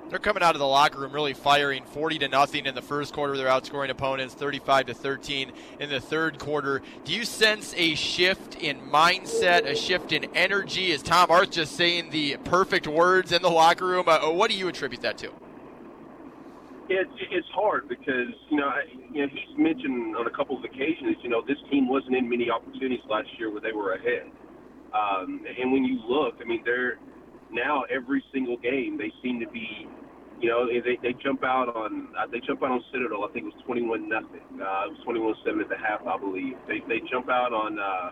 They're 0.10 0.20
coming 0.20 0.41
out 0.41 0.56
of 0.56 0.60
the 0.60 0.67
locker 0.67 1.02
room 1.02 1.12
really 1.12 1.34
firing 1.34 1.84
40 1.84 2.20
to 2.20 2.28
nothing 2.30 2.65
in 2.65 2.76
the 2.76 2.82
first 2.82 3.13
quarter. 3.13 3.36
They're 3.36 3.50
outscoring 3.50 3.89
opponents 3.89 4.34
35 4.36 4.88
to 4.88 4.93
13 4.93 5.52
in 5.82 5.89
the 5.89 6.00
third 6.00 6.39
quarter. 6.39 6.82
Do 7.04 7.13
you 7.13 7.26
sense 7.26 7.74
a 7.76 7.93
shift 7.96 8.56
in 8.56 8.80
mindset, 8.80 9.65
a 9.65 9.76
shift 9.76 10.13
in 10.13 10.26
energy? 10.34 10.91
Is 10.91 11.04
Tom 11.04 11.30
Arth 11.30 11.52
just 11.52 11.76
saying 11.76 12.12
the 12.12 12.38
perfect 12.46 12.88
words 12.88 13.34
in 13.34 13.41
the 13.41 13.50
locker 13.50 13.86
room? 13.86 14.06
Uh, 14.08 14.30
what 14.32 14.50
do 14.50 14.56
you 14.56 14.70
attribute 14.70 15.02
that 15.02 15.17
to? 15.20 15.32
It's 16.89 17.12
it's 17.30 17.48
hard 17.54 17.89
because 17.89 18.32
you 18.50 18.56
know 18.56 18.72
you 19.12 19.24
know 19.24 19.28
he's 19.28 19.58
mentioned 19.58 20.15
on 20.15 20.26
a 20.26 20.30
couple 20.30 20.58
of 20.58 20.63
occasions 20.63 21.17
you 21.22 21.28
know 21.28 21.41
this 21.46 21.58
team 21.70 21.89
wasn't 21.89 22.15
in 22.15 22.30
many 22.30 22.50
opportunities 22.50 23.02
last 23.10 23.28
year 23.38 23.52
where 23.52 23.60
they 23.60 23.74
were 23.74 23.91
ahead. 23.91 24.32
Um, 24.93 25.41
and 25.45 25.71
when 25.71 25.84
you 25.84 26.00
look, 26.08 26.36
I 26.41 26.45
mean, 26.45 26.62
they're 26.63 26.97
now 27.52 27.84
every 27.93 28.23
single 28.34 28.58
game 28.58 28.97
they 28.97 29.12
seem 29.23 29.39
to 29.39 29.47
be, 29.47 29.88
you 30.39 30.50
know, 30.50 30.67
they 30.67 30.97
they 31.02 31.13
jump 31.23 31.43
out 31.43 31.69
on 31.76 32.10
uh, 32.17 32.28
they 32.32 32.39
jump 32.45 32.63
out 32.63 32.71
on 32.71 32.84
Citadel. 32.91 33.26
I 33.26 33.32
think 33.34 33.45
it 33.45 33.54
was 33.56 33.63
twenty 33.65 33.82
one 33.82 34.08
nothing. 34.08 34.43
Uh, 34.56 34.88
it 34.88 34.91
was 34.95 35.02
twenty 35.04 35.19
one 35.19 35.36
seven 35.45 35.62
at 35.62 35.69
the 35.69 35.78
half, 35.78 36.06
I 36.08 36.17
believe. 36.17 36.56
They 36.67 36.80
they 36.88 37.02
jump 37.10 37.30
out 37.30 37.54
on 37.54 37.80
uh, 37.80 38.12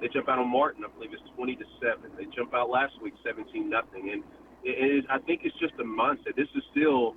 they 0.00 0.08
jump 0.08 0.28
out 0.28 0.38
on 0.38 0.48
Martin. 0.48 0.84
I 0.84 0.92
believe 0.94 1.12
it's 1.12 1.22
twenty 1.36 1.56
to 1.56 1.64
seven. 1.80 2.10
They 2.16 2.26
jump 2.34 2.54
out 2.54 2.70
last 2.70 2.94
week 3.02 3.14
seventeen 3.24 3.68
nothing. 3.68 4.10
And 4.12 4.22
it, 4.64 5.04
it, 5.04 5.04
I 5.10 5.18
think 5.18 5.42
it's 5.44 5.58
just 5.58 5.74
a 5.80 5.84
mindset. 5.84 6.36
This 6.36 6.48
is 6.54 6.62
still 6.70 7.14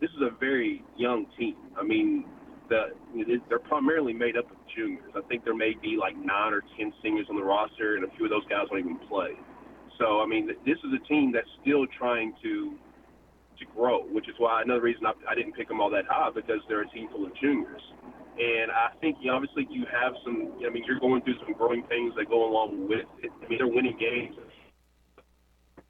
this 0.00 0.10
is 0.10 0.22
a 0.22 0.36
very 0.38 0.84
young 0.96 1.26
team. 1.38 1.56
I 1.78 1.82
mean, 1.82 2.26
the 2.68 2.92
they're 3.48 3.58
primarily 3.58 4.12
made 4.12 4.36
up 4.36 4.50
of 4.50 4.56
juniors. 4.76 5.10
I 5.16 5.20
think 5.28 5.44
there 5.44 5.54
may 5.54 5.74
be 5.80 5.96
like 5.98 6.16
nine 6.16 6.52
or 6.52 6.62
ten 6.78 6.92
seniors 7.02 7.26
on 7.30 7.36
the 7.36 7.42
roster, 7.42 7.96
and 7.96 8.04
a 8.04 8.10
few 8.16 8.26
of 8.26 8.30
those 8.30 8.46
guys 8.48 8.66
won't 8.70 8.84
even 8.84 8.98
play. 9.08 9.32
So 9.98 10.20
I 10.20 10.26
mean, 10.26 10.48
this 10.66 10.78
is 10.78 10.90
a 10.94 11.02
team 11.08 11.32
that's 11.32 11.48
still 11.62 11.86
trying 11.98 12.34
to 12.42 12.74
to 13.58 13.64
grow, 13.74 14.02
which 14.10 14.28
is 14.28 14.34
why 14.38 14.62
another 14.62 14.82
reason 14.82 15.06
I, 15.06 15.12
I 15.30 15.34
didn't 15.34 15.54
pick 15.54 15.68
them 15.68 15.80
all 15.80 15.90
that 15.90 16.04
high 16.08 16.30
because 16.34 16.60
they're 16.68 16.82
a 16.82 16.88
team 16.90 17.08
full 17.10 17.24
of 17.26 17.32
juniors. 17.40 17.82
And 18.36 18.70
I 18.72 18.90
think 19.00 19.18
you 19.20 19.30
know, 19.30 19.36
obviously 19.36 19.66
you 19.70 19.86
have 19.90 20.14
some. 20.24 20.52
I 20.66 20.70
mean, 20.70 20.84
you're 20.86 20.98
going 20.98 21.22
through 21.22 21.38
some 21.44 21.54
growing 21.54 21.84
things 21.86 22.12
that 22.16 22.28
go 22.28 22.48
along 22.48 22.88
with 22.88 23.06
it. 23.22 23.30
I 23.30 23.48
mean, 23.48 23.58
they're 23.58 23.68
winning 23.68 23.96
games. 23.98 24.36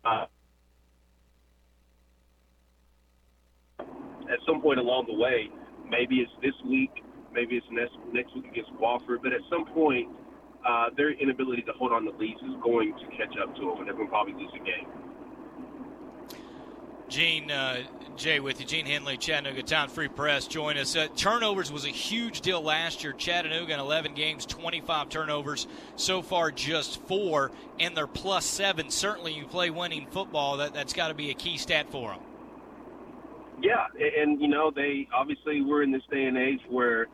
Uh, 0.05 0.27
at 4.31 4.39
some 4.47 4.61
point 4.61 4.79
along 4.79 5.07
the 5.07 5.15
way, 5.15 5.49
maybe 5.89 6.17
it's 6.17 6.33
this 6.43 6.55
week, 6.69 6.91
maybe 7.35 7.57
it's 7.57 7.67
next 7.71 7.97
next 8.13 8.35
week 8.35 8.47
against 8.49 8.73
Wofford, 8.75 9.23
but 9.23 9.33
at 9.33 9.41
some 9.51 9.67
point, 9.67 10.09
uh, 10.67 10.87
their 10.97 11.11
inability 11.11 11.63
to 11.63 11.73
hold 11.73 11.93
on 11.93 12.05
to 12.05 12.11
leads 12.13 12.41
is 12.41 12.57
going 12.63 12.95
to 12.95 13.07
catch 13.17 13.37
up 13.43 13.55
to 13.57 13.61
them, 13.61 13.79
and 13.79 13.87
they're 13.87 13.95
going 13.95 14.07
to 14.07 14.11
probably 14.11 14.35
lose 14.35 14.53
a 14.55 14.65
game. 14.65 14.87
Gene, 17.09 17.51
uh, 17.51 17.83
Jay 18.17 18.41
with 18.41 18.61
you. 18.61 18.67
Gene 18.67 18.87
Henley, 18.87 19.19
Chattanooga 19.19 19.63
Town 19.63 19.89
Free 19.89 20.09
Press, 20.09 20.47
join 20.47 20.79
us. 20.79 20.97
Uh, 20.97 21.07
turnovers 21.15 21.71
was 21.71 21.85
a 21.85 21.91
huge 21.91 22.41
deal 22.41 22.63
last 22.63 23.05
year. 23.05 23.13
Chattanooga 23.13 23.75
in 23.75 23.81
11 23.81 24.15
games, 24.15 24.47
25 24.47 25.11
turnovers. 25.11 25.67
So 25.97 26.23
far, 26.23 26.51
just 26.51 27.01
four, 27.03 27.53
and 27.79 27.95
they're 27.97 28.07
plus 28.07 28.47
seven. 28.47 28.91
Certainly, 28.91 29.35
you 29.35 29.47
play 29.47 29.69
winning 29.69 30.07
football. 30.11 30.57
That, 30.57 30.73
that's 30.73 30.95
got 30.95 31.09
to 31.09 31.15
be 31.15 31.31
a 31.31 31.35
key 31.35 31.59
stat 31.59 31.91
for 31.91 32.13
them. 32.13 32.21
Yeah, 33.63 33.87
and 34.19 34.41
you 34.41 34.49
know 34.49 34.71
they 34.75 35.09
obviously 35.15 35.61
we're 35.61 35.83
in 35.83 35.93
this 35.93 36.03
day 36.11 36.25
and 36.25 36.37
age 36.37 36.61
where 36.69 37.07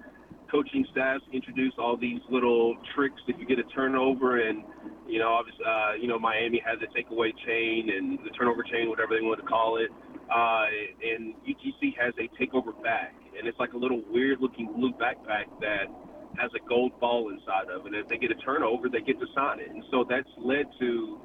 coaching 0.51 0.87
staffs 0.91 1.23
introduce 1.33 1.73
all 1.79 1.97
these 1.97 2.21
little 2.31 2.77
tricks 2.95 3.21
if 3.29 3.39
you 3.39 3.47
get 3.47 3.59
a 3.59 3.69
turnover 3.75 4.41
and 4.41 4.65
you 5.09 5.19
know 5.19 5.29
obviously 5.29 5.65
uh, 5.65 5.93
you 5.95 6.09
know 6.09 6.19
Miami 6.19 6.61
has 6.65 6.79
the 6.81 6.87
takeaway 6.89 7.31
chain 7.47 7.91
and 7.91 8.19
the 8.25 8.31
turnover 8.31 8.63
chain 8.63 8.89
whatever 8.89 9.15
they 9.15 9.23
want 9.25 9.41
to 9.41 9.47
call 9.47 9.77
it 9.77 9.91
uh, 10.31 10.67
and 11.03 11.35
UTC 11.47 11.97
has 11.99 12.15
a 12.19 12.29
takeover 12.43 12.75
bag 12.83 13.15
and 13.39 13.47
it's 13.47 13.59
like 13.59 13.73
a 13.75 13.79
little 13.79 14.03
weird 14.11 14.41
looking 14.41 14.67
blue 14.73 14.93
backpack 14.93 15.47
that 15.61 15.87
has 16.39 16.51
a 16.55 16.69
gold 16.69 16.99
ball 17.01 17.31
inside 17.31 17.71
of 17.71 17.87
it 17.87 17.95
and 17.95 17.97
if 17.97 18.09
they 18.09 18.17
get 18.17 18.31
a 18.31 18.41
turnover 18.43 18.89
they 18.89 19.01
get 19.01 19.19
to 19.21 19.27
sign 19.35 19.61
it 19.61 19.71
and 19.71 19.85
so 19.91 20.05
that's 20.09 20.31
led 20.39 20.67
to 20.79 21.21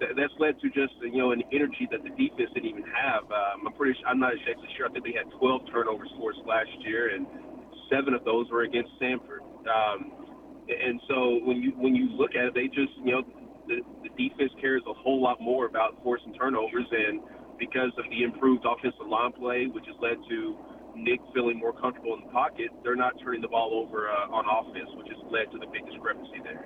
that's 0.00 0.32
led 0.38 0.60
to 0.60 0.68
just 0.70 0.94
you 1.02 1.18
know 1.18 1.32
an 1.32 1.42
energy 1.52 1.88
that 1.90 2.02
the 2.02 2.10
defense 2.10 2.50
didn't 2.54 2.70
even 2.70 2.84
have. 2.86 3.24
Um, 3.24 3.66
I'm 3.66 3.72
pretty. 3.72 3.98
I'm 4.06 4.20
not 4.20 4.34
exactly 4.34 4.68
sure. 4.76 4.86
I 4.86 4.92
think 4.92 5.04
they 5.04 5.12
had 5.12 5.26
12 5.38 5.62
turnovers 5.72 6.08
forced 6.16 6.38
last 6.46 6.70
year, 6.86 7.14
and 7.14 7.26
seven 7.90 8.14
of 8.14 8.24
those 8.24 8.50
were 8.50 8.62
against 8.62 8.90
Samford. 9.00 9.44
Um, 9.68 10.12
and 10.68 11.00
so 11.08 11.40
when 11.44 11.62
you 11.62 11.72
when 11.76 11.94
you 11.94 12.08
look 12.16 12.36
at 12.36 12.52
it, 12.52 12.54
they 12.54 12.68
just 12.68 12.92
you 13.04 13.12
know 13.12 13.22
the, 13.66 13.80
the 14.02 14.10
defense 14.16 14.52
cares 14.60 14.82
a 14.88 14.94
whole 14.94 15.22
lot 15.22 15.40
more 15.40 15.66
about 15.66 15.96
forcing 16.02 16.32
turnovers, 16.34 16.86
and 16.90 17.20
because 17.58 17.92
of 17.98 18.04
the 18.10 18.22
improved 18.22 18.64
offensive 18.64 19.06
line 19.08 19.32
play, 19.32 19.66
which 19.66 19.84
has 19.86 19.96
led 20.00 20.16
to 20.28 20.56
Nick 20.96 21.20
feeling 21.34 21.58
more 21.58 21.72
comfortable 21.72 22.14
in 22.14 22.26
the 22.26 22.32
pocket, 22.32 22.70
they're 22.82 22.96
not 22.96 23.14
turning 23.22 23.40
the 23.40 23.48
ball 23.48 23.84
over 23.86 24.08
uh, 24.08 24.34
on 24.34 24.44
offense, 24.44 24.90
which 24.96 25.08
has 25.08 25.20
led 25.30 25.50
to 25.52 25.58
the 25.58 25.66
big 25.72 25.86
discrepancy 25.86 26.40
there. 26.42 26.64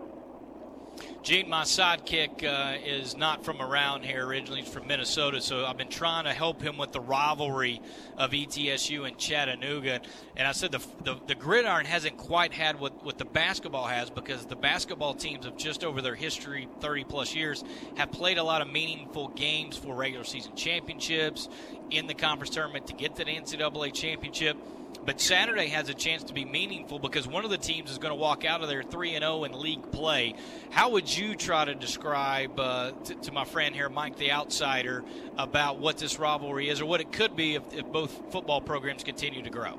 Gene, 1.23 1.49
my 1.49 1.63
sidekick 1.63 2.43
uh, 2.43 2.79
is 2.85 3.17
not 3.17 3.45
from 3.45 3.63
around 3.63 4.05
here 4.05 4.27
originally. 4.27 4.63
He's 4.63 4.73
from 4.73 4.89
Minnesota, 4.89 5.41
so 5.41 5.65
I've 5.65 5.77
been 5.77 5.89
trying 5.89 6.25
to 6.25 6.33
help 6.33 6.61
him 6.61 6.77
with 6.77 6.91
the 6.91 7.01
rivalry 7.01 7.81
of 8.19 8.33
ETSU 8.33 9.07
and 9.07 9.17
Chattanooga. 9.17 10.01
And 10.37 10.49
I 10.49 10.53
said 10.53 10.73
the, 10.73 10.85
the, 11.05 11.21
the 11.29 11.37
gridiron 11.37 11.87
hasn't 11.87 12.17
quite 12.17 12.53
had 12.53 12.81
what, 12.81 13.05
what 13.05 13.19
the 13.19 13.25
basketball 13.25 13.87
has 13.87 14.11
because 14.11 14.47
the 14.47 14.57
basketball 14.57 15.15
teams 15.15 15.45
have 15.45 15.57
just 15.57 15.85
over 15.85 16.03
their 16.03 16.17
history, 16.17 16.67
30 16.81 17.05
plus 17.05 17.35
years, 17.37 17.63
have 17.97 18.11
played 18.11 18.39
a 18.39 18.45
lot 18.45 18.61
of 18.61 18.69
meaningful 18.69 19.29
games 19.29 19.77
for 19.77 19.95
regular 19.95 20.25
season 20.25 20.57
championships 20.57 21.49
in 21.91 22.09
the 22.09 22.15
conference 22.15 22.53
tournament 22.53 22.89
to 22.89 22.95
get 22.95 23.15
to 23.15 23.25
the 23.25 23.31
NCAA 23.31 23.95
championship. 23.95 24.57
But 25.05 25.21
Saturday 25.21 25.67
has 25.69 25.89
a 25.89 25.95
chance 25.95 26.23
to 26.25 26.33
be 26.33 26.45
meaningful 26.45 26.99
because 26.99 27.27
one 27.27 27.45
of 27.45 27.51
the 27.51 27.59
teams 27.59 27.91
is 27.91 27.99
going 27.99 28.13
to 28.13 28.17
walk 28.21 28.45
out 28.45 28.63
of 28.63 28.69
there 28.69 28.83
3 28.83 29.15
and 29.15 29.23
0 29.23 29.45
in 29.45 29.53
league 29.59 29.91
play. 29.91 30.35
How 30.71 30.91
would 30.91 31.15
you 31.15 31.35
try 31.35 31.65
to 31.65 31.75
describe 31.75 32.59
uh, 32.61 32.93
to, 33.05 33.15
to, 33.17 33.33
my 33.33 33.45
friend 33.45 33.75
here, 33.75 33.89
Mike 33.89 34.17
the 34.17 34.31
Outsider, 34.31 35.03
about 35.37 35.79
what 35.79 35.99
this 35.99 36.19
rivalry 36.19 36.69
is 36.69 36.81
or 36.81 36.87
what 36.87 37.01
it 37.01 37.11
could 37.13 37.35
be 37.35 37.57
if, 37.57 37.63
if 37.75 37.85
both 37.87 38.31
football 38.31 38.61
programs 38.61 39.03
continue 39.03 39.43
to 39.43 39.51
grow? 39.51 39.79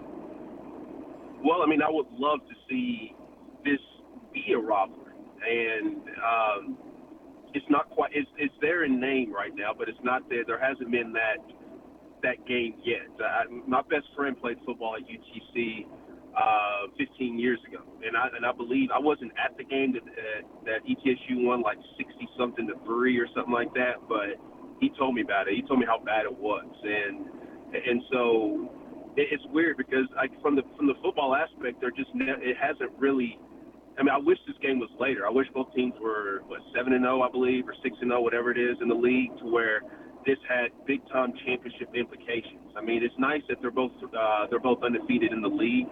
Well, 1.44 1.62
I 1.62 1.68
mean, 1.68 1.82
I 1.82 1.90
would 1.90 2.08
love 2.18 2.40
to 2.50 2.56
see 2.70 3.16
this 3.64 3.80
be 4.34 4.54
a 4.54 4.58
rivalry. 4.58 5.00
And 5.50 6.02
um, 6.24 6.78
it's 7.54 7.66
not 7.70 7.90
quite, 7.90 8.12
it's, 8.14 8.30
it's 8.38 8.54
there 8.62 8.84
in 8.84 9.00
name 9.00 9.34
right 9.34 9.54
now, 9.56 9.72
but 9.78 9.90
it's 9.90 10.04
not 10.04 10.28
there. 10.30 10.44
There 10.46 10.60
hasn't 10.60 10.92
been 10.92 11.14
that 11.14 11.38
that 12.24 12.46
game 12.48 12.76
yet. 12.84 13.08
Uh, 13.20 13.52
my 13.68 13.82
best 13.84 14.08
friend 14.16 14.40
played 14.40 14.58
football 14.66 14.96
at 14.96 15.04
UTC 15.04 15.86
uh, 16.36 16.88
15 16.98 17.38
years 17.38 17.60
ago, 17.68 17.84
and 18.04 18.18
I 18.18 18.28
and 18.36 18.46
I 18.46 18.52
believe 18.52 18.90
I 18.90 19.00
wasn't 19.00 19.32
at 19.38 19.56
the 19.58 19.64
game 19.64 19.94
that 19.94 20.02
uh, 20.02 20.42
that 20.66 20.82
ETSU 20.90 21.46
won 21.46 21.62
like 21.62 21.78
60 21.98 22.28
something 22.38 22.68
to 22.68 22.74
three 22.86 23.20
or 23.20 23.28
something 23.36 23.54
like 23.54 23.74
that, 23.76 24.02
but 24.10 24.42
he 24.80 24.90
told 24.98 25.16
me 25.16 25.22
about 25.22 25.48
it. 25.48 25.56
He 25.56 25.62
told 25.62 25.80
me 25.80 25.86
how 25.86 26.00
bad 26.00 26.26
it 26.26 26.36
was, 26.36 26.66
and 26.84 27.26
and 27.74 28.02
so 28.12 28.70
it, 29.16 29.28
it's 29.32 29.44
weird 29.52 29.78
because 29.78 30.06
like 30.16 30.32
from 30.42 30.56
the 30.56 30.64
from 30.76 30.88
the 30.88 30.96
football 31.04 31.36
aspect, 31.36 31.82
there 31.82 31.92
just 31.92 32.10
ne- 32.14 32.42
it 32.42 32.58
hasn't 32.58 32.92
really. 32.98 33.38
I 33.94 34.02
mean, 34.02 34.10
I 34.10 34.18
wish 34.18 34.40
this 34.48 34.58
game 34.60 34.80
was 34.80 34.90
later. 35.00 35.28
I 35.28 35.30
wish 35.30 35.46
both 35.54 35.72
teams 35.76 35.94
were 36.02 36.42
what 36.48 36.62
seven 36.76 36.94
and 36.94 37.04
zero, 37.04 37.22
I 37.22 37.30
believe, 37.30 37.68
or 37.68 37.76
six 37.84 37.96
and 38.02 38.10
zero, 38.10 38.22
whatever 38.22 38.50
it 38.50 38.58
is 38.58 38.76
in 38.82 38.90
the 38.90 38.96
league, 38.96 39.30
to 39.38 39.46
where 39.46 39.84
this 40.26 40.38
had 40.48 40.72
big 40.86 41.02
time 41.10 41.34
championship 41.46 41.94
implications. 41.96 42.72
I 42.78 42.82
mean, 42.82 43.04
it's 43.04 43.16
nice 43.18 43.42
that 43.50 43.58
they're 43.62 43.72
both 43.72 43.92
uh, 44.04 44.48
they're 44.50 44.60
both 44.60 44.84
undefeated 44.84 45.32
in 45.32 45.42
the 45.42 45.50
league, 45.52 45.88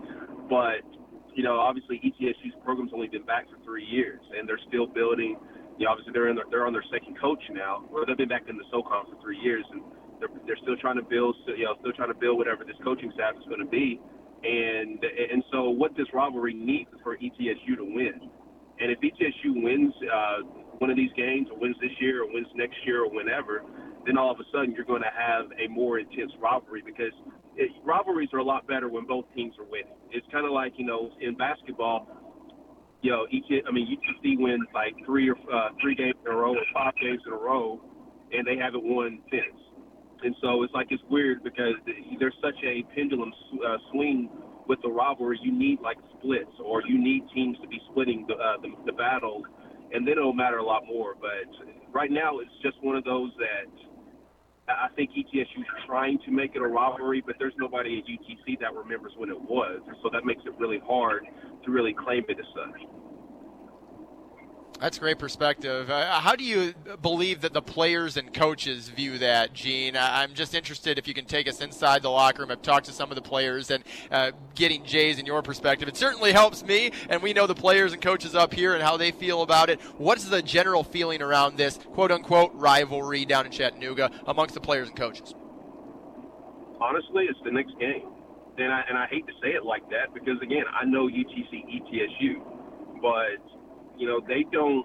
but 0.49 0.83
you 1.35 1.43
know, 1.43 1.59
obviously 1.59 1.99
ETSU's 2.03 2.55
program's 2.63 2.91
only 2.93 3.07
been 3.07 3.25
back 3.25 3.49
for 3.49 3.57
three 3.63 3.85
years, 3.85 4.19
and 4.37 4.47
they're 4.47 4.59
still 4.67 4.87
building. 4.87 5.37
You 5.77 5.85
know, 5.85 5.91
obviously 5.91 6.13
they're 6.13 6.29
in 6.29 6.35
their, 6.35 6.45
they're 6.51 6.67
on 6.67 6.73
their 6.73 6.85
second 6.91 7.19
coach 7.19 7.41
now. 7.51 7.85
Well, 7.89 8.03
they've 8.05 8.17
been 8.17 8.29
back 8.29 8.49
in 8.49 8.57
the 8.57 8.67
SoCon 8.71 9.05
for 9.07 9.21
three 9.21 9.39
years, 9.39 9.63
and 9.71 9.81
they're 10.19 10.29
they're 10.45 10.59
still 10.61 10.77
trying 10.77 10.97
to 10.97 11.03
build. 11.03 11.35
You 11.47 11.65
know, 11.65 11.75
still 11.79 11.93
trying 11.93 12.13
to 12.13 12.19
build 12.19 12.37
whatever 12.37 12.63
this 12.63 12.77
coaching 12.83 13.11
staff 13.15 13.35
is 13.39 13.45
going 13.47 13.63
to 13.63 13.71
be. 13.71 13.99
And 14.43 15.03
and 15.03 15.43
so 15.51 15.69
what 15.69 15.95
this 15.95 16.07
rivalry 16.13 16.53
needs 16.53 16.89
for 17.03 17.17
ETSU 17.17 17.77
to 17.77 17.85
win. 17.85 18.29
And 18.79 18.91
if 18.91 18.97
ETSU 18.99 19.61
wins 19.61 19.93
uh, 20.11 20.41
one 20.79 20.89
of 20.89 20.97
these 20.97 21.11
games, 21.15 21.47
or 21.51 21.59
wins 21.59 21.75
this 21.79 21.91
year, 21.99 22.23
or 22.23 22.33
wins 22.33 22.47
next 22.55 22.77
year, 22.85 23.05
or 23.05 23.09
whenever, 23.09 23.61
then 24.05 24.17
all 24.17 24.31
of 24.31 24.39
a 24.39 24.43
sudden 24.51 24.73
you're 24.73 24.85
going 24.85 25.01
to 25.01 25.13
have 25.15 25.45
a 25.59 25.67
more 25.69 25.99
intense 25.99 26.31
rivalry 26.39 26.81
because 26.85 27.13
it, 27.55 27.71
rivalries 27.83 28.29
are 28.33 28.39
a 28.39 28.43
lot 28.43 28.67
better 28.67 28.89
when 28.89 29.05
both 29.05 29.25
teams 29.35 29.53
are 29.59 29.65
winning. 29.65 29.93
It's 30.11 30.25
kind 30.31 30.45
of 30.45 30.51
like 30.51 30.73
you 30.77 30.85
know 30.85 31.11
in 31.19 31.35
basketball, 31.35 32.07
you 33.01 33.11
know 33.11 33.27
each 33.31 33.45
I 33.49 33.71
mean 33.71 33.87
UTC 33.87 34.39
wins 34.39 34.67
like 34.73 34.93
three 35.05 35.29
or 35.29 35.35
uh, 35.53 35.69
three 35.81 35.95
games 35.95 36.15
in 36.25 36.31
a 36.31 36.35
row 36.35 36.51
or 36.51 36.65
five 36.73 36.93
games 37.01 37.21
in 37.25 37.33
a 37.33 37.37
row, 37.37 37.79
and 38.31 38.45
they 38.45 38.57
haven't 38.57 38.83
won 38.83 39.19
since. 39.29 39.59
And 40.23 40.35
so 40.41 40.63
it's 40.63 40.73
like 40.73 40.87
it's 40.91 41.03
weird 41.09 41.43
because 41.43 41.73
there's 42.19 42.35
such 42.43 42.57
a 42.63 42.83
pendulum 42.95 43.33
uh, 43.65 43.77
swing 43.91 44.29
with 44.67 44.79
the 44.83 44.89
rivalry. 44.89 45.39
You 45.41 45.51
need 45.51 45.79
like 45.81 45.97
splits, 46.17 46.53
or 46.63 46.83
you 46.87 47.01
need 47.01 47.23
teams 47.33 47.57
to 47.61 47.67
be 47.67 47.81
splitting 47.91 48.25
the, 48.27 48.35
uh, 48.35 48.61
the, 48.61 48.69
the 48.85 48.93
battles, 48.93 49.43
and 49.91 50.07
then 50.07 50.13
it'll 50.17 50.33
matter 50.33 50.57
a 50.57 50.63
lot 50.63 50.85
more. 50.85 51.15
But 51.19 51.49
right 51.91 52.11
now, 52.11 52.39
it's 52.39 52.53
just 52.61 52.77
one 52.83 52.95
of 52.95 53.03
those 53.03 53.31
that 53.39 53.65
I 54.79 54.87
think 54.95 55.11
ETSU 55.11 55.41
is 55.43 55.67
trying 55.87 56.19
to 56.25 56.31
make 56.31 56.55
it 56.55 56.61
a 56.61 56.67
rivalry, 56.67 57.23
but 57.25 57.35
there's 57.39 57.53
nobody 57.57 57.99
at 57.99 58.05
UTC 58.05 58.59
that 58.59 58.73
remembers 58.75 59.13
when 59.17 59.29
it 59.29 59.41
was, 59.41 59.81
so 60.03 60.09
that 60.13 60.25
makes 60.25 60.43
it 60.45 60.53
really 60.59 60.79
hard 60.85 61.23
to 61.65 61.71
really 61.71 61.93
claim 61.93 62.23
it 62.27 62.37
as 62.39 62.45
such. 62.55 62.81
That's 64.81 64.97
great 64.97 65.19
perspective. 65.19 65.91
Uh, 65.91 66.19
how 66.19 66.35
do 66.35 66.43
you 66.43 66.73
believe 67.03 67.41
that 67.41 67.53
the 67.53 67.61
players 67.61 68.17
and 68.17 68.33
coaches 68.33 68.89
view 68.89 69.19
that, 69.19 69.53
Gene? 69.53 69.95
I'm 69.95 70.33
just 70.33 70.55
interested 70.55 70.97
if 70.97 71.07
you 71.07 71.13
can 71.13 71.25
take 71.25 71.47
us 71.47 71.61
inside 71.61 72.01
the 72.01 72.09
locker 72.09 72.41
room. 72.41 72.49
I've 72.49 72.63
talked 72.63 72.87
to 72.87 72.91
some 72.91 73.11
of 73.11 73.15
the 73.15 73.21
players 73.21 73.69
and 73.69 73.83
uh, 74.09 74.31
getting 74.55 74.83
Jay's 74.83 75.19
and 75.19 75.27
your 75.27 75.43
perspective. 75.43 75.87
It 75.87 75.97
certainly 75.97 76.31
helps 76.31 76.63
me, 76.63 76.93
and 77.09 77.21
we 77.21 77.31
know 77.31 77.45
the 77.45 77.53
players 77.53 77.93
and 77.93 78.01
coaches 78.01 78.33
up 78.33 78.55
here 78.55 78.73
and 78.73 78.81
how 78.81 78.97
they 78.97 79.11
feel 79.11 79.43
about 79.43 79.69
it. 79.69 79.79
What's 79.99 80.25
the 80.25 80.41
general 80.41 80.83
feeling 80.83 81.21
around 81.21 81.57
this 81.57 81.77
quote 81.93 82.11
unquote 82.11 82.51
rivalry 82.55 83.23
down 83.23 83.45
in 83.45 83.51
Chattanooga 83.51 84.09
amongst 84.25 84.55
the 84.55 84.61
players 84.61 84.87
and 84.87 84.97
coaches? 84.97 85.35
Honestly, 86.81 87.25
it's 87.29 87.39
the 87.45 87.51
next 87.51 87.77
game. 87.79 88.09
And 88.57 88.73
I, 88.73 88.81
and 88.89 88.97
I 88.97 89.05
hate 89.11 89.27
to 89.27 89.33
say 89.43 89.49
it 89.49 89.63
like 89.63 89.87
that 89.91 90.11
because, 90.15 90.41
again, 90.41 90.63
I 90.73 90.85
know 90.85 91.07
UTC 91.07 91.65
ETSU, 91.69 92.41
but 92.99 93.60
you 94.01 94.09
know, 94.09 94.17
they 94.17 94.41
don't. 94.49 94.81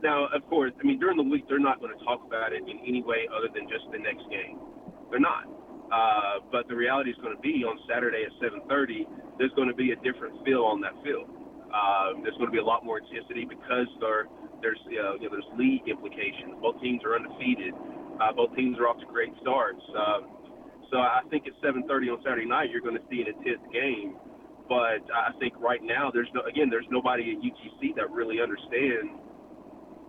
Now, 0.00 0.32
of 0.32 0.40
course, 0.48 0.72
I 0.80 0.82
mean, 0.84 0.98
during 0.98 1.20
the 1.20 1.28
week, 1.28 1.44
they're 1.48 1.60
not 1.60 1.80
going 1.80 1.92
to 1.92 2.02
talk 2.04 2.24
about 2.26 2.56
it 2.56 2.64
in 2.64 2.80
any 2.80 3.04
way 3.04 3.28
other 3.28 3.52
than 3.52 3.68
just 3.68 3.84
the 3.92 4.00
next 4.00 4.24
game. 4.32 4.56
They're 5.12 5.20
not. 5.20 5.44
Uh, 5.92 6.40
but 6.50 6.64
the 6.68 6.74
reality 6.74 7.12
is 7.12 7.16
going 7.20 7.36
to 7.36 7.40
be 7.44 7.60
on 7.68 7.76
Saturday 7.84 8.24
at 8.24 8.32
7:30. 8.40 9.04
There's 9.36 9.52
going 9.52 9.68
to 9.68 9.76
be 9.76 9.92
a 9.92 9.98
different 10.00 10.40
feel 10.44 10.64
on 10.64 10.80
that 10.80 10.96
field. 11.04 11.28
Uh, 11.68 12.16
there's 12.24 12.36
going 12.40 12.48
to 12.48 12.56
be 12.56 12.64
a 12.64 12.64
lot 12.64 12.80
more 12.84 12.96
intensity 12.96 13.44
because 13.44 13.86
there, 14.00 14.24
there's 14.64 14.80
you 14.88 15.04
know 15.04 15.20
there's 15.20 15.48
league 15.60 15.84
implications. 15.84 16.56
Both 16.64 16.80
teams 16.80 17.04
are 17.04 17.20
undefeated. 17.20 17.76
Uh, 18.20 18.32
both 18.32 18.56
teams 18.56 18.80
are 18.80 18.88
off 18.88 18.96
to 19.04 19.08
great 19.12 19.36
starts. 19.44 19.84
Uh, 19.92 20.24
so 20.88 20.96
I 20.96 21.20
think 21.28 21.44
at 21.44 21.52
7:30 21.60 22.08
on 22.08 22.24
Saturday 22.24 22.48
night, 22.48 22.72
you're 22.72 22.84
going 22.84 22.96
to 22.96 23.06
see 23.12 23.20
an 23.20 23.28
intense 23.28 23.64
game. 23.68 24.16
But 24.68 25.04
I 25.12 25.32
think 25.38 25.54
right 25.60 25.82
now 25.82 26.10
there's 26.12 26.30
no 26.32 26.42
again 26.42 26.70
there's 26.70 26.88
nobody 26.90 27.32
at 27.32 27.38
UTC 27.44 27.96
that 27.96 28.10
really 28.10 28.40
understands 28.40 29.12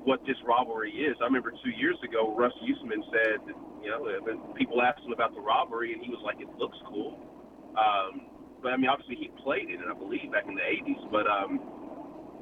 what 0.05 0.21
this 0.25 0.37
rivalry 0.45 0.91
is. 0.91 1.17
I 1.19 1.25
remember 1.25 1.51
two 1.51 1.71
years 1.71 1.97
ago, 2.05 2.33
Russ 2.37 2.53
Huesman 2.61 3.01
said, 3.11 3.41
you 3.81 3.89
know, 3.89 4.05
people 4.53 4.81
asked 4.81 5.03
him 5.03 5.11
about 5.11 5.33
the 5.33 5.41
rivalry, 5.41 5.93
and 5.93 6.01
he 6.01 6.09
was 6.09 6.21
like, 6.23 6.39
"It 6.39 6.47
looks 6.57 6.77
cool." 6.87 7.19
Um, 7.75 8.29
but 8.61 8.71
I 8.71 8.77
mean, 8.77 8.87
obviously 8.87 9.15
he 9.15 9.27
played 9.43 9.69
in 9.69 9.81
it, 9.81 9.87
I 9.89 9.93
believe 9.93 10.31
back 10.31 10.47
in 10.47 10.55
the 10.55 10.61
'80s. 10.61 11.11
But 11.11 11.27
um, 11.27 11.59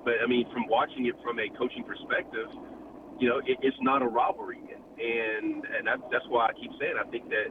but 0.05 0.15
I 0.23 0.27
mean, 0.27 0.45
from 0.51 0.67
watching 0.67 1.07
it 1.07 1.15
from 1.23 1.39
a 1.39 1.49
coaching 1.57 1.83
perspective, 1.83 2.51
you 3.19 3.29
know, 3.29 3.39
it, 3.39 3.57
it's 3.61 3.79
not 3.81 4.01
a 4.01 4.07
rivalry 4.07 4.59
yet, 4.67 4.83
and 4.99 5.65
and 5.65 5.87
that, 5.87 5.99
that's 6.11 6.27
why 6.27 6.47
I 6.47 6.53
keep 6.53 6.71
saying 6.79 6.95
I 6.99 7.09
think 7.09 7.29
that 7.29 7.47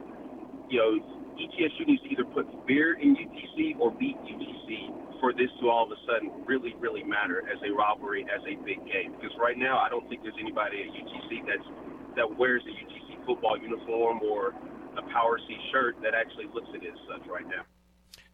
you 0.69 0.77
know 0.79 1.22
ETSU 1.37 1.87
needs 1.87 2.01
to 2.03 2.09
either 2.09 2.25
put 2.25 2.47
fear 2.67 2.99
in 2.99 3.15
UTC 3.15 3.79
or 3.79 3.91
beat 3.91 4.17
UTC 4.23 5.19
for 5.19 5.33
this 5.33 5.49
to 5.61 5.69
all 5.69 5.85
of 5.85 5.91
a 5.91 5.99
sudden 6.05 6.31
really, 6.45 6.75
really 6.79 7.03
matter 7.03 7.43
as 7.47 7.57
a 7.63 7.71
rivalry, 7.73 8.25
as 8.33 8.41
a 8.43 8.55
big 8.63 8.83
game. 8.85 9.13
Because 9.15 9.35
right 9.39 9.57
now, 9.57 9.79
I 9.79 9.89
don't 9.89 10.07
think 10.09 10.23
there's 10.23 10.35
anybody 10.39 10.83
at 10.83 10.89
UTC 10.93 11.45
that's 11.47 11.67
that 12.15 12.37
wears 12.37 12.61
a 12.67 12.71
UTC 12.71 13.25
football 13.25 13.57
uniform 13.57 14.19
or 14.21 14.53
a 14.97 15.01
Power 15.13 15.39
C 15.47 15.57
shirt 15.71 15.95
that 16.03 16.13
actually 16.13 16.45
looks 16.53 16.67
at 16.75 16.83
it 16.83 16.93
as 16.93 16.99
such 17.09 17.27
right 17.27 17.47
now. 17.47 17.63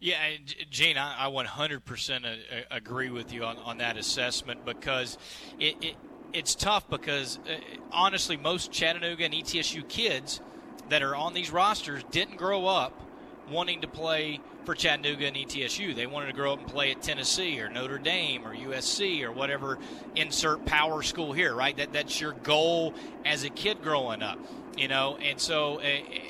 Yeah, 0.02 0.18
Gene, 0.70 0.98
I, 0.98 1.28
I 1.28 1.30
100% 1.30 2.38
agree 2.72 3.10
with 3.10 3.34
you 3.34 3.44
on, 3.44 3.58
on 3.58 3.78
that 3.80 3.98
assessment 3.98 4.64
because 4.66 5.18
it, 5.60 5.76
it 5.82 5.96
it's 6.32 6.56
tough 6.56 6.90
because 6.90 7.40
uh, 7.50 7.56
honestly, 7.92 8.38
most 8.38 8.72
Chattanooga 8.72 9.26
and 9.26 9.34
ETSU 9.34 9.88
kids 9.88 10.42
that 10.90 11.02
are 11.02 11.16
on 11.16 11.34
these 11.34 11.52
rosters 11.52 12.04
didn't 12.12 12.38
grow 12.38 12.66
up 12.68 12.94
wanting 13.52 13.82
to 13.82 13.88
play 13.88 14.40
for 14.66 14.76
Chattanooga 14.76 15.26
and 15.26 15.36
ETSU. 15.36 15.96
They 15.96 16.06
wanted 16.06 16.28
to 16.28 16.34
grow 16.34 16.54
up 16.54 16.60
and 16.60 16.68
play 16.68 16.92
at 16.92 17.02
Tennessee 17.02 17.60
or 17.60 17.70
Notre 17.70 17.98
Dame 17.98 18.46
or 18.46 18.56
USC 18.56 19.24
or 19.24 19.32
whatever 19.32 19.80
insert 20.16 20.66
power 20.66 21.02
school 21.02 21.34
here, 21.34 21.56
right? 21.56 21.76
That 21.78 21.94
that's 21.94 22.20
your 22.20 22.34
goal 22.34 22.94
as 23.26 23.44
a 23.44 23.50
kid 23.50 23.82
growing 23.82 24.22
up, 24.22 24.38
you 24.78 24.88
know. 24.88 25.18
And 25.18 25.40
so 25.40 25.80
uh, 25.80 25.88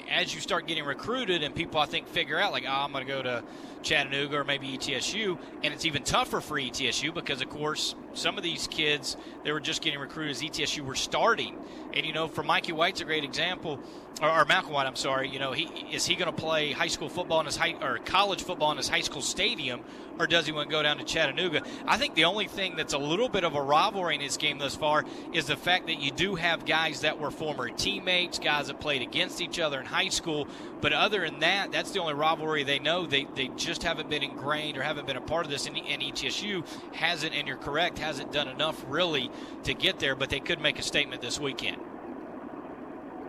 as 0.10 0.34
you 0.34 0.42
start 0.42 0.68
getting 0.68 0.86
recruited 0.86 1.44
and 1.44 1.54
people 1.54 1.80
I 1.80 1.86
think 1.86 2.08
figure 2.08 2.40
out 2.40 2.52
like, 2.52 2.66
oh, 2.68 2.72
I'm 2.72 2.92
going 2.92 3.06
to 3.06 3.12
go 3.12 3.22
to 3.24 3.44
Chattanooga 3.84 4.38
or 4.38 4.44
maybe 4.44 4.68
ETSU, 4.78 5.38
and 5.64 5.74
it's 5.74 5.86
even 5.86 6.04
tougher 6.04 6.42
for 6.42 6.60
ETSU 6.60 7.14
because, 7.14 7.42
of 7.42 7.50
course, 7.50 7.96
some 8.14 8.38
of 8.38 8.44
these 8.44 8.68
kids 8.68 9.18
they 9.44 9.52
were 9.52 9.60
just 9.60 9.82
getting 9.82 10.00
recruited 10.00 10.32
as 10.32 10.42
ETSU 10.42 10.82
were 10.82 10.96
starting, 10.96 11.58
and 11.94 12.06
you 12.06 12.14
know, 12.14 12.28
for 12.28 12.44
Mikey 12.44 12.72
White's 12.72 13.02
a 13.02 13.06
great 13.06 13.24
example, 13.24 13.80
or, 14.22 14.30
or 14.30 14.46
Malcolm 14.46 14.74
White, 14.74 14.88
I'm 14.88 14.96
sorry. 14.96 15.30
You 15.30 15.40
know, 15.40 15.52
he 15.52 15.66
is 15.92 16.06
he 16.06 16.16
going 16.16 16.34
to 16.34 16.42
play 16.42 16.72
high 16.72 16.88
school 16.88 17.10
football 17.10 17.40
in 17.40 17.46
his 17.46 17.56
high 17.56 17.76
or 17.82 17.98
college 18.00 18.44
football 18.44 18.72
in 18.72 18.78
his 18.78 18.90
high 18.90 19.02
school 19.02 19.22
stadium, 19.22 19.82
or 20.20 20.28
does 20.28 20.46
he 20.46 20.52
want 20.52 20.70
to 20.70 20.72
go 20.72 20.84
down 20.84 20.98
to 20.98 21.04
Chattanooga? 21.04 21.64
I 21.88 21.98
think 21.98 22.16
the 22.16 22.26
only 22.26 22.48
thing 22.48 22.76
that's 22.76 22.94
a 22.94 22.98
little 22.98 23.30
bit 23.30 23.44
of 23.44 23.56
a 23.56 23.62
rivalry 23.62 24.16
in 24.16 24.22
this 24.22 24.38
game 24.38 24.58
thus 24.58 24.76
far 24.76 25.06
is 25.34 25.46
the 25.46 25.56
fact 25.56 25.88
that 25.88 26.02
you 26.02 26.12
do 26.12 26.36
have 26.36 26.66
guys 26.66 27.02
that 27.02 27.20
were 27.20 27.32
former 27.32 27.70
teammates, 27.70 28.40
guys 28.40 28.68
that 28.68 28.80
played 28.80 29.02
against 29.02 29.42
each 29.42 29.60
other 29.60 29.80
in 29.80 29.86
high 29.86 30.10
school. 30.10 30.48
But 30.82 30.94
other 30.94 31.22
than 31.22 31.40
that, 31.40 31.72
that's 31.72 31.92
the 31.92 32.00
only 32.00 32.14
rivalry 32.14 32.64
they 32.64 32.80
know. 32.80 33.06
They 33.06 33.26
they 33.36 33.48
just 33.50 33.69
haven't 33.84 34.10
been 34.10 34.24
ingrained 34.24 34.78
or 34.78 34.84
haven't 34.84 35.08
been 35.08 35.18
a 35.18 35.22
part 35.22 35.46
of 35.46 35.52
this. 35.52 35.68
And, 35.68 35.78
and 35.78 36.02
ETSU 36.02 36.66
hasn't, 36.96 37.34
and 37.34 37.48
you're 37.48 37.58
correct, 37.58 38.00
hasn't 38.00 38.32
done 38.32 38.48
enough 38.48 38.84
really 38.88 39.30
to 39.64 39.74
get 39.74 40.00
there. 40.00 40.16
But 40.16 40.30
they 40.30 40.40
could 40.40 40.60
make 40.60 40.80
a 40.80 40.84
statement 40.84 41.22
this 41.22 41.40
weekend. 41.40 41.78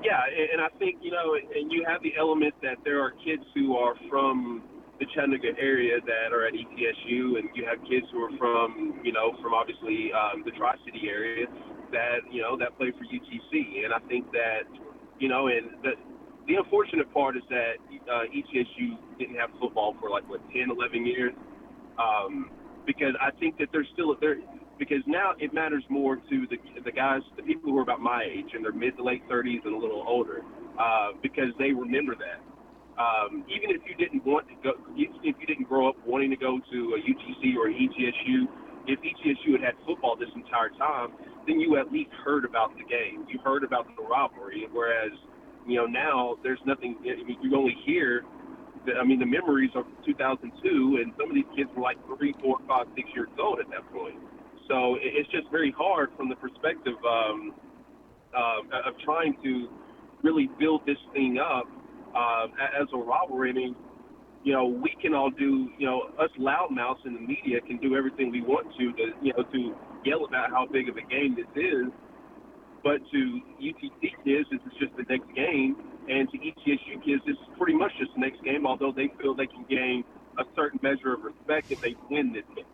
Yeah, 0.02 0.20
and 0.52 0.62
I 0.62 0.68
think 0.78 0.96
you 1.02 1.10
know, 1.10 1.34
and 1.34 1.70
you 1.70 1.84
have 1.86 2.02
the 2.02 2.14
element 2.18 2.54
that 2.62 2.78
there 2.84 3.02
are 3.02 3.10
kids 3.10 3.44
who 3.54 3.76
are 3.76 3.94
from 4.08 4.62
the 5.00 5.06
Chattanooga 5.14 5.56
area 5.58 5.96
that 6.04 6.32
are 6.32 6.46
at 6.46 6.52
ETSU, 6.52 7.40
and 7.40 7.48
you 7.56 7.64
have 7.64 7.80
kids 7.88 8.06
who 8.12 8.20
are 8.22 8.36
from, 8.36 9.00
you 9.02 9.12
know, 9.12 9.32
from 9.42 9.54
obviously 9.54 10.12
um, 10.12 10.44
the 10.44 10.52
Tri 10.52 10.76
City 10.84 11.08
area 11.08 11.46
that, 11.90 12.20
you 12.30 12.42
know, 12.42 12.56
that 12.58 12.76
play 12.76 12.92
for 12.92 13.04
UTC. 13.08 13.82
And 13.82 13.94
I 13.94 13.98
think 14.06 14.30
that, 14.32 14.68
you 15.18 15.28
know, 15.28 15.48
and 15.48 15.72
the, 15.82 15.96
the 16.46 16.54
unfortunate 16.56 17.12
part 17.12 17.36
is 17.36 17.42
that 17.50 17.74
uh, 18.10 18.22
ETSU 18.32 19.18
didn't 19.18 19.36
have 19.36 19.50
football 19.60 19.94
for 20.00 20.10
like, 20.10 20.28
what, 20.28 20.40
10, 20.52 20.70
11 20.70 21.06
years. 21.06 21.32
Um, 21.98 22.50
because 22.86 23.14
I 23.20 23.30
think 23.38 23.58
that 23.58 23.68
there's 23.72 23.86
still, 23.92 24.14
there, 24.20 24.36
because 24.78 25.02
now 25.06 25.32
it 25.38 25.52
matters 25.52 25.84
more 25.88 26.16
to 26.16 26.46
the, 26.48 26.56
the 26.82 26.92
guys, 26.92 27.20
the 27.36 27.42
people 27.42 27.70
who 27.70 27.78
are 27.78 27.82
about 27.82 28.00
my 28.00 28.24
age 28.24 28.54
in 28.56 28.62
their 28.62 28.72
mid 28.72 28.96
to 28.96 29.04
late 29.04 29.22
30s 29.28 29.64
and 29.64 29.74
a 29.74 29.78
little 29.78 30.04
older, 30.06 30.42
uh, 30.80 31.12
because 31.22 31.52
they 31.58 31.72
remember 31.72 32.14
that 32.16 32.40
um, 33.00 33.44
even 33.48 33.72
if 33.72 33.80
you 33.88 33.96
didn't 33.96 34.24
want 34.26 34.46
to 34.48 34.54
go, 34.62 34.72
if 34.92 35.36
you 35.40 35.46
didn't 35.46 35.68
grow 35.68 35.88
up 35.88 35.96
wanting 36.04 36.28
to 36.30 36.36
go 36.36 36.60
to 36.60 36.78
a 36.94 37.00
UTC 37.00 37.56
or 37.56 37.68
an 37.68 37.74
ETSU, 37.74 38.44
if 38.86 39.00
ETSU 39.00 39.52
had 39.56 39.62
had 39.62 39.74
football 39.86 40.16
this 40.16 40.28
entire 40.34 40.68
time, 40.76 41.12
then 41.46 41.60
you 41.60 41.78
at 41.80 41.90
least 41.90 42.10
heard 42.24 42.44
about 42.44 42.76
the 42.76 42.84
game. 42.84 43.24
You 43.28 43.38
heard 43.40 43.64
about 43.64 43.86
the 43.96 44.02
rivalry. 44.02 44.68
Whereas, 44.72 45.12
you 45.70 45.78
know, 45.78 45.86
now 45.86 46.36
there's 46.42 46.60
nothing. 46.66 46.96
You 47.02 47.56
only 47.56 47.76
hear. 47.86 48.22
The, 48.86 48.92
I 48.96 49.04
mean, 49.04 49.18
the 49.18 49.26
memories 49.26 49.70
of 49.74 49.84
2002, 50.06 50.48
and 51.02 51.12
some 51.20 51.28
of 51.28 51.34
these 51.34 51.48
kids 51.54 51.68
were 51.76 51.82
like 51.82 51.98
three, 52.16 52.34
four, 52.40 52.56
five, 52.66 52.86
six 52.96 53.08
years 53.14 53.28
old 53.38 53.60
at 53.60 53.68
that 53.68 53.84
point. 53.92 54.16
So 54.68 54.96
it's 55.02 55.28
just 55.30 55.50
very 55.50 55.74
hard 55.76 56.10
from 56.16 56.28
the 56.28 56.36
perspective 56.36 56.94
um, 57.04 57.52
uh, 58.32 58.88
of 58.88 58.94
trying 59.04 59.36
to 59.42 59.68
really 60.22 60.48
build 60.58 60.82
this 60.86 60.96
thing 61.12 61.38
up 61.38 61.66
uh, 62.14 62.46
as 62.80 62.86
a 62.94 62.96
rivalry. 62.96 63.50
I 63.50 63.52
mean, 63.52 63.76
you 64.44 64.52
know, 64.52 64.66
we 64.66 64.94
can 65.02 65.12
all 65.12 65.30
do, 65.30 65.68
you 65.76 65.86
know, 65.86 66.10
us 66.18 66.30
loudmouths 66.38 67.04
in 67.04 67.14
the 67.14 67.20
media 67.20 67.60
can 67.66 67.78
do 67.78 67.96
everything 67.96 68.30
we 68.30 68.40
want 68.40 68.66
to, 68.78 68.92
to, 68.92 69.12
you 69.20 69.32
know, 69.36 69.42
to 69.42 69.74
yell 70.04 70.24
about 70.24 70.50
how 70.50 70.66
big 70.70 70.88
of 70.88 70.96
a 70.96 71.02
game 71.02 71.36
this 71.36 71.50
is. 71.56 71.92
But 72.82 73.00
to 73.12 73.40
UTC 73.60 74.00
kids, 74.24 74.48
this 74.50 74.60
is 74.66 74.72
just 74.78 74.96
the 74.96 75.04
next 75.08 75.34
game, 75.34 75.76
and 76.08 76.30
to 76.30 76.38
ETSU 76.38 77.04
kids, 77.04 77.22
this 77.26 77.36
is 77.36 77.48
pretty 77.58 77.74
much 77.74 77.92
just 77.98 78.12
the 78.14 78.20
next 78.20 78.42
game. 78.42 78.66
Although 78.66 78.92
they 78.92 79.12
feel 79.20 79.34
they 79.34 79.46
can 79.46 79.64
gain 79.68 80.04
a 80.38 80.44
certain 80.56 80.80
measure 80.82 81.12
of 81.12 81.22
respect 81.22 81.70
if 81.70 81.80
they 81.80 81.94
win 82.10 82.32
this 82.32 82.44
game. 82.56 82.64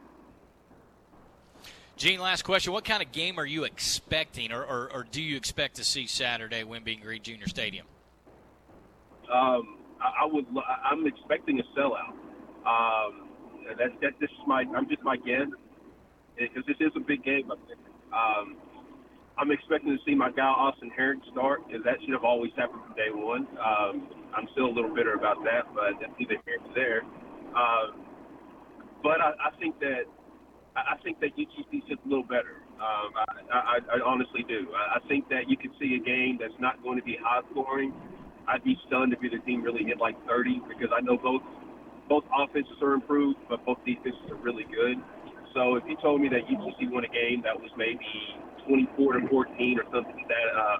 Gene, 1.96 2.20
last 2.20 2.42
question. 2.42 2.72
What 2.72 2.84
kind 2.84 3.02
of 3.02 3.10
game 3.10 3.40
are 3.40 3.46
you 3.46 3.64
expecting, 3.64 4.52
or, 4.52 4.62
or, 4.62 4.92
or 4.92 5.06
do 5.10 5.22
you 5.22 5.36
expect 5.36 5.76
to 5.76 5.84
see 5.84 6.06
Saturday, 6.06 6.62
William 6.62 6.84
B. 6.84 6.96
Greene 6.96 7.22
Junior 7.22 7.48
Stadium? 7.48 7.86
Um, 9.32 9.78
I, 10.00 10.24
I 10.24 10.26
would. 10.26 10.46
I'm 10.84 11.06
expecting 11.06 11.58
a 11.58 11.62
sellout. 11.78 12.12
Um, 12.66 13.28
that's 13.78 13.92
that's 14.02 14.18
just 14.20 14.34
my. 14.46 14.64
I'm 14.76 14.88
just 14.88 15.02
my 15.02 15.16
guess 15.16 15.48
because 16.38 16.64
this 16.66 16.76
is 16.80 16.92
a 16.96 17.00
big 17.00 17.24
game. 17.24 17.50
Um, 18.12 18.56
I'm 19.38 19.50
expecting 19.50 19.92
to 19.92 20.02
see 20.04 20.14
my 20.14 20.30
guy 20.30 20.48
Austin 20.48 20.90
Herrick 20.96 21.20
start 21.32 21.66
because 21.66 21.84
that 21.84 22.00
should 22.00 22.12
have 22.12 22.24
always 22.24 22.52
happened 22.56 22.80
from 22.86 22.96
day 22.96 23.12
one. 23.12 23.46
Um, 23.60 24.08
I'm 24.34 24.48
still 24.52 24.66
a 24.66 24.74
little 24.74 24.94
bitter 24.94 25.14
about 25.14 25.44
that, 25.44 25.68
but 25.74 26.00
that's 26.00 26.12
neither 26.18 26.40
here 26.44 26.56
nor 26.64 26.74
there. 26.74 27.00
Um, 27.52 28.04
but 29.02 29.20
I, 29.20 29.36
I 29.36 29.50
think 29.60 29.78
that 29.80 30.08
I 30.76 30.96
think 31.02 31.20
that 31.20 31.36
UTC 31.36 31.88
just 31.88 32.00
a 32.04 32.08
little 32.08 32.24
better. 32.24 32.60
Um, 32.76 33.08
I, 33.52 33.80
I, 33.80 33.96
I 33.96 33.98
honestly 34.04 34.44
do. 34.46 34.68
I, 34.76 35.00
think 35.08 35.26
that 35.30 35.48
you 35.48 35.56
can 35.56 35.72
see 35.80 35.96
a 35.96 36.04
game 36.04 36.36
that's 36.38 36.56
not 36.60 36.82
going 36.82 36.98
to 36.98 37.04
be 37.04 37.16
high 37.16 37.40
scoring 37.50 37.94
I'd 38.48 38.62
be 38.62 38.78
stunned 38.86 39.12
if 39.12 39.22
either 39.22 39.38
team 39.42 39.62
really 39.62 39.82
hit 39.82 39.98
like 39.98 40.14
30 40.26 40.62
because 40.68 40.94
I 40.94 41.00
know 41.00 41.18
both 41.18 41.42
both 42.08 42.22
offenses 42.30 42.78
are 42.82 42.94
improved, 42.94 43.38
but 43.50 43.64
both 43.66 43.78
defenses 43.84 44.22
are 44.30 44.38
really 44.38 44.62
good. 44.70 45.02
So 45.54 45.74
if 45.74 45.82
you 45.88 45.96
told 45.98 46.20
me 46.20 46.28
that 46.30 46.46
UTC 46.46 46.86
won 46.92 47.02
a 47.02 47.10
game 47.10 47.42
that 47.42 47.58
was 47.58 47.70
maybe 47.76 48.06
24 48.66 49.12
to 49.14 49.28
14 49.28 49.78
or 49.78 49.84
something 49.92 50.26
that 50.28 50.46
uh, 50.56 50.76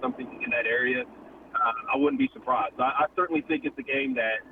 something 0.00 0.26
in 0.44 0.50
that 0.50 0.66
area, 0.66 1.02
uh, 1.02 1.94
I 1.94 1.96
wouldn't 1.96 2.18
be 2.18 2.28
surprised. 2.32 2.74
I, 2.78 2.84
I 2.84 3.06
certainly 3.16 3.42
think 3.42 3.64
it's 3.64 3.78
a 3.78 3.82
game 3.82 4.14
that 4.14 4.42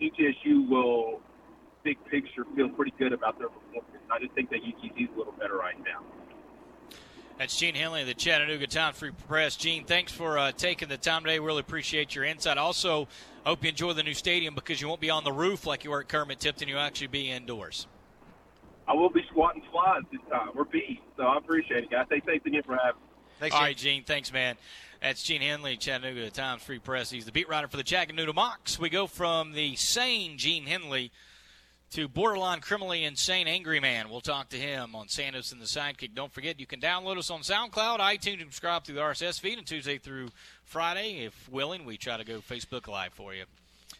ETSU 0.00 0.68
will, 0.68 1.20
big 1.82 1.98
picture, 2.10 2.44
feel 2.54 2.68
pretty 2.68 2.94
good 2.98 3.12
about 3.12 3.38
their 3.38 3.48
performance. 3.48 3.84
I 4.10 4.18
just 4.20 4.32
think 4.34 4.50
that 4.50 4.60
UTC 4.60 5.04
is 5.04 5.08
a 5.14 5.18
little 5.18 5.34
better 5.38 5.56
right 5.56 5.78
now. 5.78 6.04
That's 7.38 7.56
Gene 7.56 7.76
Henley 7.76 8.00
of 8.00 8.08
the 8.08 8.14
Chattanooga 8.14 8.66
Times 8.66 8.98
Free 8.98 9.12
Press. 9.28 9.54
Gene, 9.54 9.84
thanks 9.84 10.10
for 10.10 10.38
uh, 10.38 10.50
taking 10.50 10.88
the 10.88 10.96
time 10.96 11.22
today. 11.22 11.38
Really 11.38 11.60
appreciate 11.60 12.14
your 12.14 12.24
insight. 12.24 12.58
Also, 12.58 13.06
hope 13.44 13.62
you 13.62 13.70
enjoy 13.70 13.92
the 13.92 14.02
new 14.02 14.14
stadium 14.14 14.56
because 14.56 14.80
you 14.80 14.88
won't 14.88 15.00
be 15.00 15.10
on 15.10 15.22
the 15.22 15.32
roof 15.32 15.64
like 15.64 15.84
you 15.84 15.90
were 15.90 16.00
at 16.00 16.08
Kermit 16.08 16.40
Tipton. 16.40 16.66
You'll 16.66 16.80
actually 16.80 17.06
be 17.06 17.30
indoors. 17.30 17.86
I 18.88 18.94
will 18.94 19.10
be 19.10 19.22
squatting 19.30 19.62
flies 19.70 20.02
this 20.10 20.20
time. 20.30 20.48
We're 20.54 20.64
bees, 20.64 20.98
so 21.16 21.24
I 21.24 21.38
appreciate 21.38 21.84
it, 21.84 21.90
guys. 21.90 22.06
Thanks, 22.08 22.26
thanks 22.26 22.46
again 22.46 22.62
for 22.64 22.76
having 22.76 23.00
me. 23.00 23.08
Thanks, 23.38 23.54
All 23.54 23.62
right, 23.62 23.76
Gene. 23.76 24.02
Thanks, 24.04 24.32
man. 24.32 24.56
That's 25.00 25.22
Gene 25.22 25.42
Henley, 25.42 25.76
Chattanooga 25.76 26.28
Times 26.30 26.62
Free 26.62 26.80
Press. 26.80 27.10
He's 27.10 27.24
the 27.24 27.30
beat 27.30 27.48
writer 27.48 27.68
for 27.68 27.76
the 27.76 27.84
Chattanooga 27.84 28.32
Mocs. 28.32 28.78
We 28.78 28.88
go 28.88 29.06
from 29.06 29.52
the 29.52 29.76
sane 29.76 30.38
Gene 30.38 30.64
Henley– 30.66 31.12
to 31.90 32.06
borderline 32.06 32.60
criminally 32.60 33.04
insane 33.04 33.48
angry 33.48 33.80
man. 33.80 34.10
We'll 34.10 34.20
talk 34.20 34.50
to 34.50 34.56
him 34.56 34.94
on 34.94 35.06
Sandos 35.06 35.52
and 35.52 35.60
the 35.60 35.66
Sidekick. 35.66 36.14
Don't 36.14 36.32
forget, 36.32 36.60
you 36.60 36.66
can 36.66 36.80
download 36.80 37.16
us 37.16 37.30
on 37.30 37.40
SoundCloud, 37.40 37.98
iTunes, 37.98 38.40
subscribe 38.40 38.84
through 38.84 38.96
the 38.96 39.00
RSS 39.00 39.40
feed, 39.40 39.58
and 39.58 39.66
Tuesday 39.66 39.98
through 39.98 40.28
Friday, 40.64 41.24
if 41.24 41.48
willing, 41.50 41.84
we 41.84 41.96
try 41.96 42.16
to 42.16 42.24
go 42.24 42.40
Facebook 42.40 42.88
Live 42.88 43.14
for 43.14 43.34
you. 43.34 43.44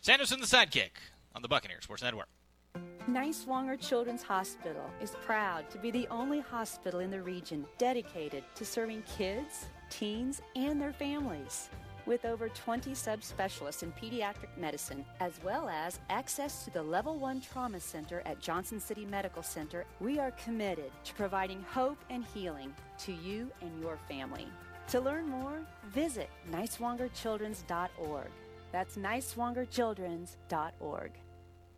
Sandos 0.03 0.33
and 0.33 0.43
the 0.43 0.47
Sidekick 0.47 0.91
on 1.35 1.43
the 1.43 1.49
Buccaneers 1.49 1.85
Sports 1.85 2.03
Network. 2.03 2.29
Niswonger 3.09 3.81
Children's 3.81 4.23
Hospital 4.23 4.85
is 5.01 5.17
proud 5.25 5.71
to 5.71 5.79
be 5.79 5.91
the 5.91 6.07
only 6.09 6.41
hospital 6.41 7.01
in 7.01 7.11
the 7.11 7.23
region 7.23 7.65
dedicated 7.79 8.45
to 8.55 8.67
serving 8.67 9.03
kids, 9.17 9.65
teens, 9.89 10.43
and 10.55 10.79
their 10.79 10.93
families 10.93 11.71
with 12.05 12.27
over 12.27 12.51
20 12.51 12.91
subspecialists 12.91 13.83
in 13.83 13.93
pediatric 13.93 14.55
medicine, 14.59 15.07
as 15.21 15.41
well 15.43 15.71
as 15.71 16.01
access 16.11 16.65
to 16.65 16.71
the 16.71 16.83
Level 16.83 17.19
1 17.19 17.41
Trauma 17.41 17.81
Center 17.81 18.23
at 18.27 18.41
Johnson 18.41 18.79
City 18.79 19.07
Medical 19.07 19.43
Center, 19.43 19.87
we 20.01 20.19
are 20.19 20.33
committed 20.33 20.91
to 21.05 21.15
providing 21.15 21.63
hope 21.63 22.05
and 22.11 22.27
healing 22.35 22.75
to 22.99 23.13
you 23.13 23.51
and 23.63 23.81
your 23.81 23.99
family. 24.07 24.49
To 24.89 25.01
learn 25.01 25.27
more, 25.29 25.61
visit 25.91 26.29
niswongerchildrens.org. 26.51 28.29
That's 28.71 28.97
niswongerchildrens.org. 28.97 31.13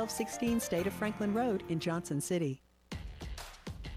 1216 0.00 0.60
State 0.60 0.86
of 0.86 0.94
Franklin 0.94 1.34
Road 1.34 1.62
in 1.68 1.78
Johnson 1.78 2.22
City. 2.22 2.62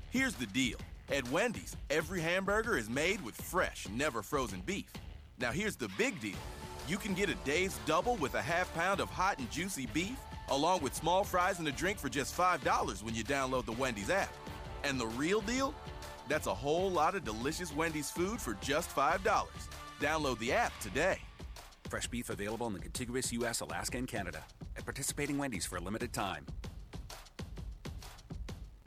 Here's 0.09 0.35
the 0.35 0.47
deal. 0.47 0.77
At 1.09 1.25
Wendy's, 1.31 1.77
every 1.89 2.19
hamburger 2.19 2.77
is 2.77 2.89
made 2.89 3.23
with 3.23 3.35
fresh, 3.35 3.87
never 3.89 4.21
frozen 4.21 4.59
beef. 4.65 4.91
Now 5.39 5.51
here's 5.51 5.77
the 5.77 5.89
big 5.97 6.19
deal. 6.19 6.35
You 6.89 6.97
can 6.97 7.13
get 7.13 7.29
a 7.29 7.35
Dave's 7.45 7.79
double 7.85 8.17
with 8.17 8.35
a 8.35 8.41
half 8.41 8.73
pound 8.73 8.99
of 8.99 9.09
hot 9.09 9.39
and 9.39 9.49
juicy 9.49 9.85
beef 9.93 10.17
along 10.49 10.81
with 10.81 10.93
small 10.93 11.23
fries 11.23 11.59
and 11.59 11.67
a 11.69 11.71
drink 11.71 11.97
for 11.97 12.09
just 12.09 12.37
$5 12.37 13.01
when 13.01 13.15
you 13.15 13.23
download 13.23 13.65
the 13.65 13.71
Wendy's 13.71 14.09
app. 14.09 14.33
And 14.83 14.99
the 14.99 15.07
real 15.07 15.39
deal? 15.39 15.73
That's 16.27 16.47
a 16.47 16.53
whole 16.53 16.91
lot 16.91 17.15
of 17.15 17.23
delicious 17.23 17.73
Wendy's 17.73 18.11
food 18.11 18.41
for 18.41 18.55
just 18.55 18.93
$5. 18.93 19.21
Download 20.01 20.37
the 20.39 20.51
app 20.51 20.77
today. 20.81 21.19
Fresh 21.87 22.07
beef 22.07 22.29
available 22.29 22.67
in 22.67 22.73
the 22.73 22.79
contiguous 22.79 23.31
U.S., 23.31 23.61
Alaska, 23.61 23.97
and 23.97 24.07
Canada. 24.07 24.43
At 24.77 24.85
participating 24.85 25.37
Wendy's 25.37 25.65
for 25.65 25.77
a 25.77 25.81
limited 25.81 26.13
time. 26.13 26.45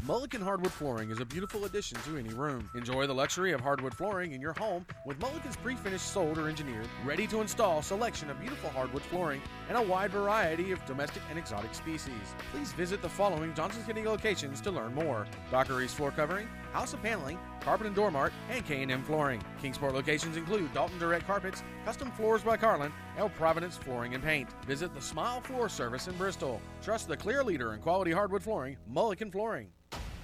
Mullican 0.07 0.41
Hardwood 0.41 0.71
Flooring 0.71 1.11
is 1.11 1.19
a 1.19 1.25
beautiful 1.25 1.65
addition 1.65 1.99
to 2.03 2.17
any 2.17 2.29
room. 2.29 2.71
Enjoy 2.77 3.09
the 3.09 3.15
luxury 3.15 3.51
of 3.51 3.61
hardwood 3.61 3.93
flooring 3.93 4.35
in 4.35 4.41
your 4.41 4.53
home 4.53 4.87
with 5.05 5.19
Mullican's 5.19 5.57
pre-finished 5.57 6.13
sold 6.13 6.39
or 6.39 6.49
engineered, 6.49 6.87
ready 7.05 7.27
to 7.27 7.41
install 7.41 7.83
selection 7.83 8.31
of 8.31 8.39
beautiful 8.39 8.71
hardwood 8.71 9.03
flooring 9.03 9.43
and 9.69 9.77
a 9.77 9.83
wide 9.83 10.13
variety 10.13 10.71
of 10.71 10.85
domestic 10.87 11.23
and 11.29 11.37
exotic 11.37 11.75
species. 11.75 12.37
Please 12.53 12.73
visit 12.75 13.03
the 13.03 13.09
following 13.09 13.53
Johnson 13.53 13.85
City 13.85 14.05
locations 14.05 14.61
to 14.61 14.71
learn 14.71 14.95
more. 14.95 15.27
Docker 15.51 15.83
East 15.83 15.97
Floor 15.97 16.13
Covering, 16.13 16.47
House 16.73 16.95
of 16.95 17.03
Paneling, 17.03 17.41
Carpet 17.61 17.89
and 17.89 17.97
Door 17.97 18.13
Mart, 18.13 18.33
and 18.49 18.65
K&M 18.65 19.03
Flooring. 19.03 19.43
Kingsport 19.61 19.93
locations 19.93 20.37
include 20.37 20.73
Dalton 20.73 21.01
Direct 21.01 21.27
Carpets, 21.27 21.65
Custom 21.85 22.13
Floors 22.13 22.45
by 22.45 22.57
Carlin, 22.57 22.93
El 23.19 23.31
Providence 23.31 23.77
Flooring 23.77 24.15
and 24.15 24.23
Paint. 24.23 24.51
Visit 24.67 24.95
the 24.95 25.01
Smile 25.01 25.41
Floor 25.41 25.69
Service 25.69 26.07
in 26.07 26.15
Bristol. 26.17 26.63
Trust 26.81 27.09
the 27.09 27.17
clear 27.17 27.43
leader 27.43 27.75
in 27.75 27.81
quality 27.81 28.13
hardwood 28.13 28.45
flooring, 28.45 28.77
Mullican 28.89 29.33
Flooring. 29.33 29.67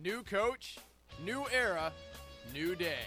New 0.00 0.22
coach, 0.22 0.78
new 1.24 1.44
era, 1.52 1.92
new 2.54 2.76
day. 2.76 3.02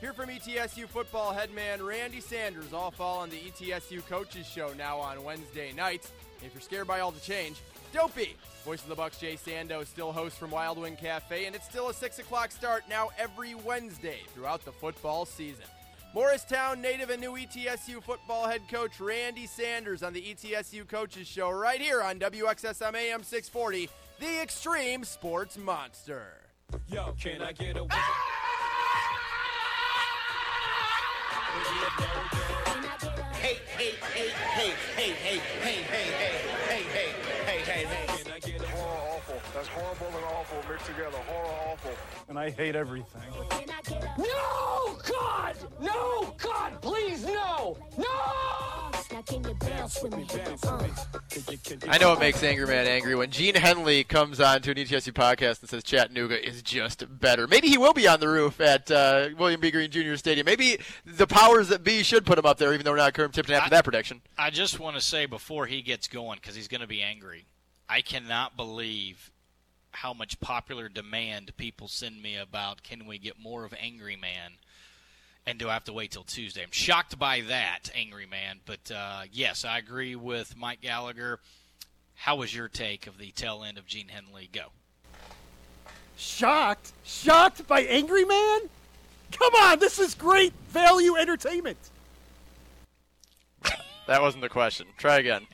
Here 0.00 0.12
from 0.12 0.30
ETSU 0.30 0.88
football 0.88 1.32
headman 1.32 1.80
Randy 1.80 2.20
Sanders, 2.20 2.72
all 2.72 2.90
fall 2.90 3.20
on 3.20 3.30
the 3.30 3.36
ETSU 3.36 4.04
coaches 4.08 4.44
show 4.44 4.72
now 4.76 4.98
on 4.98 5.22
Wednesday 5.22 5.72
nights. 5.72 6.10
If 6.44 6.52
you're 6.52 6.60
scared 6.60 6.88
by 6.88 6.98
all 6.98 7.12
the 7.12 7.20
change, 7.20 7.58
don't 7.92 8.12
be. 8.16 8.34
Voice 8.64 8.82
of 8.82 8.88
the 8.88 8.96
Bucks 8.96 9.18
Jay 9.18 9.36
Sando 9.36 9.86
still 9.86 10.10
hosts 10.10 10.36
from 10.36 10.50
Wild 10.50 10.76
Wing 10.76 10.96
Cafe, 10.96 11.44
and 11.44 11.54
it's 11.54 11.68
still 11.68 11.88
a 11.88 11.94
six 11.94 12.18
o'clock 12.18 12.50
start 12.50 12.82
now 12.90 13.10
every 13.16 13.54
Wednesday 13.54 14.18
throughout 14.34 14.64
the 14.64 14.72
football 14.72 15.24
season. 15.24 15.66
Morristown 16.14 16.80
native 16.80 17.10
and 17.10 17.20
new 17.20 17.32
ETSU 17.32 18.02
football 18.02 18.48
head 18.48 18.62
coach 18.68 18.98
Randy 18.98 19.46
Sanders 19.46 20.02
on 20.02 20.12
the 20.12 20.22
ETSU 20.22 20.88
Coaches 20.88 21.28
Show 21.28 21.50
right 21.50 21.80
here 21.80 22.02
on 22.02 22.18
WXSM 22.18 22.94
AM 22.94 23.22
640, 23.22 23.88
the 24.18 24.42
Extreme 24.42 25.04
Sports 25.04 25.58
Monster. 25.58 26.34
Yo, 26.88 27.14
can 27.20 27.42
I 27.42 27.52
get 27.52 27.76
a 27.76 27.86
Hey, 33.34 33.58
hey, 33.76 33.92
hey, 34.14 34.28
hey, 34.54 34.72
hey, 34.96 35.10
hey, 35.12 35.38
hey, 35.44 35.62
hey, 35.62 35.82
hey, 35.82 36.42
hey, 36.68 36.82
hey, 36.92 37.10
hey, 37.46 37.60
hey, 37.64 37.86
hey. 37.86 38.63
Horror 39.54 39.62
awful. 39.62 39.62
That's 39.62 39.68
horrible 39.68 40.16
and 40.16 40.26
awful 40.26 40.70
mixed 40.70 40.86
together. 40.86 41.16
Horror 41.28 41.72
awful. 41.72 41.92
And 42.28 42.38
I 42.38 42.50
hate 42.50 42.76
everything. 42.76 43.22
No, 44.18 44.96
God! 45.08 45.56
No, 45.80 46.34
God, 46.38 46.82
please, 46.82 47.24
no! 47.24 47.78
No! 47.96 48.04
I 51.88 51.98
know 51.98 52.14
it 52.14 52.20
makes 52.20 52.42
Angry 52.42 52.66
Man 52.66 52.86
angry 52.86 53.14
when 53.14 53.30
Gene 53.30 53.54
Henley 53.54 54.02
comes 54.02 54.40
on 54.40 54.60
to 54.62 54.72
an 54.72 54.76
ETSU 54.76 55.12
podcast 55.12 55.60
and 55.60 55.70
says 55.70 55.84
Chattanooga 55.84 56.44
is 56.44 56.62
just 56.62 57.04
better. 57.20 57.46
Maybe 57.46 57.68
he 57.68 57.78
will 57.78 57.92
be 57.92 58.08
on 58.08 58.18
the 58.18 58.28
roof 58.28 58.60
at 58.60 58.90
uh, 58.90 59.28
William 59.38 59.60
B. 59.60 59.70
Greene 59.70 59.90
Jr. 59.90 60.16
Stadium. 60.16 60.44
Maybe 60.46 60.78
the 61.04 61.26
powers 61.26 61.68
that 61.68 61.84
be 61.84 62.02
should 62.02 62.26
put 62.26 62.38
him 62.38 62.46
up 62.46 62.58
there, 62.58 62.72
even 62.72 62.84
though 62.84 62.90
we're 62.90 62.96
not 62.96 63.14
Kerm 63.14 63.32
Tipton 63.32 63.54
after 63.54 63.70
that 63.70 63.84
prediction. 63.84 64.20
I 64.36 64.50
just 64.50 64.80
want 64.80 64.96
to 64.96 65.02
say 65.02 65.26
before 65.26 65.66
he 65.66 65.82
gets 65.82 66.08
going, 66.08 66.38
because 66.40 66.56
he's 66.56 66.68
going 66.68 66.80
to 66.80 66.88
be 66.88 67.02
angry, 67.02 67.46
I 67.88 68.00
cannot 68.00 68.56
believe 68.56 69.30
how 69.94 70.12
much 70.12 70.40
popular 70.40 70.88
demand 70.88 71.56
people 71.56 71.88
send 71.88 72.22
me 72.22 72.36
about 72.36 72.82
can 72.82 73.06
we 73.06 73.18
get 73.18 73.38
more 73.38 73.64
of 73.64 73.74
Angry 73.80 74.16
Man, 74.16 74.52
and 75.46 75.58
do 75.58 75.68
I 75.68 75.72
have 75.74 75.84
to 75.84 75.92
wait 75.92 76.10
till 76.10 76.24
Tuesday? 76.24 76.62
I'm 76.62 76.70
shocked 76.70 77.18
by 77.18 77.42
that, 77.42 77.90
Angry 77.94 78.26
Man. 78.26 78.60
But 78.66 78.90
uh, 78.90 79.22
yes, 79.32 79.64
I 79.64 79.78
agree 79.78 80.16
with 80.16 80.56
Mike 80.56 80.80
Gallagher. 80.80 81.40
How 82.16 82.36
was 82.36 82.54
your 82.54 82.68
take 82.68 83.06
of 83.06 83.18
the 83.18 83.30
tail 83.32 83.64
end 83.66 83.78
of 83.78 83.86
Gene 83.86 84.08
Henley? 84.08 84.48
Go. 84.52 84.66
Shocked? 86.16 86.92
Shocked 87.04 87.66
by 87.66 87.80
Angry 87.82 88.24
Man? 88.24 88.60
Come 89.32 89.54
on, 89.54 89.80
this 89.80 89.98
is 89.98 90.14
great 90.14 90.52
value 90.68 91.16
entertainment. 91.16 91.78
That 94.06 94.20
wasn't 94.20 94.42
the 94.42 94.48
question. 94.48 94.86
Try 94.98 95.18
again. 95.18 95.46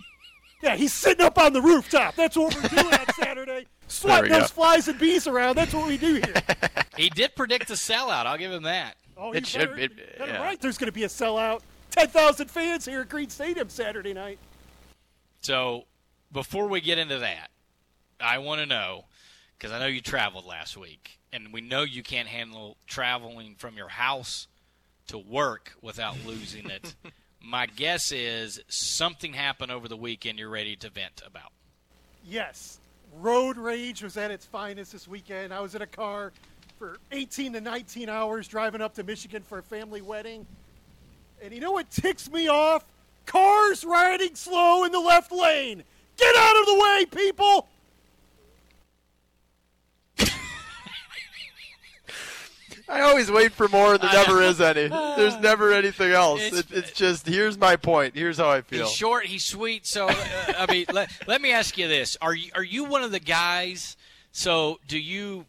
Yeah, 0.63 0.77
he's 0.77 0.93
sitting 0.93 1.25
up 1.25 1.39
on 1.39 1.53
the 1.53 1.63
rooftop. 1.63 2.17
That's 2.17 2.37
what 2.37 2.55
we're 2.55 2.69
doing 2.69 2.93
on 2.93 3.07
Saturday. 3.15 3.67
Swatting 3.91 4.31
go. 4.31 4.41
those 4.41 4.51
flies 4.51 4.89
and 4.89 4.99
bees 4.99 5.27
around. 5.27 5.57
That's 5.57 5.75
what 5.75 5.87
we 5.87 5.97
do 5.99 6.15
here. 6.15 6.35
He 6.97 7.09
did 7.09 7.35
predict 7.35 7.71
a 7.71 7.75
sellout. 7.75 8.27
I'll 8.27 8.37
give 8.37 8.53
him 8.53 8.65
that. 8.65 8.95
Oh, 9.17 9.33
It 9.33 9.47
should 9.47 9.71
better- 9.75 9.75
be- 9.77 10.03
better 10.19 10.33
yeah. 10.33 10.43
right. 10.43 10.61
There's 10.61 10.77
going 10.77 10.89
to 10.89 10.93
be 10.93 11.05
a 11.05 11.09
sellout. 11.09 11.63
10,000 11.93 12.51
fans 12.51 12.85
here 12.85 13.01
at 13.01 13.09
Greene 13.09 13.31
Stadium 13.31 13.71
Saturday 13.71 14.13
night. 14.13 14.39
So 15.41 15.85
before 16.31 16.69
we 16.69 16.81
get 16.83 16.99
into 16.99 17.19
that, 17.21 17.49
I 18.21 18.39
want 18.39 18.61
to 18.61 18.67
know 18.67 19.07
because 19.57 19.73
I 19.73 19.79
know 19.79 19.87
you 19.87 20.01
traveled 20.03 20.45
last 20.45 20.77
week, 20.77 21.19
and 21.33 21.53
we 21.55 21.61
know 21.63 21.83
you 21.85 22.03
can't 22.03 22.29
handle 22.29 22.77
traveling 22.87 23.55
from 23.57 23.77
your 23.77 23.89
house 23.89 24.47
to 25.09 25.17
work 25.17 25.73
without 25.81 26.17
losing 26.27 26.69
it. 26.69 26.95
My 27.43 27.65
guess 27.65 28.13
is 28.13 28.61
something 28.69 29.33
happened 29.33 29.73
over 29.73 29.89
the 29.89 29.97
weekend 29.97 30.39
you're 30.39 30.51
ready 30.51 30.77
to 30.77 30.91
vent 30.91 31.23
about. 31.27 31.53
Yes, 32.27 32.79
road 33.19 33.57
rage 33.57 34.03
was 34.03 34.17
at 34.17 34.31
its 34.31 34.45
finest 34.45 34.93
this 34.93 35.09
weekend. 35.09 35.53
I 35.53 35.61
was 35.61 35.75
in 35.75 35.83
a 35.83 35.87
car 35.87 36.33
for 36.79 36.99
18 37.13 37.53
to 37.55 37.61
19 37.61 38.09
hours 38.09 38.49
driving 38.49 38.81
up 38.81 38.95
to 38.95 39.03
Michigan 39.03 39.43
for 39.43 39.59
a 39.59 39.63
family 39.63 40.01
wedding. 40.01 40.47
And 41.43 41.53
you 41.53 41.61
know 41.61 41.73
what 41.73 41.91
ticks 41.91 42.31
me 42.31 42.49
off? 42.49 42.85
Cars 43.27 43.85
riding 43.85 44.35
slow 44.35 44.85
in 44.85 44.93
the 44.93 45.01
left 45.01 45.33
lane. 45.33 45.83
Get 46.17 46.37
out 46.37 46.61
of 46.61 46.67
the 46.67 46.75
way, 46.75 47.07
people! 47.07 47.69
I 52.91 53.03
always 53.03 53.31
wait 53.31 53.53
for 53.53 53.69
more, 53.69 53.95
and 53.95 54.03
there 54.03 54.13
never 54.13 54.43
is 54.43 54.61
any. 54.61 54.89
There's 54.89 55.37
never 55.37 55.73
anything 55.73 56.11
else. 56.13 56.41
It's- 56.41 56.61
It's, 56.61 56.73
it's 56.73 56.93
just 56.93 57.27
here's 57.27 57.57
my 57.57 57.77
point. 57.77 58.15
Here's 58.17 58.39
how 58.39 58.51
I 58.51 58.63
feel. 58.63 58.87
He's 58.87 58.93
short. 58.95 59.27
He's 59.27 59.45
sweet. 59.45 59.87
So, 59.87 60.09
uh, 60.09 60.15
I 60.59 60.67
mean, 60.71 60.87
let, 60.93 61.11
let 61.27 61.41
me 61.41 61.53
ask 61.53 61.79
you 61.79 61.87
this: 61.89 62.17
Are 62.21 62.35
you 62.35 62.51
are 62.55 62.63
you 62.65 62.85
one 62.85 63.03
of 63.03 63.13
the 63.13 63.21
guys? 63.21 63.97
So, 64.33 64.79
do 64.89 64.99
you 64.99 65.47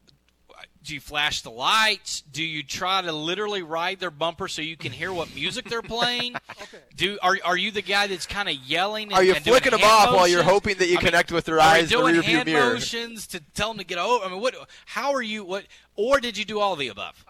do 0.84 0.94
you 0.96 1.00
flash 1.00 1.42
the 1.42 1.52
lights? 1.52 2.22
Do 2.32 2.44
you 2.44 2.64
try 2.64 3.02
to 3.02 3.12
literally 3.12 3.62
ride 3.62 4.00
their 4.00 4.10
bumper 4.12 4.48
so 4.48 4.62
you 4.62 4.76
can 4.76 4.92
hear 4.92 5.14
what 5.14 5.34
music 5.36 5.66
they're 5.70 5.82
playing? 5.82 6.36
okay. 6.50 6.80
Do 6.96 7.20
are 7.22 7.38
are 7.46 7.58
you 7.58 7.72
the 7.72 7.82
guy 7.84 8.08
that's 8.08 8.26
kind 8.26 8.50
of 8.50 8.56
yelling? 8.56 9.10
And, 9.10 9.14
Are 9.14 9.24
you 9.24 9.36
and 9.36 9.44
doing 9.44 9.54
flicking 9.56 9.72
them 9.72 9.82
hand 9.82 10.10
off 10.10 10.16
while 10.16 10.28
you're 10.28 10.44
hoping 10.44 10.78
that 10.78 10.88
you 10.88 10.94
I 10.94 11.02
mean, 11.02 11.06
connect 11.06 11.32
with 11.32 11.46
their 11.46 11.58
are 11.58 11.62
eyes 11.62 11.84
in 11.84 11.90
the 11.90 11.96
doing 11.98 12.16
rearview 12.16 12.24
hand 12.24 12.46
mirror? 12.48 12.74
motions 12.74 13.28
to 13.28 13.40
tell 13.54 13.70
them 13.70 13.78
to 13.78 13.84
get 13.84 14.00
over? 14.00 14.26
I 14.26 14.30
mean, 14.30 14.42
what? 14.42 14.56
How 14.86 15.14
are 15.14 15.22
you? 15.22 15.44
What? 15.44 15.66
Or 15.96 16.20
did 16.20 16.38
you 16.38 16.46
do 16.46 16.60
all 16.60 16.76
the 16.76 16.88
above? 16.88 17.24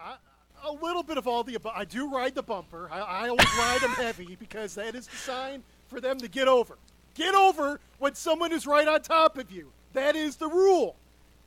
A 0.63 0.71
little 0.71 1.03
bit 1.03 1.17
of 1.17 1.27
all 1.27 1.43
the 1.43 1.55
above. 1.55 1.73
I 1.75 1.85
do 1.85 2.09
ride 2.09 2.35
the 2.35 2.43
bumper. 2.43 2.87
I, 2.91 2.99
I 2.99 3.29
always 3.29 3.47
ride 3.57 3.79
them 3.81 3.91
heavy 3.91 4.35
because 4.39 4.75
that 4.75 4.95
is 4.95 5.07
the 5.07 5.17
sign 5.17 5.63
for 5.89 5.99
them 5.99 6.19
to 6.19 6.27
get 6.27 6.47
over. 6.47 6.77
Get 7.15 7.35
over 7.35 7.79
when 7.99 8.15
someone 8.15 8.53
is 8.53 8.65
right 8.65 8.87
on 8.87 9.01
top 9.01 9.37
of 9.37 9.51
you. 9.51 9.71
That 9.93 10.15
is 10.15 10.37
the 10.37 10.47
rule. 10.47 10.95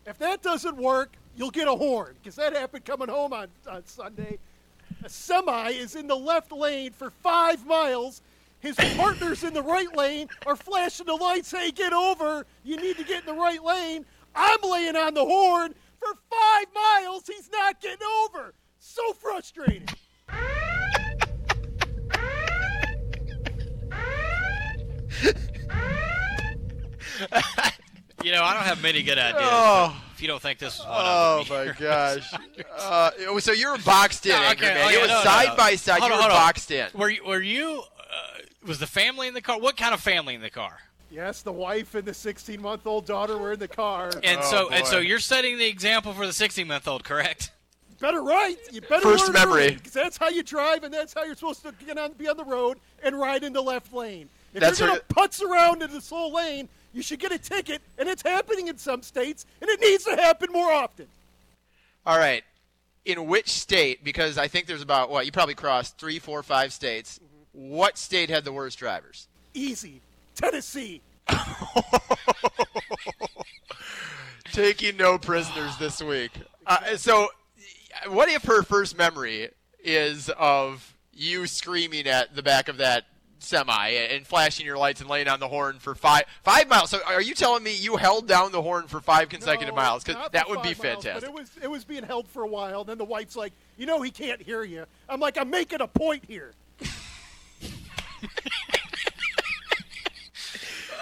If 0.05 0.19
that 0.19 0.43
doesn't 0.43 0.77
work, 0.77 1.13
you'll 1.37 1.51
get 1.51 1.69
a 1.69 1.75
horn 1.75 2.15
because 2.23 2.37
that 2.37 2.55
happened 2.55 2.85
coming 2.85 3.09
home 3.09 3.33
on, 3.33 3.49
on 3.71 3.85
Sunday. 3.87 4.39
A 5.05 5.09
semi 5.09 5.71
is 5.71 5.97
in 5.97 6.07
the 6.07 6.17
left 6.17 6.53
lane 6.53 6.93
for 6.93 7.11
five 7.11 7.67
miles. 7.67 8.23
His 8.61 8.77
partners 8.97 9.45
in 9.45 9.53
the 9.53 9.63
right 9.63 9.95
lane 9.95 10.29
are 10.47 10.57
flashing 10.57 11.07
the 11.07 11.15
lights. 11.15 11.51
Hey, 11.51 11.71
get 11.71 11.93
over. 11.93 12.47
You 12.65 12.79
need 12.79 12.97
to 12.97 13.05
get 13.05 13.21
in 13.21 13.27
the 13.27 13.41
right 13.41 13.63
lane. 13.63 14.07
I'm 14.35 14.59
laying 14.63 14.97
on 14.97 15.13
the 15.15 15.25
horn 15.25 15.75
for 15.99 16.09
five 16.31 16.67
miles. 16.75 17.27
He's 17.27 17.51
not 17.51 17.81
getting 17.81 18.07
over. 18.25 18.55
So 18.79 19.13
frustrated. 19.13 19.91
You 28.25 28.33
know, 28.33 28.43
I 28.43 28.55
don't 28.55 28.65
have 28.65 28.83
many 28.83 29.03
good 29.03 29.19
ideas. 29.19 29.43
Oh. 29.45 30.01
If 30.15 30.23
you 30.23 30.29
don't 30.29 30.41
think 30.41 30.59
this 30.61 30.75
is 30.75 30.81
one 30.81 30.89
Oh 30.93 31.41
of 31.41 31.49
them, 31.49 31.57
Oh, 31.61 31.67
my 31.67 31.73
gosh! 31.79 32.33
Uh, 32.79 33.41
so 33.41 33.51
you 33.53 33.69
were 33.71 33.79
boxed 33.79 34.25
in, 34.27 34.33
No, 34.33 34.39
Angry 34.43 34.67
okay, 34.69 34.75
Man. 34.77 34.87
okay, 34.87 34.95
it 34.97 35.01
was 35.01 35.09
no, 35.09 35.15
no, 35.19 35.25
side 35.25 35.49
no. 35.49 35.57
by 35.57 35.75
side. 35.75 35.99
Hold 36.01 36.11
you 36.11 36.15
on, 36.15 36.19
were 36.19 36.23
hold 36.23 36.33
on. 36.33 36.39
boxed 36.39 36.71
in. 36.71 36.89
Were 36.95 37.11
you? 37.11 37.25
Were 37.25 37.41
you? 37.43 37.83
Uh, 37.99 38.39
was 38.67 38.79
the 38.79 38.87
family 38.87 39.27
in 39.29 39.35
the 39.35 39.41
car? 39.43 39.59
What 39.59 39.77
kind 39.77 39.93
of 39.93 40.01
family 40.01 40.35
in 40.37 40.41
the 40.41 40.51
car? 40.51 40.79
Yes, 41.11 41.43
the 41.43 41.53
wife 41.53 41.95
and 41.95 42.05
the 42.05 42.15
16 42.15 42.61
month 42.63 42.87
old 42.87 43.07
daughter 43.07 43.37
were 43.39 43.53
in 43.53 43.59
the 43.59 43.69
car. 43.69 44.11
And 44.25 44.39
Oh, 44.41 44.51
so, 44.51 44.71
and 44.71 44.87
so, 44.87 44.99
you're 45.01 45.19
setting 45.21 45.59
the 45.59 45.67
example 45.67 46.13
for 46.13 46.27
the 46.27 46.33
16 46.33 46.67
month 46.67 46.89
old, 46.89 47.05
correct? 47.05 47.51
better 48.01 48.23
right. 48.23 48.57
You 48.73 48.81
better 48.83 49.01
First 49.01 49.25
learn 49.27 49.33
memory. 49.35 49.63
early, 49.67 49.75
'cause 49.77 49.93
that's 49.93 50.17
how 50.17 50.29
you 50.29 50.43
drive, 50.43 50.83
and 50.85 50.93
that's 50.93 51.15
how 51.15 51.25
you're 51.25 51.37
supposed 51.37 51.63
to 51.63 51.73
get 51.87 51.97
on, 51.99 52.13
be 52.13 52.29
on 52.29 52.37
the 52.37 52.45
road 52.45 52.79
and 53.03 53.19
ride 53.19 53.45
in 53.45 53.53
the 53.53 53.63
left 53.63 53.93
lane. 53.93 54.29
If 54.53 54.61
That's 54.61 54.79
you're 54.79 54.89
gonna 54.89 55.01
putz 55.09 55.43
around 55.43 55.83
in 55.83 55.91
this 55.93 56.11
whole 56.11 56.33
lane, 56.33 56.69
you 56.95 57.03
should 57.03 57.19
get 57.19 57.33
a 57.33 57.39
ticket, 57.39 57.83
and 57.99 58.09
it's 58.09 58.23
happening 58.23 58.69
in 58.69 58.79
some 58.79 59.03
states, 59.03 59.45
and 59.61 59.69
it 59.69 59.81
needs 59.81 60.05
to 60.05 60.15
happen 60.17 60.53
more 60.53 60.71
often. 60.73 61.07
All 62.07 62.19
right. 62.19 62.45
In 63.05 63.27
which 63.27 63.51
state? 63.51 64.05
Because 64.05 64.39
I 64.39 64.49
think 64.49 64.67
there's 64.67 64.81
about 64.81 65.11
what 65.11 65.27
you 65.27 65.33
probably 65.33 65.55
crossed 65.55 65.99
three, 65.99 66.19
four, 66.19 66.43
five 66.43 66.73
states. 66.73 67.21
What 67.53 67.99
state 67.99 68.31
had 68.31 68.45
the 68.45 68.53
worst 68.53 68.79
drivers? 68.79 69.27
Easy, 69.53 70.01
Tennessee. 70.35 71.03
Taking 74.53 74.97
no 74.97 75.19
prisoners 75.19 75.77
this 75.79 76.01
week. 76.03 76.31
Uh, 76.67 76.97
so, 76.97 77.29
what 78.09 78.29
if 78.29 78.45
her 78.45 78.63
first 78.63 78.97
memory 78.97 79.51
is 79.83 80.31
of 80.31 80.95
you 81.13 81.47
screaming 81.47 82.07
at 82.07 82.35
the 82.35 82.43
back 82.43 82.69
of 82.69 82.79
that 82.79 83.05
semi 83.45 83.89
and 83.89 84.27
flashing 84.27 84.67
your 84.67 84.79
lights 84.79 85.01
and 85.01 85.09
laying 85.09 85.29
on 85.29 85.41
the 85.41 85.49
horn 85.49 85.79
for 85.79 85.95
five 85.95 86.25
five 86.43 86.69
miles? 86.69 86.91
So, 86.91 87.01
are 87.07 87.23
you 87.23 87.35
telling 87.35 87.63
me 87.63 87.75
you 87.75 87.97
held 87.97 88.27
down 88.27 88.53
the 88.53 88.63
horn 88.63 88.87
for 88.87 89.01
five 89.01 89.29
consecutive 89.29 89.75
No, 89.75 89.81
miles? 89.81 90.05
Because 90.05 90.31
that 90.33 90.49
would 90.49 90.63
be 90.63 90.69
miles, 90.69 90.79
fantastic. 90.79 91.21
But 91.21 91.25
it 91.25 91.33
was 91.33 91.51
it 91.63 91.71
was 91.71 91.85
being 91.85 92.05
held 92.05 92.29
for 92.29 92.43
a 92.43 92.49
while. 92.49 92.85
Then 92.85 92.99
the 92.99 93.05
wife's 93.05 93.37
like, 93.37 93.53
you 93.77 93.87
know, 93.87 94.03
he 94.03 94.11
can't 94.11 94.41
hear 94.43 94.65
you. 94.65 94.87
I'm 95.09 95.21
like, 95.21 95.39
I'm 95.39 95.51
making 95.51 95.81
a 95.81 95.89
point 95.89 96.25
here. 96.27 96.53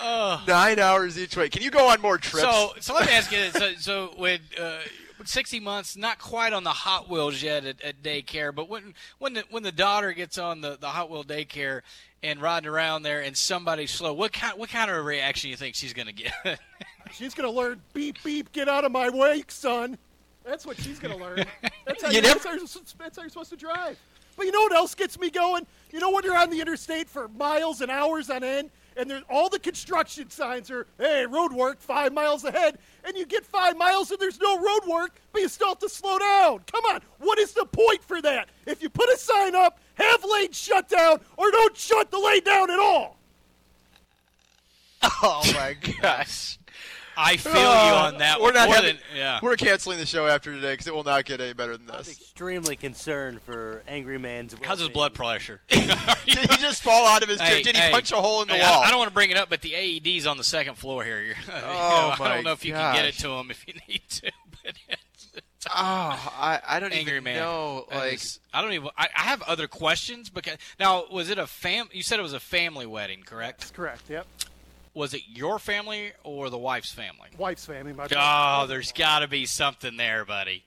Nine 0.02 0.78
hours 0.80 1.18
each 1.18 1.36
way. 1.36 1.48
Can 1.48 1.62
you 1.62 1.70
go 1.70 1.88
on 1.88 2.00
more 2.00 2.18
trips? 2.18 2.42
So, 2.44 2.72
so 2.80 2.94
let 2.94 3.06
me 3.06 3.12
ask 3.12 3.30
you 3.30 3.38
this: 3.38 3.52
so, 3.52 3.72
so 3.78 4.14
with 4.18 4.40
uh, 4.60 4.78
with 4.80 5.01
60 5.28 5.60
months, 5.60 5.96
not 5.96 6.18
quite 6.18 6.52
on 6.52 6.64
the 6.64 6.70
Hot 6.70 7.08
Wheels 7.08 7.42
yet 7.42 7.64
at, 7.64 7.80
at 7.82 8.02
daycare, 8.02 8.54
but 8.54 8.68
when 8.68 8.94
when 9.18 9.34
the 9.34 9.44
when 9.50 9.62
the 9.62 9.72
daughter 9.72 10.12
gets 10.12 10.38
on 10.38 10.60
the, 10.60 10.76
the 10.80 10.88
Hot 10.88 11.10
Wheel 11.10 11.24
daycare 11.24 11.80
and 12.22 12.40
riding 12.40 12.68
around 12.68 13.02
there, 13.02 13.20
and 13.20 13.36
somebody's 13.36 13.90
slow, 13.90 14.12
what 14.12 14.32
kind 14.32 14.58
what 14.58 14.70
kind 14.70 14.90
of 14.90 14.96
a 14.96 15.02
reaction 15.02 15.50
you 15.50 15.56
think 15.56 15.74
she's 15.74 15.92
going 15.92 16.06
to 16.08 16.12
get? 16.12 16.32
She's 17.12 17.34
gonna 17.34 17.50
learn 17.50 17.82
beep 17.92 18.22
beep, 18.24 18.52
get 18.52 18.68
out 18.70 18.84
of 18.84 18.92
my 18.92 19.10
way, 19.10 19.42
son. 19.48 19.98
That's 20.44 20.64
what 20.64 20.78
she's 20.80 20.98
gonna 20.98 21.16
learn. 21.16 21.44
That's 21.84 22.02
how, 22.02 22.08
You 22.08 22.16
you, 22.16 22.22
never- 22.22 22.34
that's, 22.38 22.44
how 22.74 22.80
that's 22.98 23.16
how 23.16 23.22
you're 23.22 23.28
supposed 23.28 23.50
to 23.50 23.56
drive. 23.56 23.98
But 24.34 24.46
you 24.46 24.52
know 24.52 24.62
what 24.62 24.72
else 24.72 24.94
gets 24.94 25.18
me 25.20 25.28
going? 25.28 25.66
You 25.92 26.00
know 26.00 26.10
when 26.10 26.24
you're 26.24 26.38
on 26.38 26.48
the 26.48 26.60
interstate 26.60 27.10
for 27.10 27.28
miles 27.28 27.82
and 27.82 27.90
hours 27.90 28.30
on 28.30 28.42
end, 28.42 28.70
and 28.96 29.10
there's 29.10 29.22
all 29.30 29.48
the 29.48 29.58
construction 29.58 30.30
signs 30.30 30.70
are, 30.70 30.86
hey, 30.98 31.26
road 31.26 31.52
work 31.52 31.80
five 31.80 32.12
miles 32.12 32.44
ahead, 32.44 32.78
and 33.04 33.16
you 33.16 33.26
get 33.26 33.44
five 33.44 33.76
miles 33.76 34.10
and 34.10 34.20
there's 34.20 34.40
no 34.40 34.58
road 34.58 34.86
work, 34.88 35.20
but 35.32 35.42
you 35.42 35.48
still 35.48 35.68
have 35.68 35.78
to 35.80 35.88
slow 35.88 36.18
down. 36.18 36.60
Come 36.70 36.84
on, 36.86 37.00
what 37.18 37.38
is 37.38 37.52
the 37.52 37.64
point 37.64 38.02
for 38.02 38.20
that? 38.22 38.48
If 38.66 38.82
you 38.82 38.88
put 38.88 39.08
a 39.08 39.16
sign 39.16 39.54
up, 39.54 39.78
have 39.94 40.24
lane 40.24 40.52
shut 40.52 40.88
down, 40.88 41.20
or 41.36 41.50
don't 41.50 41.76
shut 41.76 42.10
the 42.10 42.18
lane 42.18 42.44
down 42.44 42.70
at 42.70 42.78
all. 42.78 43.18
oh 45.02 45.42
my 45.54 45.76
gosh. 46.00 46.58
I 47.16 47.36
feel 47.36 47.52
you 47.54 47.58
on 47.60 48.18
that. 48.18 48.40
We're 48.40 48.52
not 48.52 48.68
having, 48.68 48.96
than- 48.96 49.02
yeah. 49.16 49.38
We're 49.42 49.56
canceling 49.56 49.98
the 49.98 50.06
show 50.06 50.26
after 50.26 50.52
today 50.52 50.72
because 50.72 50.86
it 50.86 50.94
will 50.94 51.04
not 51.04 51.24
get 51.24 51.40
any 51.40 51.52
better 51.52 51.76
than 51.76 51.86
this. 51.86 52.06
I'm 52.08 52.12
extremely 52.12 52.76
concerned 52.76 53.42
for 53.42 53.82
Angry 53.86 54.18
Man's. 54.18 54.54
How's 54.62 54.80
his 54.80 54.88
blood 54.88 55.14
pressure? 55.14 55.60
Did 55.68 55.80
he 56.26 56.56
just 56.58 56.82
fall 56.82 57.06
out 57.06 57.22
of 57.22 57.28
his 57.28 57.38
chair? 57.38 57.48
Hey, 57.48 57.62
Did 57.62 57.76
he 57.76 57.82
hey, 57.82 57.90
punch 57.92 58.12
a 58.12 58.16
hole 58.16 58.42
in 58.42 58.48
the 58.48 58.54
hey, 58.54 58.60
wall? 58.62 58.82
I, 58.82 58.86
I 58.86 58.90
don't 58.90 58.98
want 58.98 59.08
to 59.10 59.14
bring 59.14 59.30
it 59.30 59.36
up, 59.36 59.48
but 59.50 59.60
the 59.60 59.72
AED's 59.74 60.26
on 60.26 60.36
the 60.36 60.44
second 60.44 60.76
floor 60.76 61.04
here. 61.04 61.20
You're- 61.20 61.36
you 61.46 61.52
know, 61.52 61.60
Oh, 61.64 62.16
I 62.20 62.28
don't 62.34 62.44
know 62.44 62.52
if 62.52 62.64
you 62.64 62.72
can 62.72 62.94
get 62.94 63.04
it 63.04 63.14
to 63.18 63.28
him 63.30 63.50
if 63.50 63.66
you 63.66 63.74
need 63.88 64.02
to. 64.08 64.30
But 64.64 64.74
it's, 64.88 65.28
it's 65.34 65.66
Oh, 65.68 65.72
I, 66.38 66.60
I 66.66 66.78
don't 66.78 66.92
angry 66.92 67.14
even 67.14 67.24
man. 67.24 67.36
know. 67.40 67.84
Like, 67.90 68.14
is- 68.14 68.38
I 68.54 68.62
don't 68.62 68.72
even. 68.74 68.90
I, 68.96 69.08
I 69.16 69.22
have 69.22 69.42
other 69.42 69.66
questions 69.66 70.30
because 70.30 70.56
now 70.78 71.04
was 71.10 71.30
it 71.30 71.38
a 71.38 71.48
fam? 71.48 71.88
You 71.92 72.02
said 72.04 72.20
it 72.20 72.22
was 72.22 72.32
a 72.32 72.38
family 72.40 72.86
wedding, 72.86 73.22
correct? 73.24 73.58
That's 73.60 73.70
correct. 73.72 74.02
Yep. 74.08 74.26
Was 74.94 75.14
it 75.14 75.22
your 75.28 75.58
family 75.58 76.12
or 76.22 76.50
the 76.50 76.58
wife's 76.58 76.92
family? 76.92 77.28
Wife's 77.38 77.64
family. 77.64 77.92
My 77.94 78.06
Oh, 78.14 78.66
there's 78.66 78.92
got 78.92 79.20
to 79.20 79.28
be 79.28 79.46
something 79.46 79.96
there, 79.96 80.24
buddy. 80.24 80.64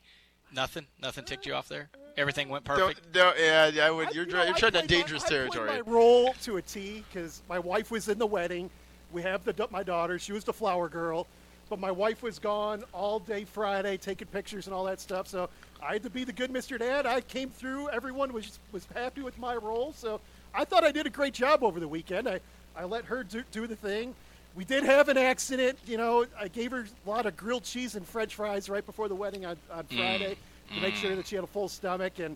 Nothing. 0.54 0.88
Nothing 1.02 1.26
ticked 1.26 1.46
you 1.46 1.54
off 1.54 1.68
there. 1.68 1.90
Everything 2.18 2.48
went 2.50 2.64
perfect. 2.64 3.12
don't, 3.12 3.36
don't, 3.36 3.38
yeah, 3.38 3.68
yeah, 3.68 3.88
I 3.88 3.92
would, 3.92 4.16
you're, 4.16 4.24
You 4.24 4.32
dri- 4.32 4.40
know, 4.40 4.46
you're 4.46 4.56
I 4.56 4.58
treading 4.60 4.82
on 4.82 4.88
played 4.88 4.98
my- 4.98 5.02
dangerous 5.04 5.26
I 5.26 5.30
territory. 5.30 5.70
my 5.70 5.80
role 5.82 6.34
to 6.44 6.58
a 6.58 6.62
T 6.62 7.04
because 7.12 7.42
my 7.50 7.60
wife 7.60 7.92
was 7.92 8.08
in 8.08 8.18
the 8.18 8.26
wedding. 8.26 8.70
We 9.12 9.22
have 9.22 9.44
the 9.44 9.68
my 9.70 9.84
daughter. 9.84 10.18
She 10.18 10.32
was 10.32 10.44
the 10.46 10.54
flower 10.54 10.88
girl, 10.90 11.28
but 11.70 11.78
my 11.80 11.92
wife 11.92 12.24
was 12.24 12.40
gone 12.40 12.84
all 12.94 13.20
day 13.20 13.44
Friday 13.44 13.98
taking 13.98 14.28
pictures 14.30 14.66
and 14.68 14.74
all 14.74 14.86
that 14.86 15.00
stuff. 15.02 15.28
So 15.28 15.50
I 15.84 15.94
had 15.94 16.04
to 16.04 16.10
be 16.10 16.24
the 16.24 16.34
good 16.34 16.52
Mr. 16.52 16.80
Dad. 16.80 17.06
I 17.06 17.20
came 17.22 17.50
through. 17.50 17.90
Everyone 17.90 18.32
was 18.34 18.60
was 18.72 18.88
happy 18.96 19.22
with 19.22 19.38
my 19.38 19.56
role. 19.56 19.92
So 19.94 20.22
I 20.54 20.64
thought 20.64 20.84
I 20.86 20.92
did 20.92 21.06
a 21.06 21.10
great 21.12 21.34
job 21.34 21.64
over 21.64 21.80
the 21.82 21.88
weekend. 21.88 22.28
I 22.30 22.40
I 22.78 22.84
let 22.86 23.06
her 23.06 23.24
do, 23.24 23.44
do 23.52 23.68
the 23.68 23.76
thing. 23.76 24.14
We 24.56 24.64
did 24.66 24.84
have 24.84 25.10
an 25.10 25.18
accident. 25.18 25.78
You 25.86 25.98
know, 25.98 26.26
I 26.40 26.48
gave 26.48 26.72
her 26.72 26.86
a 27.06 27.10
lot 27.10 27.26
of 27.26 27.36
grilled 27.36 27.64
cheese 27.64 27.96
and 27.96 28.06
French 28.08 28.36
fries 28.36 28.70
right 28.70 28.86
before 28.86 29.08
the 29.08 29.16
wedding 29.16 29.46
on, 29.46 29.58
on 29.72 29.84
Mm. 29.86 29.98
Friday 29.98 30.38
to 30.74 30.82
make 30.82 30.96
sure 30.96 31.16
that 31.16 31.28
she 31.28 31.36
had 31.36 31.44
a 31.44 31.48
full 31.48 31.68
stomach 31.70 32.20
and. 32.20 32.36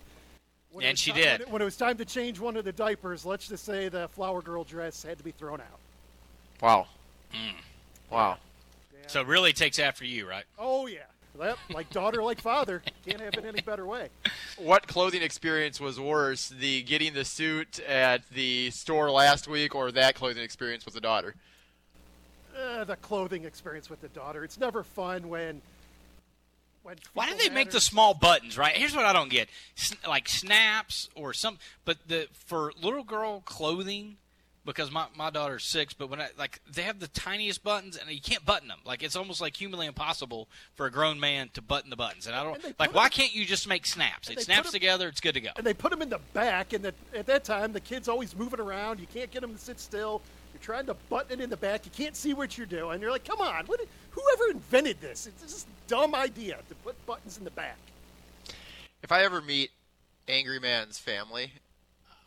when 0.71 0.83
it 0.85 0.87
And 0.89 0.93
was 0.93 0.99
she 0.99 1.11
ti- 1.11 1.21
did. 1.21 1.31
When 1.39 1.41
it, 1.41 1.49
when 1.53 1.61
it 1.61 1.65
was 1.65 1.77
time 1.77 1.97
to 1.97 2.05
change 2.05 2.39
one 2.39 2.57
of 2.57 2.65
the 2.65 2.71
diapers, 2.71 3.25
let's 3.25 3.47
just 3.47 3.63
say 3.65 3.89
the 3.89 4.07
flower 4.09 4.41
girl 4.41 4.63
dress 4.63 5.01
had 5.03 5.17
to 5.17 5.23
be 5.23 5.31
thrown 5.31 5.61
out. 5.61 5.79
Wow. 6.61 6.87
Mm. 7.33 7.53
Wow. 8.11 8.37
So 9.07 9.23
really 9.23 9.53
takes 9.53 9.79
after 9.79 10.05
you, 10.05 10.29
right? 10.29 10.43
Oh 10.59 10.85
yeah, 10.85 10.99
Yep, 11.39 11.57
like 11.73 11.89
daughter, 11.89 12.21
like 12.21 12.41
father. 12.41 12.81
Can't 13.05 13.21
have 13.21 13.35
it 13.35 13.45
any 13.45 13.61
better 13.61 13.85
way. 13.85 14.09
What 14.57 14.87
clothing 14.87 15.21
experience 15.21 15.79
was 15.79 15.99
worse, 15.99 16.49
the 16.49 16.81
getting 16.83 17.13
the 17.13 17.23
suit 17.23 17.79
at 17.81 18.27
the 18.29 18.71
store 18.71 19.09
last 19.09 19.47
week, 19.47 19.73
or 19.73 19.91
that 19.91 20.15
clothing 20.15 20.43
experience 20.43 20.83
with 20.83 20.93
the 20.93 21.01
daughter? 21.01 21.35
Uh, 22.57 22.83
the 22.83 22.97
clothing 22.97 23.45
experience 23.45 23.89
with 23.89 24.01
the 24.01 24.09
daughter. 24.09 24.43
It's 24.43 24.59
never 24.59 24.83
fun 24.83 25.29
when. 25.29 25.61
when 26.83 26.97
Why 27.13 27.27
do 27.27 27.33
people 27.33 27.47
they 27.47 27.55
make 27.55 27.71
the 27.71 27.79
small 27.79 28.13
buttons? 28.13 28.57
Right. 28.57 28.75
Here's 28.75 28.95
what 28.95 29.05
I 29.05 29.13
don't 29.13 29.29
get: 29.29 29.47
S- 29.77 29.95
like 30.05 30.27
snaps 30.27 31.07
or 31.15 31.33
some. 31.33 31.57
But 31.85 31.99
the 32.07 32.27
for 32.33 32.73
little 32.81 33.03
girl 33.03 33.41
clothing, 33.45 34.17
because 34.73 34.91
my 34.91 35.05
my 35.15 35.29
daughter's 35.29 35.63
six. 35.65 35.93
But 35.93 36.09
when 36.09 36.19
I 36.21 36.29
like 36.37 36.61
they 36.71 36.83
have 36.83 36.99
the 36.99 37.07
tiniest 37.07 37.63
buttons 37.63 37.97
and 37.97 38.09
you 38.09 38.21
can't 38.21 38.45
button 38.45 38.67
them. 38.67 38.79
Like 38.85 39.03
it's 39.03 39.15
almost 39.15 39.41
like 39.41 39.55
humanly 39.55 39.87
impossible 39.87 40.47
for 40.75 40.85
a 40.85 40.91
grown 40.91 41.19
man 41.19 41.49
to 41.53 41.61
button 41.61 41.89
the 41.89 41.95
buttons. 41.95 42.27
And 42.27 42.35
I 42.35 42.43
don't 42.43 42.55
And 42.55 42.63
like. 42.79 42.89
put 42.89 42.93
Why 42.93 43.05
'em- 43.05 43.09
can't 43.11 43.33
you 43.33 43.45
just 43.45 43.67
make 43.67 43.85
snaps? 43.85 44.29
It 44.29 44.41
snaps 44.41 44.61
put 44.61 44.67
'em- 44.67 44.71
together. 44.73 45.07
It's 45.07 45.21
good 45.21 45.33
to 45.33 45.41
go. 45.41 45.49
And 45.55 45.65
they 45.65 45.73
put 45.73 45.91
them 45.91 46.01
in 46.01 46.09
the 46.09 46.19
back, 46.33 46.73
and 46.73 46.83
the, 46.85 46.93
at 47.15 47.25
that 47.27 47.43
time, 47.43 47.73
the 47.73 47.79
kid's 47.79 48.07
always 48.07 48.35
moving 48.35 48.59
around. 48.59 48.99
You 48.99 49.07
can't 49.07 49.31
get 49.31 49.41
them 49.41 49.53
to 49.53 49.59
sit 49.59 49.79
still. 49.79 50.21
You're 50.53 50.61
trying 50.61 50.87
to 50.87 50.93
button 51.09 51.39
it 51.39 51.43
in 51.43 51.49
the 51.49 51.57
back. 51.57 51.85
You 51.85 51.91
can't 51.91 52.15
see 52.15 52.33
what 52.33 52.57
you're 52.57 52.65
doing. 52.67 52.99
You're 53.01 53.11
like, 53.11 53.23
come 53.25 53.39
on, 53.39 53.65
what, 53.67 53.79
whoever 54.11 54.51
invented 54.51 54.99
this? 54.99 55.27
It's 55.27 55.41
just 55.41 55.67
a 55.67 55.69
dumb 55.87 56.15
idea 56.15 56.57
to 56.69 56.75
put 56.75 57.03
buttons 57.05 57.37
in 57.37 57.43
the 57.43 57.51
back. 57.51 57.77
If 59.03 59.11
I 59.11 59.23
ever 59.23 59.41
meet 59.41 59.71
Angry 60.27 60.59
Man's 60.59 60.97
family, 60.99 61.53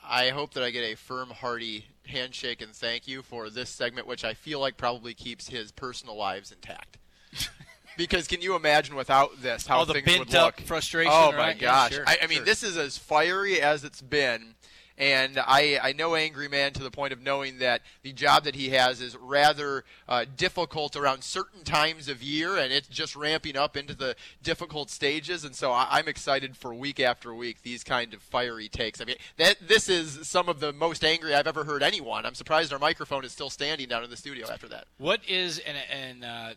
I 0.04 0.30
hope 0.30 0.54
that 0.54 0.62
I 0.64 0.70
get 0.70 0.84
a 0.84 0.94
firm, 0.96 1.30
hearty 1.30 1.86
handshake 2.06 2.60
and 2.62 2.72
thank 2.72 3.06
you 3.08 3.22
for 3.22 3.50
this 3.50 3.70
segment, 3.70 4.06
which 4.06 4.24
I 4.24 4.34
feel 4.34 4.60
like 4.60 4.76
probably 4.76 5.14
keeps 5.14 5.48
his 5.48 5.72
personal 5.72 6.16
lives 6.16 6.52
intact. 6.52 6.98
because 7.96 8.26
can 8.26 8.40
you 8.40 8.54
imagine 8.56 8.94
without 8.94 9.40
this 9.42 9.66
how 9.66 9.78
All 9.78 9.86
the 9.86 9.94
things 9.94 10.06
bent 10.06 10.18
would 10.20 10.34
up 10.34 10.58
look? 10.58 10.66
frustration, 10.66 11.12
Oh 11.14 11.32
my 11.32 11.38
right? 11.38 11.56
Yeah, 11.56 11.70
gosh! 11.70 11.92
sure, 11.92 12.04
I, 12.06 12.18
I 12.22 12.26
mean, 12.26 12.38
sure. 12.38 12.44
this 12.44 12.62
is 12.62 12.76
as 12.76 12.98
fiery 12.98 13.60
as 13.60 13.84
it's 13.84 14.02
been. 14.02 14.54
And 15.02 15.36
I, 15.36 15.80
I 15.82 15.92
know 15.94 16.14
Angry 16.14 16.46
Man 16.46 16.72
to 16.74 16.82
the 16.84 16.90
point 16.92 17.12
of 17.12 17.20
knowing 17.20 17.58
that 17.58 17.82
the 18.04 18.12
job 18.12 18.44
that 18.44 18.54
he 18.54 18.68
has 18.68 19.00
is 19.00 19.16
rather 19.16 19.82
uh, 20.08 20.26
difficult 20.36 20.94
around 20.94 21.24
certain 21.24 21.64
times 21.64 22.06
of 22.06 22.22
year, 22.22 22.56
and 22.56 22.72
it's 22.72 22.86
just 22.86 23.16
ramping 23.16 23.56
up 23.56 23.76
into 23.76 23.96
the 23.96 24.14
difficult 24.44 24.90
stages. 24.90 25.42
And 25.44 25.56
so 25.56 25.72
I, 25.72 25.88
I'm 25.90 26.06
excited 26.06 26.56
for 26.56 26.72
week 26.72 27.00
after 27.00 27.34
week 27.34 27.62
these 27.62 27.82
kind 27.82 28.14
of 28.14 28.22
fiery 28.22 28.68
takes. 28.68 29.00
I 29.00 29.04
mean, 29.04 29.16
that 29.38 29.56
this 29.66 29.88
is 29.88 30.28
some 30.28 30.48
of 30.48 30.60
the 30.60 30.72
most 30.72 31.04
angry 31.04 31.34
I've 31.34 31.48
ever 31.48 31.64
heard 31.64 31.82
anyone. 31.82 32.24
I'm 32.24 32.36
surprised 32.36 32.72
our 32.72 32.78
microphone 32.78 33.24
is 33.24 33.32
still 33.32 33.50
standing 33.50 33.88
down 33.88 34.04
in 34.04 34.10
the 34.10 34.16
studio 34.16 34.46
after 34.52 34.68
that. 34.68 34.84
What 34.98 35.28
is 35.28 35.58
and 35.58 36.24
and 36.24 36.56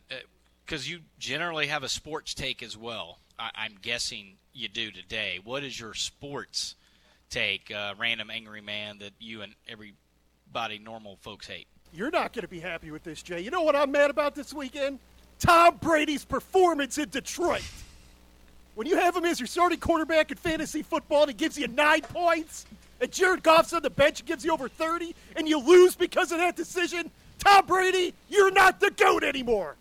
because 0.64 0.88
you 0.88 1.00
generally 1.18 1.66
have 1.66 1.82
a 1.82 1.90
sports 1.90 2.36
take 2.36 2.62
as 2.62 2.78
well. 2.78 3.18
I, 3.40 3.50
I'm 3.56 3.78
guessing 3.82 4.36
you 4.54 4.68
do 4.68 4.92
today. 4.92 5.40
What 5.44 5.64
is 5.64 5.80
your 5.80 5.96
sports 5.96 6.76
take? 7.36 7.70
Uh, 7.72 7.94
random 7.98 8.30
angry 8.32 8.62
man 8.62 8.98
that 9.00 9.12
you 9.20 9.42
and 9.42 9.54
everybody 9.68 10.80
normal 10.80 11.18
folks 11.18 11.48
hate. 11.48 11.68
You're 11.94 12.12
not 12.12 12.34
going 12.34 12.44
to 12.44 12.48
be 12.48 12.60
happy 12.60 12.92
with 12.92 13.04
this, 13.04 13.22
Jay. 13.22 13.42
You 13.42 13.52
know 13.52 13.62
what 13.62 13.76
I'm 13.76 13.92
mad 13.92 14.10
about 14.10 14.36
this 14.36 14.54
weekend? 14.54 15.00
Tom 15.40 15.78
Brady's 15.82 16.24
performance 16.24 16.98
in 16.98 17.10
Detroit. 17.10 17.64
When 18.76 18.88
you 18.88 18.98
have 18.98 19.16
him 19.16 19.26
as 19.26 19.40
your 19.40 19.48
starting 19.48 19.80
quarterback 19.80 20.32
in 20.32 20.38
fantasy 20.38 20.82
football 20.82 21.22
and 21.22 21.30
he 21.30 21.34
gives 21.34 21.58
you 21.58 21.68
nine 21.68 22.02
points, 22.02 22.66
and 23.02 23.12
Jared 23.12 23.44
Goff's 23.44 23.74
on 23.74 23.82
the 23.82 23.90
bench 23.90 24.22
and 24.22 24.28
gives 24.28 24.46
you 24.46 24.54
over 24.54 24.70
30, 24.70 25.14
and 25.36 25.48
you 25.48 25.60
lose 25.60 25.96
because 25.96 26.32
of 26.32 26.38
that 26.38 26.56
decision, 26.56 27.12
Tom 27.40 27.66
Brady, 27.66 28.14
you're 28.30 28.52
not 28.52 28.80
the 28.80 28.92
GOAT 28.92 29.24
anymore. 29.24 29.76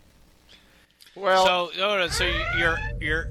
Well, 1.15 1.47
so 1.47 1.79
no, 1.79 1.99
no, 1.99 2.09
so 2.09 2.25
you're 2.59 2.79
you're 3.01 3.29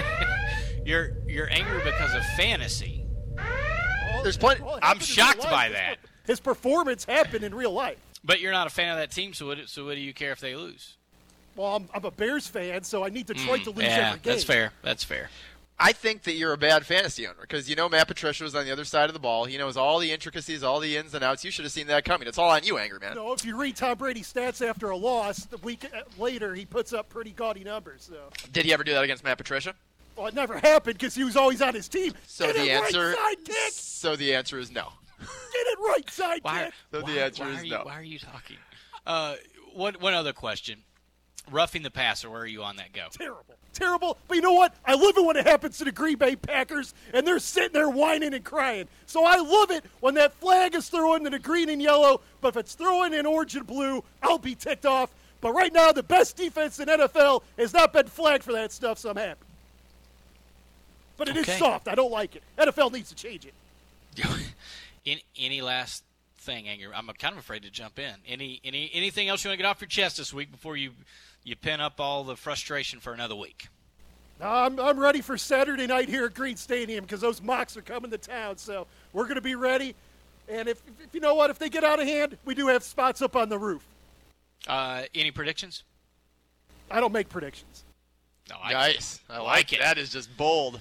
you're 0.86 1.10
you're 1.26 1.50
angry 1.50 1.82
because 1.84 2.14
of 2.14 2.24
fantasy. 2.36 2.93
There's 4.22 4.36
plenty. 4.36 4.62
I'm 4.82 4.98
shocked 4.98 5.42
by 5.42 5.70
that. 5.70 5.96
His 6.26 6.40
performance 6.40 7.04
happened 7.04 7.44
in 7.44 7.54
real 7.54 7.72
life. 7.72 7.98
But 8.24 8.40
you're 8.40 8.52
not 8.52 8.66
a 8.66 8.70
fan 8.70 8.90
of 8.90 8.96
that 8.98 9.10
team, 9.10 9.34
so 9.34 9.46
what, 9.48 9.58
so 9.68 9.84
what 9.84 9.94
do 9.96 10.00
you 10.00 10.14
care 10.14 10.32
if 10.32 10.40
they 10.40 10.56
lose? 10.56 10.96
Well, 11.56 11.76
I'm, 11.76 11.88
I'm 11.94 12.04
a 12.04 12.10
Bears 12.10 12.46
fan, 12.46 12.82
so 12.82 13.04
I 13.04 13.10
need 13.10 13.26
Detroit 13.26 13.64
to 13.64 13.70
lose 13.70 13.84
Mm, 13.84 13.88
yeah, 13.88 14.08
every 14.08 14.20
game. 14.20 14.32
that's 14.32 14.44
fair. 14.44 14.72
That's 14.82 15.04
fair. 15.04 15.28
I 15.78 15.92
think 15.92 16.22
that 16.22 16.34
you're 16.34 16.52
a 16.52 16.56
bad 16.56 16.86
fantasy 16.86 17.26
owner 17.26 17.36
because 17.40 17.68
you 17.68 17.74
know 17.76 17.88
Matt 17.88 18.06
Patricia 18.08 18.44
was 18.44 18.54
on 18.54 18.64
the 18.64 18.70
other 18.70 18.84
side 18.84 19.10
of 19.10 19.12
the 19.12 19.18
ball. 19.20 19.44
He 19.44 19.58
knows 19.58 19.76
all 19.76 19.98
the 19.98 20.10
intricacies, 20.12 20.62
all 20.62 20.78
the 20.80 20.96
ins 20.96 21.14
and 21.14 21.22
outs. 21.24 21.44
You 21.44 21.50
should 21.50 21.64
have 21.64 21.72
seen 21.72 21.88
that 21.88 22.04
coming. 22.04 22.28
It's 22.28 22.38
all 22.38 22.50
on 22.50 22.62
you, 22.62 22.78
angry 22.78 23.00
man. 23.00 23.16
No, 23.16 23.32
if 23.32 23.44
you 23.44 23.56
read 23.60 23.74
Tom 23.76 23.98
Brady's 23.98 24.32
stats 24.32 24.66
after 24.66 24.90
a 24.90 24.96
loss, 24.96 25.44
the 25.46 25.56
week 25.58 25.84
uh, 25.92 26.02
later 26.16 26.54
he 26.54 26.64
puts 26.64 26.92
up 26.92 27.08
pretty 27.08 27.32
gaudy 27.32 27.64
numbers. 27.64 28.08
So, 28.08 28.30
Did 28.52 28.64
he 28.64 28.72
ever 28.72 28.84
do 28.84 28.92
that 28.92 29.02
against 29.04 29.24
Matt 29.24 29.36
Patricia? 29.36 29.74
Well, 30.16 30.26
it 30.26 30.34
never 30.34 30.58
happened 30.58 30.98
because 30.98 31.14
he 31.14 31.24
was 31.24 31.36
always 31.36 31.60
on 31.62 31.74
his 31.74 31.88
team. 31.88 32.12
So 32.26 32.46
Get 32.46 32.56
the 32.56 32.62
it 32.62 32.70
answer. 32.70 33.14
right, 33.18 33.36
sidekick. 33.44 33.70
So 33.72 34.16
the 34.16 34.34
answer 34.34 34.58
is 34.58 34.70
no. 34.70 34.88
Get 35.20 35.28
it 35.66 35.78
right, 35.80 36.06
sidekick. 36.06 36.44
Why? 36.44 36.70
So 36.92 37.00
why, 37.00 37.12
the 37.12 37.24
answer 37.24 37.48
is 37.48 37.64
you, 37.64 37.70
no. 37.70 37.82
Why 37.84 37.94
are 37.94 38.02
you 38.02 38.18
talking? 38.18 38.56
Uh, 39.06 39.36
one 39.74 39.94
one 40.00 40.14
other 40.14 40.32
question. 40.32 40.78
Roughing 41.50 41.82
the 41.82 41.90
passer, 41.90 42.30
where 42.30 42.40
are 42.40 42.46
you 42.46 42.62
on 42.62 42.76
that 42.76 42.94
go? 42.94 43.08
Terrible, 43.10 43.54
terrible. 43.74 44.16
But 44.28 44.36
you 44.36 44.40
know 44.40 44.54
what? 44.54 44.74
I 44.86 44.94
love 44.94 45.14
it 45.18 45.26
when 45.26 45.36
it 45.36 45.46
happens 45.46 45.76
to 45.76 45.84
the 45.84 45.92
Green 45.92 46.16
Bay 46.16 46.36
Packers 46.36 46.94
and 47.12 47.26
they're 47.26 47.38
sitting 47.38 47.72
there 47.74 47.90
whining 47.90 48.32
and 48.32 48.42
crying. 48.42 48.88
So 49.04 49.26
I 49.26 49.36
love 49.36 49.70
it 49.70 49.84
when 50.00 50.14
that 50.14 50.32
flag 50.32 50.74
is 50.74 50.88
thrown 50.88 51.26
in 51.26 51.32
the 51.32 51.38
green 51.38 51.68
and 51.68 51.82
yellow. 51.82 52.22
But 52.40 52.48
if 52.48 52.56
it's 52.56 52.74
thrown 52.74 53.12
in 53.12 53.26
orange 53.26 53.56
and 53.56 53.66
blue, 53.66 54.02
I'll 54.22 54.38
be 54.38 54.54
ticked 54.54 54.86
off. 54.86 55.10
But 55.42 55.52
right 55.52 55.70
now, 55.70 55.92
the 55.92 56.02
best 56.02 56.38
defense 56.38 56.80
in 56.80 56.88
NFL 56.88 57.42
has 57.58 57.74
not 57.74 57.92
been 57.92 58.06
flagged 58.06 58.42
for 58.42 58.52
that 58.52 58.72
stuff, 58.72 58.98
so 58.98 59.10
I'm 59.10 59.16
happy. 59.16 59.44
But 61.16 61.28
it 61.28 61.36
is 61.36 61.48
Okay. 61.48 61.58
soft. 61.58 61.88
I 61.88 61.94
don't 61.94 62.10
like 62.10 62.36
it. 62.36 62.42
NFL 62.58 62.92
needs 62.92 63.08
to 63.10 63.14
change 63.14 63.46
it. 63.46 63.54
In, 65.04 65.18
any 65.38 65.60
last 65.60 66.02
thing, 66.38 66.66
Anger? 66.68 66.90
I'm 66.94 67.06
kind 67.08 67.32
of 67.32 67.38
afraid 67.38 67.62
to 67.62 67.70
jump 67.70 67.98
in. 67.98 68.14
Any 68.26 68.60
any 68.64 68.90
anything 68.94 69.28
else 69.28 69.44
you 69.44 69.50
want 69.50 69.58
to 69.58 69.62
get 69.62 69.68
off 69.68 69.80
your 69.80 69.88
chest 69.88 70.16
this 70.16 70.32
week 70.32 70.50
before 70.50 70.76
you 70.76 70.92
you 71.42 71.56
pin 71.56 71.80
up 71.80 72.00
all 72.00 72.24
the 72.24 72.36
frustration 72.36 73.00
for 73.00 73.12
another 73.12 73.34
week? 73.34 73.68
I'm, 74.40 74.80
I'm 74.80 74.98
ready 74.98 75.20
for 75.20 75.38
Saturday 75.38 75.86
night 75.86 76.08
here 76.08 76.24
at 76.26 76.34
Greene 76.34 76.56
Stadium 76.56 77.04
because 77.04 77.20
those 77.20 77.40
Mocs 77.40 77.76
are 77.76 77.82
coming 77.82 78.10
to 78.10 78.18
town. 78.18 78.56
So 78.56 78.86
we're 79.12 79.24
going 79.24 79.36
to 79.36 79.40
be 79.40 79.54
ready. 79.54 79.94
And 80.48 80.68
if, 80.68 80.82
if 81.02 81.14
you 81.14 81.20
know 81.20 81.34
what, 81.34 81.50
if 81.50 81.58
they 81.58 81.68
get 81.68 81.84
out 81.84 82.00
of 82.00 82.06
hand, 82.06 82.36
we 82.44 82.54
do 82.54 82.66
have 82.68 82.82
spots 82.82 83.22
up 83.22 83.36
on 83.36 83.48
the 83.48 83.58
roof. 83.58 83.86
Uh, 84.66 85.02
any 85.14 85.30
predictions? 85.30 85.84
I 86.90 87.00
don't 87.00 87.12
make 87.12 87.28
predictions. 87.28 87.84
No, 88.50 88.56
I 88.62 88.72
nice. 88.72 89.20
I 89.30 89.38
like 89.38 89.46
like 89.46 89.72
it. 89.72 89.76
it. 89.76 89.82
That 89.82 89.98
is 89.98 90.10
just 90.10 90.34
bold. 90.36 90.80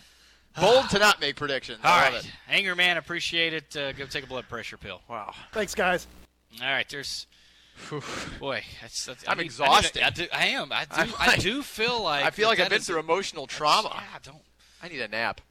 Bold 0.60 0.90
to 0.92 1.00
not 1.00 1.20
make 1.20 1.36
predictions. 1.36 1.80
All 1.84 1.92
I 1.92 2.04
love 2.06 2.14
right, 2.14 2.26
it. 2.26 2.32
Anger 2.50 2.76
Man, 2.76 2.98
appreciate 2.98 3.54
it. 3.54 3.76
Uh, 3.76 3.92
go 3.94 4.06
take 4.06 4.24
a 4.24 4.28
blood 4.28 4.48
pressure 4.48 4.78
pill. 4.78 5.02
Wow. 5.10 5.34
Thanks, 5.52 5.74
guys. 5.74 6.08
All 6.62 6.68
right, 6.68 6.88
there's. 6.90 7.26
Boy, 8.40 8.64
that's, 8.82 9.06
that's, 9.08 9.24
I'm 9.28 9.40
I 9.40 9.42
need- 9.42 9.46
exhausted. 9.46 10.04
I, 10.04 10.10
need 10.10 10.12
I 10.12 10.12
do, 10.12 10.28
I 10.32 10.46
am. 10.62 10.72
I 10.72 10.86
do. 10.86 10.90
I'm 10.96 11.14
I 11.20 11.38
do 11.38 11.64
feel 11.64 12.04
like. 12.04 12.24
I 12.24 12.30
feel 12.30 12.48
like 12.48 12.60
I've 12.60 12.70
been 12.70 12.80
is- 12.82 12.86
through 12.88 13.00
emotional 13.00 13.48
trauma. 13.48 13.90
Yeah, 13.96 14.20
don't. 14.22 14.42
I 14.82 14.90
need 14.90 15.02
a 15.02 15.08
nap. 15.08 15.42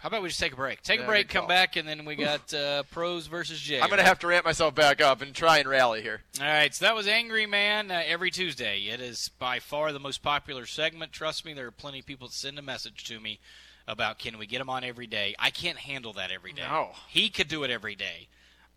How 0.00 0.08
about 0.08 0.22
we 0.22 0.28
just 0.28 0.40
take 0.40 0.52
a 0.52 0.56
break? 0.56 0.82
Take 0.82 0.98
Yeah, 1.00 1.04
a 1.04 1.08
break, 1.08 1.28
come 1.28 1.42
call. 1.42 1.48
back, 1.48 1.76
and 1.76 1.88
then 1.88 2.04
we 2.04 2.14
got 2.16 2.52
uh, 2.54 2.82
pros 2.90 3.26
versus 3.26 3.58
Jay. 3.60 3.80
I'm 3.80 3.88
going 3.88 3.98
to 3.98 4.04
have 4.04 4.18
to 4.20 4.26
ramp 4.28 4.44
myself 4.44 4.74
back 4.74 5.00
up 5.00 5.20
and 5.20 5.34
try 5.34 5.58
and 5.58 5.68
rally 5.68 6.00
here. 6.02 6.20
All 6.40 6.46
right, 6.46 6.72
so 6.72 6.84
that 6.84 6.94
was 6.94 7.08
Angry 7.08 7.46
Man 7.46 7.90
uh, 7.90 8.02
every 8.06 8.30
Tuesday. 8.30 8.82
It 8.82 9.00
is 9.00 9.30
by 9.38 9.58
far 9.58 9.92
the 9.92 9.98
most 9.98 10.22
popular 10.22 10.64
segment. 10.66 11.12
Trust 11.12 11.44
me, 11.44 11.54
there 11.54 11.66
are 11.66 11.72
plenty 11.72 12.00
of 12.00 12.06
people 12.06 12.28
that 12.28 12.34
send 12.34 12.58
a 12.58 12.62
message 12.62 13.04
to 13.04 13.18
me 13.18 13.40
about 13.88 14.18
can 14.18 14.38
we 14.38 14.46
get 14.46 14.60
him 14.60 14.70
on 14.70 14.84
every 14.84 15.06
day. 15.06 15.34
I 15.38 15.50
can't 15.50 15.78
handle 15.78 16.12
that 16.14 16.30
every 16.30 16.52
day. 16.52 16.62
No. 16.62 16.90
He 17.08 17.28
could 17.28 17.48
do 17.48 17.64
it 17.64 17.70
every 17.70 17.94
day. 17.94 18.28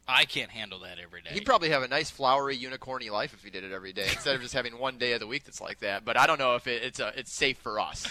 I 0.08 0.26
can't 0.26 0.50
handle 0.50 0.80
that 0.80 0.98
every 1.02 1.22
day. 1.22 1.30
He'd 1.32 1.46
probably 1.46 1.70
have 1.70 1.84
a 1.84 1.88
nice, 1.88 2.10
flowery, 2.10 2.58
unicorny 2.58 3.12
life 3.12 3.34
if 3.34 3.44
he 3.44 3.52
did 3.52 3.64
it 3.64 3.72
every 3.72 3.94
day 3.94 4.08
instead 4.10 4.36
of 4.36 4.42
just 4.42 4.56
having 4.56 4.80
one 4.80 4.98
day 4.98 5.14
of 5.14 5.20
the 5.20 5.28
week 5.28 5.44
that's 5.44 5.62
like 5.62 5.80
that. 5.80 6.04
But 6.04 6.18
I 6.18 6.26
don't 6.26 6.40
know 6.40 6.56
if 6.56 6.66
it, 6.66 6.84
it's 6.84 7.00
a, 7.00 7.14
it's 7.16 7.32
safe 7.32 7.58
for 7.60 7.80
us. 7.80 8.08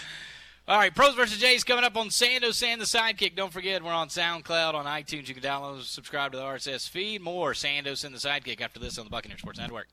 All 0.65 0.77
right, 0.77 0.93
Pros 0.93 1.15
versus 1.15 1.39
Jays 1.39 1.63
coming 1.63 1.83
up 1.83 1.97
on 1.97 2.09
Sando 2.09 2.53
Sand 2.53 2.79
the 2.79 2.85
Sidekick. 2.85 3.35
Don't 3.35 3.51
forget, 3.51 3.83
we're 3.83 3.91
on 3.91 4.07
SoundCloud, 4.07 4.75
on 4.75 4.85
iTunes. 4.85 5.27
You 5.27 5.33
can 5.33 5.43
download, 5.43 5.81
subscribe 5.81 6.31
to 6.31 6.37
the 6.37 6.43
RSS 6.43 6.87
feed. 6.87 7.21
More 7.21 7.53
Sandos 7.53 8.05
and 8.05 8.13
the 8.13 8.19
Sidekick 8.19 8.61
after 8.61 8.79
this 8.79 8.97
on 8.97 9.05
the 9.05 9.09
Buccaneer 9.09 9.37
Sports 9.39 9.59
Network. 9.59 9.87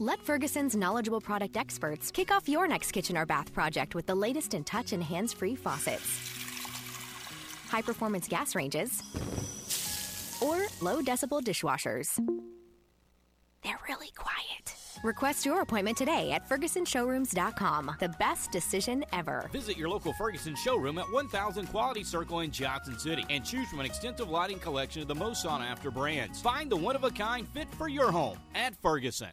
Let 0.00 0.20
Ferguson's 0.22 0.74
knowledgeable 0.74 1.20
product 1.20 1.56
experts 1.56 2.10
kick 2.10 2.32
off 2.32 2.48
your 2.48 2.66
next 2.66 2.90
kitchen 2.90 3.16
or 3.16 3.26
bath 3.26 3.52
project 3.52 3.94
with 3.94 4.06
the 4.06 4.14
latest 4.14 4.52
in 4.52 4.64
touch 4.64 4.92
and 4.92 5.00
hands 5.00 5.32
free 5.32 5.54
faucets, 5.54 6.02
high 7.68 7.82
performance 7.82 8.26
gas 8.26 8.56
ranges, 8.56 9.02
or 10.42 10.66
low 10.80 11.00
decibel 11.00 11.40
dishwashers. 11.40 12.18
They're 13.62 13.78
really 13.88 14.10
quiet. 14.16 14.74
Request 15.04 15.46
your 15.46 15.60
appointment 15.60 15.96
today 15.96 16.32
at 16.32 16.48
FergusonShowrooms.com. 16.48 17.96
The 18.00 18.08
best 18.18 18.50
decision 18.50 19.04
ever. 19.12 19.48
Visit 19.52 19.76
your 19.76 19.88
local 19.88 20.12
Ferguson 20.14 20.56
showroom 20.56 20.98
at 20.98 21.10
1000 21.12 21.66
Quality 21.68 22.02
Circle 22.02 22.40
in 22.40 22.50
Johnson 22.50 22.98
City 22.98 23.24
and 23.30 23.44
choose 23.44 23.68
from 23.68 23.78
an 23.78 23.86
extensive 23.86 24.28
lighting 24.28 24.58
collection 24.58 25.02
of 25.02 25.08
the 25.08 25.14
most 25.14 25.42
sought 25.42 25.62
after 25.62 25.92
brands. 25.92 26.42
Find 26.42 26.68
the 26.68 26.76
one 26.76 26.96
of 26.96 27.04
a 27.04 27.10
kind 27.10 27.46
fit 27.48 27.68
for 27.74 27.88
your 27.88 28.10
home 28.10 28.38
at 28.56 28.74
Ferguson. 28.82 29.30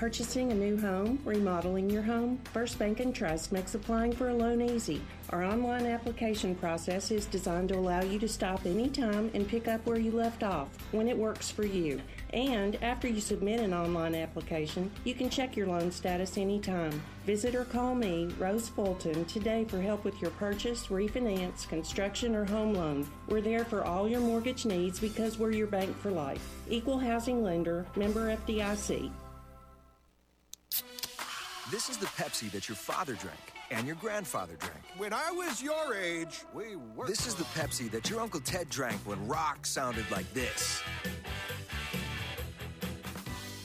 Purchasing 0.00 0.50
a 0.50 0.54
new 0.54 0.80
home, 0.80 1.18
remodeling 1.26 1.90
your 1.90 2.00
home, 2.00 2.38
First 2.54 2.78
Bank 2.78 3.00
and 3.00 3.14
Trust 3.14 3.52
makes 3.52 3.74
applying 3.74 4.12
for 4.12 4.30
a 4.30 4.34
loan 4.34 4.62
easy. 4.62 5.02
Our 5.28 5.44
online 5.44 5.84
application 5.84 6.54
process 6.54 7.10
is 7.10 7.26
designed 7.26 7.68
to 7.68 7.76
allow 7.76 8.00
you 8.00 8.18
to 8.20 8.26
stop 8.26 8.64
anytime 8.64 9.30
and 9.34 9.46
pick 9.46 9.68
up 9.68 9.84
where 9.84 9.98
you 9.98 10.10
left 10.10 10.42
off 10.42 10.68
when 10.92 11.06
it 11.06 11.18
works 11.18 11.50
for 11.50 11.66
you. 11.66 12.00
And 12.32 12.82
after 12.82 13.08
you 13.08 13.20
submit 13.20 13.60
an 13.60 13.74
online 13.74 14.14
application, 14.14 14.90
you 15.04 15.12
can 15.12 15.28
check 15.28 15.54
your 15.54 15.66
loan 15.66 15.92
status 15.92 16.38
anytime. 16.38 17.02
Visit 17.26 17.54
or 17.54 17.66
call 17.66 17.94
me, 17.94 18.30
Rose 18.38 18.70
Fulton, 18.70 19.26
today 19.26 19.66
for 19.66 19.82
help 19.82 20.04
with 20.04 20.18
your 20.22 20.30
purchase, 20.30 20.86
refinance, 20.86 21.68
construction, 21.68 22.34
or 22.34 22.46
home 22.46 22.72
loan. 22.72 23.06
We're 23.28 23.42
there 23.42 23.66
for 23.66 23.84
all 23.84 24.08
your 24.08 24.20
mortgage 24.20 24.64
needs 24.64 24.98
because 24.98 25.38
we're 25.38 25.52
your 25.52 25.66
bank 25.66 25.94
for 25.98 26.10
life. 26.10 26.54
Equal 26.70 26.98
housing 26.98 27.42
lender, 27.42 27.84
member 27.96 28.34
FDIC. 28.34 29.10
This 31.70 31.88
is 31.88 31.98
the 31.98 32.06
Pepsi 32.06 32.50
that 32.50 32.68
your 32.68 32.74
father 32.74 33.14
drank 33.14 33.38
and 33.70 33.86
your 33.86 33.94
grandfather 33.94 34.56
drank. 34.58 34.82
When 34.96 35.12
I 35.12 35.30
was 35.30 35.62
your 35.62 35.94
age, 35.94 36.40
we 36.52 36.74
were. 36.96 37.06
This 37.06 37.28
is 37.28 37.36
the 37.36 37.44
Pepsi 37.44 37.88
that 37.92 38.10
your 38.10 38.20
Uncle 38.20 38.40
Ted 38.40 38.68
drank 38.68 38.96
when 39.06 39.24
rock 39.28 39.64
sounded 39.64 40.04
like 40.10 40.28
this. 40.34 40.82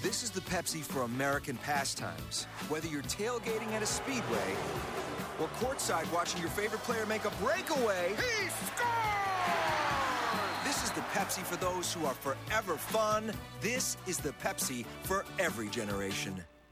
This 0.03 0.21
is 0.21 0.29
the 0.29 0.41
Pepsi 0.41 0.83
for 0.83 1.01
American 1.01 1.57
pastimes. 1.57 2.45
Whether 2.69 2.87
you're 2.87 3.01
tailgating 3.01 3.71
at 3.71 3.81
a 3.81 3.87
speedway 3.87 4.53
or 5.39 5.47
courtside 5.59 6.11
watching 6.13 6.39
your 6.41 6.51
favorite 6.51 6.83
player 6.83 7.07
make 7.07 7.25
a 7.25 7.31
breakaway, 7.41 8.09
he 8.09 8.49
scores! 8.49 8.93
This 10.63 10.83
is 10.83 10.91
the 10.91 11.01
Pepsi 11.11 11.41
for 11.41 11.55
those 11.55 11.91
who 11.91 12.05
are 12.05 12.13
forever 12.13 12.75
fun. 12.75 13.31
This 13.61 13.97
is 14.05 14.19
the 14.19 14.33
Pepsi 14.33 14.85
for 15.01 15.25
every 15.39 15.69
generation. 15.69 16.43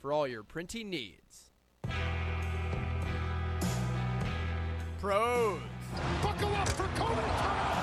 for 0.00 0.12
all 0.12 0.26
your 0.26 0.42
printing 0.42 0.90
needs. 0.90 1.50
Pros. 5.00 5.60
Buckle 6.22 6.54
up 6.54 6.68
for 6.68 6.86
Kobe 6.98 7.14
Bryant. 7.14 7.78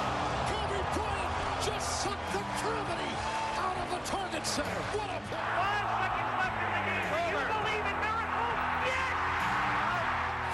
Kobe 0.52 0.82
Bryant 0.96 1.32
just 1.64 2.04
sucked 2.04 2.32
the 2.34 2.44
gravity 2.60 3.12
out 3.56 3.78
of 3.80 3.88
the 3.92 4.02
target 4.08 4.46
center. 4.46 4.82
What 4.96 5.10
a 5.12 5.20
Five 5.32 5.88
seconds 5.96 6.34
left 6.40 6.60
in 6.60 6.72
the 6.76 6.84
game. 6.88 7.08
Do 7.08 7.20
you 7.36 7.44
believe 7.56 7.86
in 7.88 7.98
miracles? 8.04 8.60
Yes! 8.88 9.16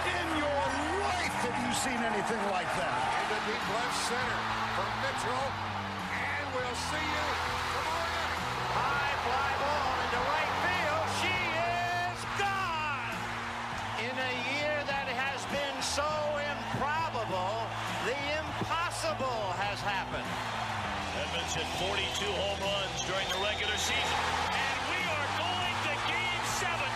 In 0.05 0.27
your 0.37 0.61
life 1.01 1.35
have 1.45 1.57
you 1.61 1.71
seen 1.77 2.01
anything 2.01 2.43
like 2.53 2.69
that? 2.77 2.97
In 3.21 3.25
the 3.33 3.41
deep 3.49 3.65
left 3.73 3.97
center 4.05 4.41
for 4.77 4.89
Mitchell. 5.01 5.45
And 6.13 6.45
we'll 6.53 6.77
see 6.77 7.05
you 7.05 7.27
tomorrow 7.73 8.05
night. 8.05 8.37
High 8.69 9.13
fly 9.25 9.49
ball 9.61 9.90
Edmonds 21.51 21.79
hit 21.79 21.87
42 21.87 22.31
home 22.31 22.59
runs 22.59 23.01
during 23.03 23.27
the 23.27 23.39
regular 23.43 23.75
season. 23.75 24.19
And 24.51 24.77
we 24.87 24.99
are 25.03 25.27
going 25.35 25.75
to 25.83 25.93
game 26.07 26.43
seven 26.47 26.91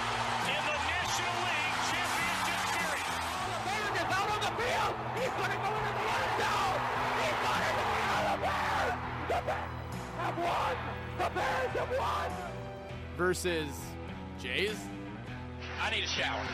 in 0.48 0.62
the 0.64 0.78
National 0.80 1.36
League 1.44 1.80
Championship 1.92 2.62
Series. 2.72 3.10
The 3.52 3.60
Man 3.68 3.92
is 4.00 4.10
out 4.16 4.30
on 4.32 4.40
the 4.40 4.54
field. 4.56 4.94
He's 5.20 5.36
going 5.36 5.52
to 5.52 5.60
go 5.60 5.72
into 5.76 5.94
the 5.96 6.08
end 6.08 6.32
zone. 6.40 6.80
He's 7.20 7.40
going 7.44 7.64
to 7.66 7.72
go 7.76 7.88
into 8.00 8.22
the 8.32 8.38
Bears. 8.46 8.96
The 9.28 9.40
Bears 9.44 9.76
have 10.24 10.38
won. 10.38 10.76
The 11.18 11.30
Bears 11.36 11.74
have 11.76 11.92
won. 12.00 12.30
Versus 13.18 13.74
Jays. 14.40 14.80
I 15.82 15.90
need 15.90 16.04
a 16.04 16.08
shower. 16.08 16.46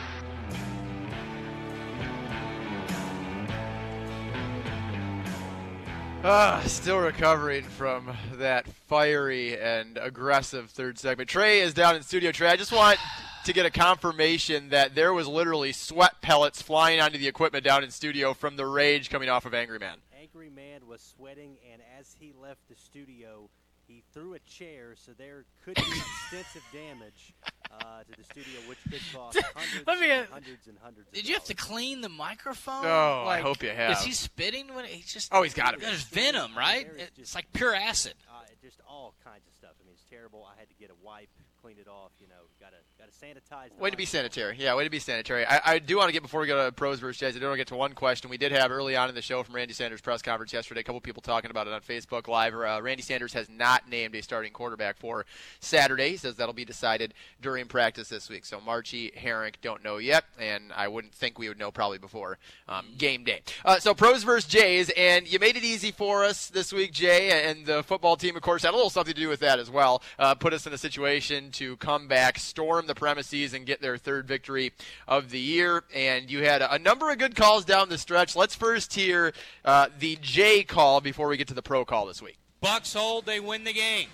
Ah, 6.23 6.61
still 6.67 6.99
recovering 6.99 7.63
from 7.63 8.15
that 8.33 8.67
fiery 8.67 9.59
and 9.59 9.97
aggressive 9.97 10.69
third 10.69 10.99
segment. 10.99 11.27
Trey 11.27 11.61
is 11.61 11.73
down 11.73 11.95
in 11.95 12.03
studio. 12.03 12.31
Trey, 12.31 12.49
I 12.49 12.57
just 12.57 12.71
want 12.71 12.99
to 13.45 13.53
get 13.53 13.65
a 13.65 13.71
confirmation 13.71 14.69
that 14.69 14.93
there 14.93 15.13
was 15.13 15.27
literally 15.27 15.71
sweat 15.71 16.21
pellets 16.21 16.61
flying 16.61 16.99
onto 16.99 17.17
the 17.17 17.27
equipment 17.27 17.65
down 17.65 17.83
in 17.83 17.89
studio 17.89 18.35
from 18.35 18.55
the 18.55 18.67
rage 18.67 19.09
coming 19.09 19.29
off 19.29 19.47
of 19.47 19.55
Angry 19.55 19.79
Man. 19.79 19.97
Angry 20.21 20.51
Man 20.51 20.85
was 20.85 21.01
sweating, 21.01 21.57
and 21.73 21.81
as 21.99 22.15
he 22.19 22.33
left 22.39 22.69
the 22.69 22.75
studio, 22.75 23.49
he 23.87 24.03
threw 24.13 24.35
a 24.35 24.39
chair, 24.39 24.93
so 24.95 25.13
there 25.17 25.45
could 25.65 25.73
be 25.73 25.81
extensive 26.31 26.63
damage 26.71 27.33
uh, 27.79 28.03
to 28.03 28.17
the 28.17 28.23
studio, 28.23 28.59
which 28.67 28.77
could 28.89 29.01
cost 29.13 29.39
hundreds, 29.55 29.87
Let 29.87 29.99
me, 29.99 30.11
and 30.11 30.27
hundreds 30.29 30.67
and 30.67 30.77
hundreds. 30.81 31.07
Of 31.07 31.13
Did 31.13 31.27
you 31.27 31.33
have 31.35 31.45
to 31.45 31.53
clean 31.55 32.01
the 32.01 32.09
microphone? 32.09 32.85
Oh, 32.85 33.25
I 33.27 33.39
hope 33.41 33.63
you 33.63 33.69
have. 33.69 33.91
Is 33.93 34.01
he 34.03 34.11
spitting 34.11 34.73
when 34.73 34.85
he 34.85 35.03
just? 35.03 35.33
Oh, 35.33 35.43
he's 35.43 35.53
got 35.53 35.73
it. 35.73 35.81
There's 35.81 36.03
venom, 36.03 36.57
right? 36.57 36.89
It's 37.17 37.35
like 37.35 37.51
pure 37.53 37.73
acid. 37.75 38.13
uh, 38.29 38.43
just 38.63 38.79
all 38.87 39.13
kinds 39.23 39.47
of 39.47 39.53
stuff. 39.53 39.71
I 39.81 39.85
mean, 39.85 39.93
it's 39.93 40.09
terrible. 40.09 40.47
I 40.51 40.59
had 40.59 40.69
to 40.69 40.75
get 40.75 40.89
a 40.91 41.05
wipe, 41.05 41.29
clean 41.61 41.77
it 41.79 41.87
off. 41.87 42.11
You 42.19 42.27
know, 42.27 42.35
gotta 42.59 42.77
gotta 42.97 43.11
sanitize. 43.11 43.77
Way 43.79 43.91
to 43.91 43.97
be 43.97 44.05
sanitary. 44.05 44.55
Yeah, 44.57 44.75
way 44.75 44.83
to 44.83 44.89
be 44.89 44.99
sanitary. 44.99 45.45
I, 45.45 45.61
I 45.65 45.79
do 45.79 45.97
want 45.97 46.09
to 46.09 46.13
get 46.13 46.23
before 46.23 46.41
we 46.41 46.47
go 46.47 46.65
to 46.65 46.71
pros 46.71 46.99
versus 46.99 47.19
Jays. 47.19 47.35
I 47.35 47.39
do 47.39 47.45
want 47.45 47.53
to 47.53 47.57
get 47.57 47.67
to 47.67 47.75
one 47.75 47.93
question 47.93 48.29
we 48.29 48.37
did 48.37 48.51
have 48.51 48.71
early 48.71 48.95
on 48.95 49.09
in 49.09 49.15
the 49.15 49.21
show 49.21 49.43
from 49.43 49.55
Randy 49.55 49.73
Sanders' 49.73 50.01
press 50.01 50.21
conference 50.21 50.53
yesterday. 50.53 50.81
A 50.81 50.83
couple 50.83 50.99
people 51.01 51.21
talking 51.21 51.51
about 51.51 51.67
it 51.67 51.73
on 51.73 51.81
Facebook 51.81 52.27
Live. 52.27 52.55
Uh, 52.55 52.79
Randy 52.81 53.03
Sanders 53.03 53.33
has 53.33 53.47
not 53.49 53.87
named 53.87 54.15
a 54.15 54.23
starting 54.23 54.51
quarterback 54.51 54.97
for 54.97 55.25
Saturday. 55.59 56.09
He 56.09 56.17
says 56.17 56.35
that'll 56.35 56.53
be 56.53 56.65
decided 56.65 57.13
during 57.41 57.67
practice 57.67 58.09
this 58.09 58.29
week. 58.29 58.45
So 58.45 58.59
Marchi, 58.59 59.11
Herrick 59.15 59.61
don't 59.61 59.83
know 59.83 59.97
yet, 59.97 60.25
and 60.39 60.71
I 60.75 60.87
wouldn't 60.87 61.13
think 61.13 61.37
we 61.37 61.47
would 61.47 61.59
know 61.59 61.71
probably 61.71 61.99
before 61.99 62.39
um, 62.67 62.87
game 62.97 63.23
day. 63.23 63.41
Uh, 63.63 63.79
so 63.79 63.93
pros 63.93 64.23
versus 64.23 64.49
Jays, 64.49 64.89
and 64.97 65.31
you 65.31 65.37
made 65.37 65.55
it 65.55 65.63
easy 65.63 65.91
for 65.91 66.23
us 66.23 66.47
this 66.47 66.73
week, 66.73 66.91
Jay, 66.91 67.49
and 67.49 67.65
the 67.65 67.83
football 67.83 68.15
team, 68.15 68.35
of 68.35 68.41
course, 68.41 68.63
had 68.63 68.71
a 68.71 68.75
little 68.75 68.89
something 68.89 69.13
to 69.13 69.19
do 69.19 69.29
with 69.29 69.41
that 69.41 69.59
as 69.59 69.69
well. 69.69 70.01
Uh, 70.17 70.33
put 70.33 70.53
us 70.53 70.65
in 70.65 70.73
a 70.73 70.77
situation 70.77 71.50
to 71.51 71.77
come 71.77 72.07
back, 72.07 72.39
storm 72.39 72.87
the 72.87 72.95
premises, 72.95 73.53
and 73.53 73.65
get 73.65 73.81
their 73.81 73.97
third 73.97 74.27
victory 74.27 74.73
of 75.07 75.29
the 75.29 75.39
year. 75.39 75.83
And 75.93 76.29
you 76.29 76.43
had 76.43 76.61
a, 76.61 76.73
a 76.73 76.79
number 76.79 77.11
of 77.11 77.17
good 77.17 77.35
calls 77.35 77.65
down 77.65 77.89
the 77.89 77.97
stretch. 77.97 78.35
Let's 78.35 78.55
first 78.55 78.93
hear 78.93 79.33
uh, 79.65 79.87
the 79.99 80.17
J 80.21 80.63
call 80.63 81.01
before 81.01 81.27
we 81.27 81.37
get 81.37 81.47
to 81.49 81.53
the 81.53 81.61
pro 81.61 81.85
call 81.85 82.05
this 82.05 82.21
week. 82.21 82.37
Bucks 82.61 82.93
hold, 82.93 83.25
they 83.25 83.39
win 83.39 83.63
the 83.63 83.73
game. 83.73 84.07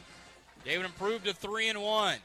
They 0.66 0.78
would 0.78 0.86
improve 0.86 1.24
to 1.26 1.34
three 1.34 1.70
and 1.70 1.82
one. 1.82 2.18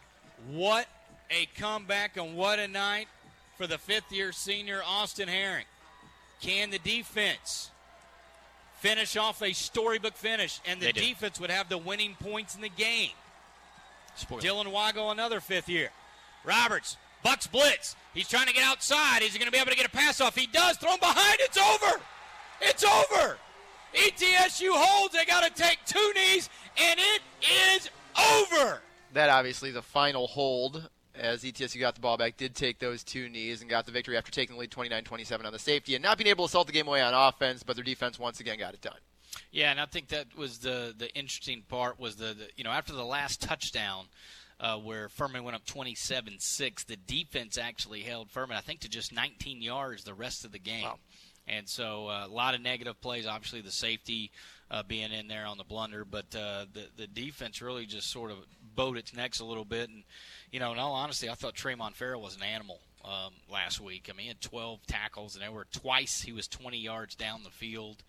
What 0.50 0.86
a 1.30 1.46
comeback 1.58 2.16
and 2.16 2.36
what 2.36 2.58
a 2.58 2.68
night 2.68 3.08
for 3.56 3.66
the 3.66 3.78
fifth-year 3.78 4.32
senior 4.32 4.82
Austin 4.84 5.28
Herrick. 5.28 5.66
Can 6.40 6.70
the 6.70 6.78
defense 6.80 7.70
finish 8.80 9.16
off 9.16 9.40
a 9.42 9.52
storybook 9.52 10.16
finish, 10.16 10.60
and 10.66 10.80
the 10.80 10.86
They 10.86 10.92
do. 10.92 11.00
defense 11.00 11.38
would 11.38 11.50
have 11.50 11.68
the 11.68 11.78
winning 11.78 12.16
points 12.20 12.56
in 12.56 12.60
the 12.60 12.68
game? 12.68 13.10
Dylan 14.16 14.66
Weigel, 14.66 15.12
another 15.12 15.40
fifth 15.40 15.68
year. 15.68 15.90
Roberts, 16.44 16.96
Bucks 17.22 17.46
blitz. 17.46 17.96
He's 18.14 18.28
trying 18.28 18.46
to 18.46 18.52
get 18.52 18.64
outside. 18.64 19.22
Is 19.22 19.32
he 19.32 19.38
going 19.38 19.46
to 19.46 19.52
be 19.52 19.58
able 19.58 19.70
to 19.70 19.76
get 19.76 19.86
a 19.86 19.90
pass 19.90 20.20
off? 20.20 20.36
He 20.36 20.46
does. 20.46 20.76
Throw 20.76 20.92
him 20.92 21.00
behind. 21.00 21.38
It's 21.40 21.56
over. 21.56 22.00
It's 22.60 22.84
over. 22.84 23.36
ETSU 23.94 24.70
holds. 24.72 25.14
They 25.14 25.24
got 25.24 25.44
to 25.44 25.62
take 25.62 25.78
two 25.86 26.12
knees, 26.14 26.50
and 26.78 26.98
it 26.98 27.22
is 27.74 27.90
over. 28.18 28.80
That 29.12 29.28
obviously 29.28 29.70
the 29.70 29.82
final 29.82 30.26
hold 30.26 30.88
as 31.14 31.44
ETSU 31.44 31.78
got 31.78 31.94
the 31.94 32.00
ball 32.00 32.16
back, 32.16 32.36
did 32.36 32.54
take 32.54 32.78
those 32.78 33.04
two 33.04 33.28
knees 33.28 33.60
and 33.60 33.68
got 33.68 33.84
the 33.84 33.92
victory 33.92 34.16
after 34.16 34.32
taking 34.32 34.56
the 34.56 34.60
lead 34.60 34.70
29-27 34.70 35.44
on 35.44 35.52
the 35.52 35.58
safety 35.58 35.94
and 35.94 36.02
not 36.02 36.16
being 36.16 36.28
able 36.28 36.46
to 36.46 36.50
salt 36.50 36.66
the 36.66 36.72
game 36.72 36.88
away 36.88 37.02
on 37.02 37.12
offense, 37.12 37.62
but 37.62 37.76
their 37.76 37.84
defense 37.84 38.18
once 38.18 38.40
again 38.40 38.58
got 38.58 38.72
it 38.72 38.80
done. 38.80 38.96
Yeah, 39.50 39.70
and 39.70 39.80
I 39.80 39.86
think 39.86 40.08
that 40.08 40.36
was 40.36 40.58
the 40.58 40.94
the 40.96 41.12
interesting 41.14 41.62
part 41.68 41.98
was 41.98 42.16
the, 42.16 42.34
the 42.34 42.48
you 42.56 42.64
know 42.64 42.70
after 42.70 42.92
the 42.92 43.04
last 43.04 43.40
touchdown 43.40 44.06
uh, 44.60 44.76
where 44.76 45.08
Furman 45.08 45.42
went 45.42 45.56
up 45.56 45.64
27-6, 45.64 46.86
the 46.86 46.96
defense 46.96 47.58
actually 47.58 48.02
held 48.02 48.30
Furman 48.30 48.56
I 48.56 48.60
think 48.60 48.80
to 48.80 48.88
just 48.88 49.12
19 49.12 49.60
yards 49.62 50.04
the 50.04 50.14
rest 50.14 50.44
of 50.44 50.52
the 50.52 50.58
game. 50.58 50.84
And 51.48 51.68
so 51.68 52.08
uh, 52.08 52.26
a 52.26 52.32
lot 52.32 52.54
of 52.54 52.60
negative 52.60 53.00
plays. 53.00 53.26
Obviously, 53.26 53.62
the 53.62 53.72
safety 53.72 54.30
uh, 54.70 54.82
being 54.84 55.10
in 55.12 55.26
there 55.28 55.44
on 55.44 55.58
the 55.58 55.64
blunder, 55.64 56.04
but 56.04 56.26
uh, 56.34 56.66
the 56.72 56.86
the 56.96 57.06
defense 57.06 57.60
really 57.60 57.84
just 57.84 58.10
sort 58.10 58.30
of 58.30 58.38
bowed 58.74 58.96
its 58.96 59.14
necks 59.14 59.40
a 59.40 59.44
little 59.44 59.64
bit. 59.64 59.88
And 59.88 60.04
you 60.50 60.60
know, 60.60 60.72
in 60.72 60.78
all 60.78 60.94
honesty, 60.94 61.28
I 61.28 61.34
thought 61.34 61.54
Tremont 61.54 61.96
Farrell 61.96 62.22
was 62.22 62.36
an 62.36 62.42
animal 62.42 62.78
um, 63.04 63.32
last 63.50 63.80
week. 63.80 64.08
I 64.08 64.16
mean, 64.16 64.22
he 64.24 64.28
had 64.28 64.40
12 64.40 64.86
tackles, 64.86 65.34
and 65.34 65.44
they 65.44 65.48
were 65.48 65.66
twice 65.72 66.22
he 66.22 66.32
was 66.32 66.46
20 66.46 66.78
yards 66.78 67.14
down 67.14 67.42
the 67.42 67.50
field. 67.50 68.02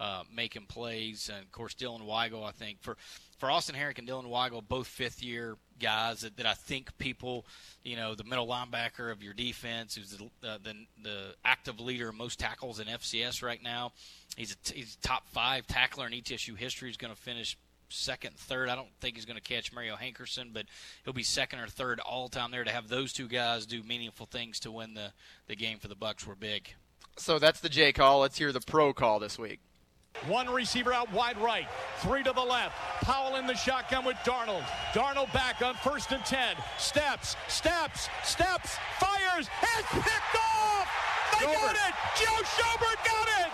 Uh, 0.00 0.22
making 0.34 0.64
plays, 0.64 1.28
and 1.30 1.44
of 1.44 1.52
course 1.52 1.74
Dylan 1.74 2.00
Weigel. 2.06 2.42
I 2.42 2.52
think 2.52 2.80
for 2.80 2.96
for 3.36 3.50
Austin 3.50 3.74
Herrick 3.74 3.98
and 3.98 4.08
Dylan 4.08 4.30
Weigel, 4.30 4.66
both 4.66 4.86
fifth 4.86 5.22
year 5.22 5.58
guys 5.78 6.22
that, 6.22 6.38
that 6.38 6.46
I 6.46 6.54
think 6.54 6.96
people, 6.96 7.44
you 7.84 7.96
know, 7.96 8.14
the 8.14 8.24
middle 8.24 8.46
linebacker 8.46 9.12
of 9.12 9.22
your 9.22 9.34
defense, 9.34 9.96
who's 9.96 10.16
the 10.16 10.24
uh, 10.48 10.56
the, 10.62 10.74
the 11.02 11.34
active 11.44 11.80
leader 11.80 12.08
of 12.08 12.14
most 12.14 12.38
tackles 12.38 12.80
in 12.80 12.86
FCS 12.86 13.42
right 13.42 13.62
now. 13.62 13.92
He's 14.38 14.52
a, 14.52 14.72
he's 14.72 14.96
a 14.96 15.06
top 15.06 15.28
five 15.28 15.66
tackler 15.66 16.06
in 16.06 16.14
ETSU 16.14 16.56
history. 16.56 16.88
He's 16.88 16.96
going 16.96 17.12
to 17.12 17.20
finish 17.20 17.58
second, 17.90 18.36
third. 18.36 18.70
I 18.70 18.76
don't 18.76 18.88
think 19.00 19.16
he's 19.16 19.26
going 19.26 19.38
to 19.38 19.42
catch 19.42 19.70
Mario 19.70 19.96
Hankerson, 19.96 20.54
but 20.54 20.64
he'll 21.04 21.12
be 21.12 21.22
second 21.22 21.58
or 21.58 21.66
third 21.66 22.00
all 22.00 22.28
time 22.30 22.50
there. 22.50 22.64
To 22.64 22.70
have 22.70 22.88
those 22.88 23.12
two 23.12 23.28
guys 23.28 23.66
do 23.66 23.82
meaningful 23.82 24.24
things 24.24 24.60
to 24.60 24.70
win 24.70 24.94
the 24.94 25.12
the 25.46 25.56
game 25.56 25.78
for 25.78 25.88
the 25.88 25.94
Bucks 25.94 26.26
were 26.26 26.36
big. 26.36 26.74
So 27.18 27.38
that's 27.38 27.60
the 27.60 27.68
J 27.68 27.92
call. 27.92 28.20
Let's 28.20 28.38
hear 28.38 28.52
the 28.52 28.60
pro 28.60 28.92
call 28.92 29.18
this 29.18 29.38
week. 29.38 29.60
One 30.26 30.50
receiver 30.50 30.92
out 30.92 31.10
wide 31.12 31.38
right, 31.38 31.66
three 32.00 32.22
to 32.22 32.32
the 32.32 32.42
left. 32.42 32.76
Powell 33.02 33.36
in 33.36 33.46
the 33.46 33.54
shotgun 33.54 34.04
with 34.04 34.16
Darnold. 34.18 34.64
Darnold 34.92 35.32
back 35.32 35.62
on 35.62 35.74
first 35.76 36.12
and 36.12 36.22
10. 36.26 36.56
Steps, 36.78 37.36
steps, 37.48 38.10
steps, 38.22 38.76
fires, 38.98 39.48
and 39.76 39.84
picked 39.86 40.36
off! 40.36 40.88
They 41.40 41.46
got 41.46 41.74
it! 41.74 41.94
Joe 42.20 42.36
Schobert 42.44 43.00
got 43.02 43.28
it! 43.40 43.50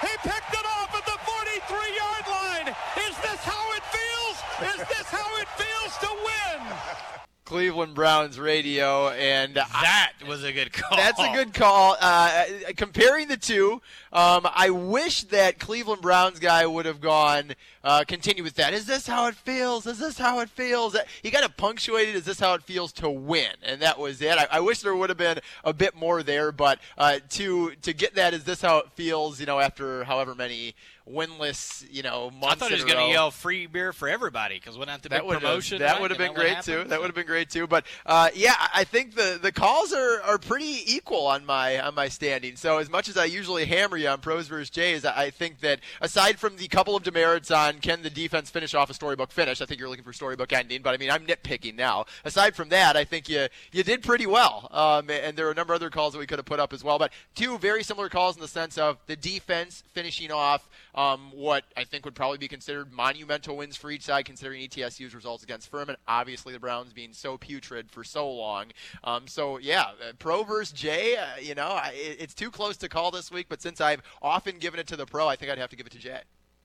He 0.00 0.16
picked 0.26 0.54
it 0.54 0.66
off 0.66 0.94
at 0.96 1.04
the 1.04 1.18
43 1.20 1.76
yard 1.94 2.26
line! 2.32 2.74
Is 3.06 3.16
this 3.18 3.44
how 3.44 3.72
it 3.76 3.84
feels? 3.92 4.74
Is 4.74 4.88
this 4.88 5.06
how 5.10 5.36
it 5.38 5.48
feels 5.58 5.98
to 5.98 6.08
win? 6.24 7.23
Cleveland 7.44 7.94
Browns 7.94 8.40
radio, 8.40 9.10
and 9.10 9.54
that 9.56 10.12
was 10.26 10.44
a 10.44 10.52
good 10.52 10.72
call. 10.72 10.96
That's 10.96 11.20
a 11.20 11.30
good 11.34 11.52
call. 11.52 11.94
Uh, 12.00 12.44
comparing 12.74 13.28
the 13.28 13.36
two, 13.36 13.82
um, 14.14 14.48
I 14.54 14.70
wish 14.70 15.24
that 15.24 15.58
Cleveland 15.58 16.00
Browns 16.00 16.38
guy 16.38 16.66
would 16.66 16.86
have 16.86 17.02
gone. 17.02 17.52
Uh, 17.82 18.02
continue 18.08 18.42
with 18.42 18.54
that. 18.54 18.72
Is 18.72 18.86
this 18.86 19.06
how 19.06 19.26
it 19.26 19.34
feels? 19.34 19.86
Is 19.86 19.98
this 19.98 20.16
how 20.16 20.40
it 20.40 20.48
feels? 20.48 20.96
He 21.22 21.30
kind 21.30 21.44
of 21.44 21.54
punctuated. 21.58 22.14
Is 22.14 22.24
this 22.24 22.40
how 22.40 22.54
it 22.54 22.62
feels 22.62 22.92
to 22.92 23.10
win? 23.10 23.52
And 23.62 23.82
that 23.82 23.98
was 23.98 24.22
it. 24.22 24.38
I, 24.38 24.46
I 24.50 24.60
wish 24.60 24.80
there 24.80 24.96
would 24.96 25.10
have 25.10 25.18
been 25.18 25.40
a 25.64 25.74
bit 25.74 25.94
more 25.94 26.22
there, 26.22 26.50
but 26.50 26.78
uh, 26.96 27.18
to 27.30 27.74
to 27.82 27.92
get 27.92 28.14
that, 28.14 28.32
is 28.32 28.44
this 28.44 28.62
how 28.62 28.78
it 28.78 28.90
feels? 28.94 29.38
You 29.38 29.44
know, 29.44 29.60
after 29.60 30.04
however 30.04 30.34
many 30.34 30.74
winless, 31.10 31.86
you 31.90 32.02
know, 32.02 32.30
months. 32.30 32.46
I 32.46 32.54
thought 32.54 32.68
he 32.70 32.76
was 32.76 32.84
going 32.84 33.06
to 33.06 33.12
yell 33.12 33.30
free 33.30 33.66
beer 33.66 33.92
for 33.92 34.08
everybody 34.08 34.56
because 34.56 34.78
when 34.78 34.88
that 34.88 35.02
the 35.02 35.10
big 35.10 35.22
that 35.22 35.28
promotion. 35.28 35.78
That 35.80 36.00
would 36.00 36.10
have 36.10 36.18
been 36.18 36.34
great 36.34 36.62
too. 36.62 36.84
That 36.84 37.00
would 37.00 37.08
have 37.08 37.14
been 37.14 37.26
great 37.26 37.50
too. 37.50 37.66
But 37.66 37.84
uh, 38.06 38.30
yeah, 38.34 38.54
I 38.72 38.84
think 38.84 39.14
the 39.14 39.38
the 39.40 39.52
calls 39.52 39.92
are, 39.92 40.22
are 40.22 40.38
pretty 40.38 40.80
equal 40.86 41.26
on 41.26 41.44
my 41.44 41.80
on 41.80 41.94
my 41.94 42.08
standing. 42.08 42.56
So 42.56 42.78
as 42.78 42.88
much 42.88 43.08
as 43.08 43.16
I 43.16 43.26
usually 43.26 43.66
hammer 43.66 43.96
you 43.96 44.08
on 44.08 44.20
pros 44.20 44.48
versus 44.48 44.70
Jays, 44.70 45.04
I 45.04 45.30
think 45.30 45.60
that 45.60 45.80
aside 46.00 46.38
from 46.38 46.56
the 46.56 46.68
couple 46.68 46.96
of 46.96 47.02
demerits 47.02 47.50
on 47.50 47.78
can 47.78 48.02
the 48.02 48.10
defense 48.10 48.50
finish 48.50 48.74
off 48.74 48.90
a 48.90 48.94
storybook 48.94 49.30
finish, 49.30 49.60
I 49.60 49.66
think 49.66 49.80
you're 49.80 49.88
looking 49.88 50.04
for 50.04 50.12
storybook 50.12 50.52
ending. 50.52 50.82
But 50.82 50.94
I 50.94 50.96
mean, 50.96 51.10
I'm 51.10 51.26
nitpicking 51.26 51.76
now. 51.76 52.06
Aside 52.24 52.56
from 52.56 52.70
that, 52.70 52.96
I 52.96 53.04
think 53.04 53.28
you 53.28 53.48
you 53.72 53.82
did 53.82 54.02
pretty 54.02 54.26
well. 54.26 54.68
Um, 54.70 55.10
and 55.10 55.36
there 55.36 55.48
are 55.48 55.52
a 55.52 55.54
number 55.54 55.74
of 55.74 55.80
other 55.80 55.90
calls 55.90 56.14
that 56.14 56.18
we 56.18 56.26
could 56.26 56.38
have 56.38 56.46
put 56.46 56.60
up 56.60 56.72
as 56.72 56.82
well. 56.82 56.98
But 56.98 57.12
two 57.34 57.58
very 57.58 57.82
similar 57.82 58.08
calls 58.08 58.36
in 58.36 58.40
the 58.40 58.48
sense 58.48 58.78
of 58.78 58.98
the 59.06 59.16
defense 59.16 59.82
finishing 59.92 60.32
off 60.32 60.68
um, 60.94 61.30
what 61.34 61.64
I 61.76 61.84
think 61.84 62.04
would 62.04 62.14
probably 62.14 62.38
be 62.38 62.48
considered 62.48 62.92
monumental 62.92 63.56
wins 63.56 63.76
for 63.76 63.90
each 63.90 64.02
side, 64.02 64.24
considering 64.24 64.60
ETSU's 64.62 65.14
results 65.14 65.42
against 65.42 65.70
Furman. 65.70 65.96
Obviously, 66.06 66.52
the 66.52 66.60
Browns 66.60 66.92
being 66.92 67.12
so 67.12 67.36
putrid 67.36 67.90
for 67.90 68.04
so 68.04 68.30
long. 68.30 68.66
Um, 69.02 69.26
so 69.26 69.58
yeah, 69.58 69.82
uh, 70.08 70.12
pro 70.18 70.44
versus 70.44 70.72
Jay. 70.72 71.16
Uh, 71.16 71.24
you 71.40 71.54
know, 71.54 71.66
I, 71.68 71.92
it- 71.94 72.16
it's 72.20 72.34
too 72.34 72.50
close 72.50 72.76
to 72.78 72.88
call 72.88 73.10
this 73.10 73.30
week. 73.30 73.46
But 73.48 73.60
since 73.60 73.80
I've 73.80 74.02
often 74.22 74.58
given 74.58 74.78
it 74.80 74.86
to 74.88 74.96
the 74.96 75.06
pro, 75.06 75.26
I 75.26 75.36
think 75.36 75.50
I'd 75.50 75.58
have 75.58 75.70
to 75.70 75.76
give 75.76 75.86
it 75.86 75.92
to 75.92 75.98
Jay. 75.98 76.20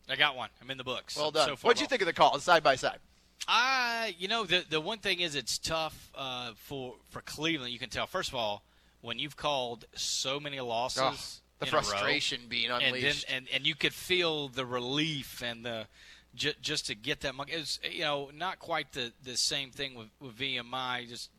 I 0.10 0.16
got 0.16 0.36
one. 0.36 0.50
I'm 0.62 0.70
in 0.72 0.78
the 0.78 0.84
books. 0.84 1.16
Well 1.18 1.32
done. 1.32 1.48
So 1.50 1.56
What'd 1.58 1.82
you 1.82 1.88
think 1.88 2.02
of 2.02 2.06
the 2.08 2.14
call 2.14 2.40
side 2.40 2.64
by 2.64 2.76
side? 2.76 3.00
I, 3.48 4.16
you 4.18 4.28
know, 4.28 4.44
the 4.44 4.64
the 4.70 4.82
one 4.82 5.00
thing 5.00 5.22
is 5.22 5.36
it's 5.36 5.58
tough 5.58 6.12
uh, 6.16 6.52
for 6.56 6.96
for 7.10 7.22
Cleveland. 7.22 7.72
You 7.72 7.80
can 7.80 7.90
tell. 7.90 8.06
First 8.06 8.30
of 8.30 8.36
all, 8.36 8.64
when 9.02 9.18
you've 9.18 9.38
called 9.38 9.86
so 9.96 10.40
many 10.40 10.60
losses, 10.60 11.02
Oh, 11.02 11.49
the 11.60 11.68
in 11.68 11.74
a 11.74 11.78
row, 11.78 11.82
frustration 11.84 12.42
being 12.48 12.70
and 12.72 12.82
then- 12.82 12.94
unleashed. 12.96 13.26
and, 13.30 13.48
and 13.54 13.66
you 13.68 13.76
could 13.76 13.94
feel 13.94 14.48
the 14.50 14.66
relief 14.66 15.42
and 15.44 15.66
the 15.66 15.88
ju- 16.36 16.54
just 16.62 16.88
to 16.88 16.96
get 16.96 17.22
that 17.22 17.36
monkey. 17.36 17.54
It 17.54 17.60
was, 17.60 17.80
you 17.92 18.02
know, 18.02 18.30
not 18.36 18.60
quite 18.60 18.94
the 18.94 19.12
the 19.24 19.36
same 19.38 19.72
thing 19.72 19.96
with 19.96 20.08
with 20.22 20.38
VMI, 20.38 21.08
just 21.10 21.30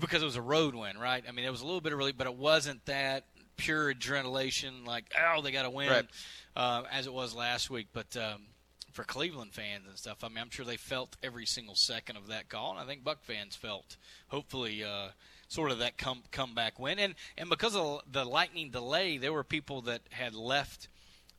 because 0.00 0.22
it 0.22 0.26
was 0.26 0.36
a 0.36 0.42
road 0.42 0.74
win, 0.74 0.96
right? 0.98 1.24
I 1.28 1.32
mean, 1.32 1.44
it 1.44 1.50
was 1.50 1.62
a 1.62 1.66
little 1.66 1.80
bit 1.80 1.92
of 1.92 1.98
relief, 1.98 2.16
but 2.16 2.26
it 2.28 2.34
wasn't 2.36 2.84
that 2.86 3.24
pure 3.56 3.92
adrenaline, 3.92 4.86
like 4.86 5.04
oh, 5.18 5.42
they 5.42 5.50
got 5.52 5.62
to 5.62 5.70
win, 5.70 5.88
Right. 5.90 6.06
uh, 6.56 6.82
as 6.90 7.06
it 7.06 7.12
was 7.12 7.34
last 7.34 7.70
week. 7.70 7.88
But 7.92 8.16
um, 8.16 8.42
for 8.92 9.04
Cleveland 9.04 9.52
fans 9.52 9.84
and 9.88 9.98
stuff, 9.98 10.22
I 10.22 10.28
mean, 10.28 10.38
I'm 10.38 10.50
sure 10.50 10.64
they 10.64 10.76
felt 10.76 11.16
every 11.22 11.44
single 11.46 11.74
second 11.74 12.16
of 12.16 12.28
that 12.28 12.48
call, 12.48 12.70
and 12.72 12.80
I 12.80 12.84
think 12.86 13.02
Buck 13.04 13.22
fans 13.24 13.56
felt 13.56 13.96
hopefully 14.28 14.84
uh, 14.84 15.08
sort 15.50 15.70
of 15.70 15.80
that 15.80 15.98
come 15.98 16.22
comeback 16.30 16.78
win. 16.78 16.98
And 16.98 17.14
and 17.36 17.50
because 17.50 17.76
of 17.76 18.00
the 18.10 18.24
lightning 18.24 18.70
delay, 18.70 19.18
there 19.18 19.32
were 19.32 19.44
people 19.44 19.82
that 19.82 20.00
had 20.10 20.34
left 20.34 20.88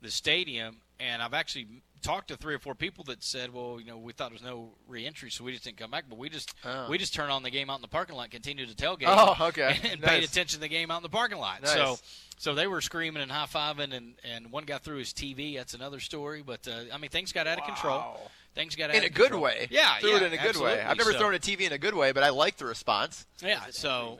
the 0.01 0.12
stadium, 0.12 0.78
and 0.99 1.22
I've 1.22 1.34
actually 1.34 1.68
talked 2.01 2.28
to 2.30 2.36
three 2.36 2.55
or 2.55 2.59
four 2.59 2.74
people 2.76 3.03
that 3.05 3.24
said, 3.24 3.53
"Well, 3.53 3.80
you 3.80 3.86
know, 3.86 3.97
we 3.97 4.12
thought 4.14 4.30
there 4.30 4.34
was 4.36 4.41
no 4.43 4.72
reentry, 4.88 5.30
so 5.30 5.43
we 5.43 5.51
just 5.51 5.64
didn't 5.64 5.78
come 5.78 5.91
back, 5.91 6.05
but 6.09 6.18
we 6.18 6.30
just 6.30 6.53
Oh. 6.66 6.88
we 6.89 6.97
just 6.97 7.14
turned 7.14 7.32
on 7.32 7.43
the 7.43 7.49
game 7.51 7.70
out 7.70 7.76
in 7.76 7.82
the 7.84 7.88
parking 7.88 8.16
lot, 8.16 8.30
continued 8.32 8.76
to 8.76 8.76
tailgate, 8.76 9.05
Oh, 9.07 9.47
okay. 9.47 9.80
and 9.91 10.01
Nice. 10.01 10.09
paid 10.09 10.24
attention 10.24 10.57
to 10.57 10.62
the 10.62 10.68
game 10.68 10.91
out 10.91 10.97
in 10.97 11.03
the 11.03 11.09
parking 11.09 11.38
lot." 11.39 11.62
Nice. 11.64 11.72
So. 11.74 11.97
So 12.38 12.55
they 12.55 12.66
were 12.66 12.82
screaming 12.82 13.22
and 13.22 13.32
high 13.32 13.45
fiving, 13.45 13.93
and, 13.95 14.16
and 14.24 14.51
one 14.51 14.64
got 14.64 14.84
through 14.84 14.97
his 14.97 15.14
TV. 15.14 15.57
That's 15.57 15.76
another 15.76 15.99
story. 15.99 16.41
But 16.41 16.68
uh, 16.68 16.86
I 16.91 16.97
mean, 16.97 17.12
things 17.12 17.32
got 17.32 17.45
out 17.45 17.59
of 17.59 17.66
control. 17.66 18.32
Things 18.54 18.76
got 18.76 18.89
out 18.89 18.95
in 18.97 19.04
of 19.04 19.06
a 19.06 19.10
good 19.10 19.24
control. 19.32 19.43
way. 19.43 19.68
Yeah, 19.70 19.97
threw 19.99 20.10
yeah, 20.12 20.16
it 20.18 20.22
in 20.24 20.34
a 20.34 20.41
good 20.41 20.58
way. 20.58 20.82
I've 20.82 20.97
never 20.97 21.14
So- 21.14 21.20
thrown 21.20 21.34
a 21.36 21.39
TV 21.39 21.62
in 21.62 21.72
a 21.72 21.78
good 21.78 21.93
way, 21.95 22.12
but 22.12 22.24
I 22.24 22.30
like 22.30 22.58
the 22.58 22.66
response. 22.66 23.26
Yeah, 23.41 23.62
so 23.72 24.20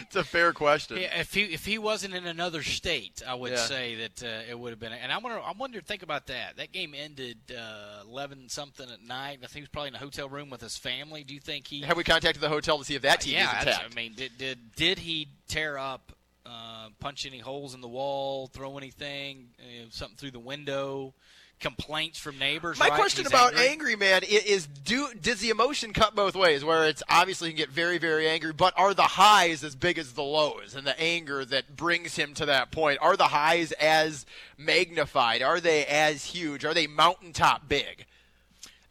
It's 0.00 0.16
a 0.16 0.24
fair 0.24 0.52
question. 0.54 0.96
Yeah, 0.96 1.20
if 1.20 1.34
he 1.34 1.42
if 1.42 1.66
he 1.66 1.76
wasn't 1.78 2.14
in 2.14 2.26
another 2.26 2.62
state, 2.62 3.22
I 3.26 3.34
would 3.34 3.52
Yeah. 3.52 3.58
say 3.58 3.94
that 3.96 4.22
uh, 4.22 4.50
it 4.50 4.58
would 4.58 4.70
have 4.70 4.80
been. 4.80 4.92
And 4.92 5.12
I 5.12 5.18
wonder, 5.18 5.38
I 5.38 5.52
wonder, 5.52 5.80
think 5.82 6.02
about 6.02 6.26
that. 6.28 6.56
That 6.56 6.72
game 6.72 6.94
ended 6.96 7.36
uh, 7.56 8.02
eleven 8.08 8.48
something 8.48 8.88
at 8.90 9.02
night. 9.02 9.40
I 9.42 9.46
think 9.46 9.52
he 9.54 9.60
was 9.60 9.68
probably 9.68 9.88
in 9.88 9.94
a 9.94 9.98
hotel 9.98 10.28
room 10.30 10.48
with 10.48 10.62
his 10.62 10.78
family. 10.78 11.24
Do 11.24 11.34
you 11.34 11.40
think 11.40 11.66
he? 11.66 11.82
Have 11.82 11.96
we 11.98 12.04
contacted 12.04 12.40
the 12.42 12.48
hotel 12.48 12.78
to 12.78 12.84
see 12.84 12.94
if 12.94 13.02
that 13.02 13.20
TV 13.20 13.32
yeah, 13.32 13.44
is 13.44 13.64
that's- 13.64 13.76
intact? 13.76 13.92
I 13.92 13.94
mean, 13.94 14.14
did 14.14 14.38
did 14.38 14.58
did 14.76 14.98
he 15.00 15.28
tear 15.46 15.76
up, 15.76 16.10
uh, 16.46 16.88
punch 16.98 17.26
any 17.26 17.38
holes 17.40 17.74
in 17.74 17.82
the 17.82 17.88
wall, 17.88 18.46
throw 18.46 18.78
anything, 18.78 19.48
uh, 19.60 19.86
something 19.90 20.16
through 20.16 20.30
the 20.32 20.38
window? 20.40 21.12
Complaints 21.58 22.18
from 22.18 22.38
neighbors. 22.38 22.78
My 22.78 22.88
right? 22.88 22.98
question 22.98 23.24
He's 23.24 23.32
about 23.32 23.54
angry. 23.54 23.68
angry 23.68 23.96
man 23.96 24.22
is: 24.22 24.66
Do 24.66 25.08
does 25.14 25.40
the 25.40 25.48
emotion 25.48 25.94
cut 25.94 26.14
both 26.14 26.36
ways? 26.36 26.62
Where 26.62 26.86
it's 26.86 27.02
obviously 27.08 27.48
he 27.48 27.54
can 27.54 27.58
get 27.58 27.70
very, 27.70 27.96
very 27.96 28.28
angry, 28.28 28.52
but 28.52 28.74
are 28.76 28.92
the 28.92 29.02
highs 29.02 29.64
as 29.64 29.74
big 29.74 29.96
as 29.98 30.12
the 30.12 30.22
lows, 30.22 30.74
and 30.76 30.86
the 30.86 30.98
anger 31.00 31.46
that 31.46 31.74
brings 31.74 32.16
him 32.16 32.34
to 32.34 32.46
that 32.46 32.70
point? 32.70 32.98
Are 33.00 33.16
the 33.16 33.28
highs 33.28 33.72
as 33.72 34.26
magnified? 34.58 35.40
Are 35.40 35.58
they 35.58 35.86
as 35.86 36.26
huge? 36.26 36.64
Are 36.64 36.74
they 36.74 36.86
mountaintop 36.86 37.68
big? 37.68 38.04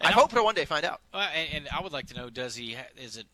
I 0.01 0.11
hope 0.11 0.32
to 0.32 0.43
one 0.43 0.55
day 0.55 0.66
find 0.66 0.86
out. 0.86 1.01
Uh, 1.13 1.30
and, 1.36 1.49
and 1.53 1.68
I 1.70 1.82
would 1.82 1.93
like 1.93 2.07
to 2.07 2.16
know: 2.16 2.32
Does 2.32 2.55
he? 2.55 2.76
Is 2.97 3.18
it 3.18 3.28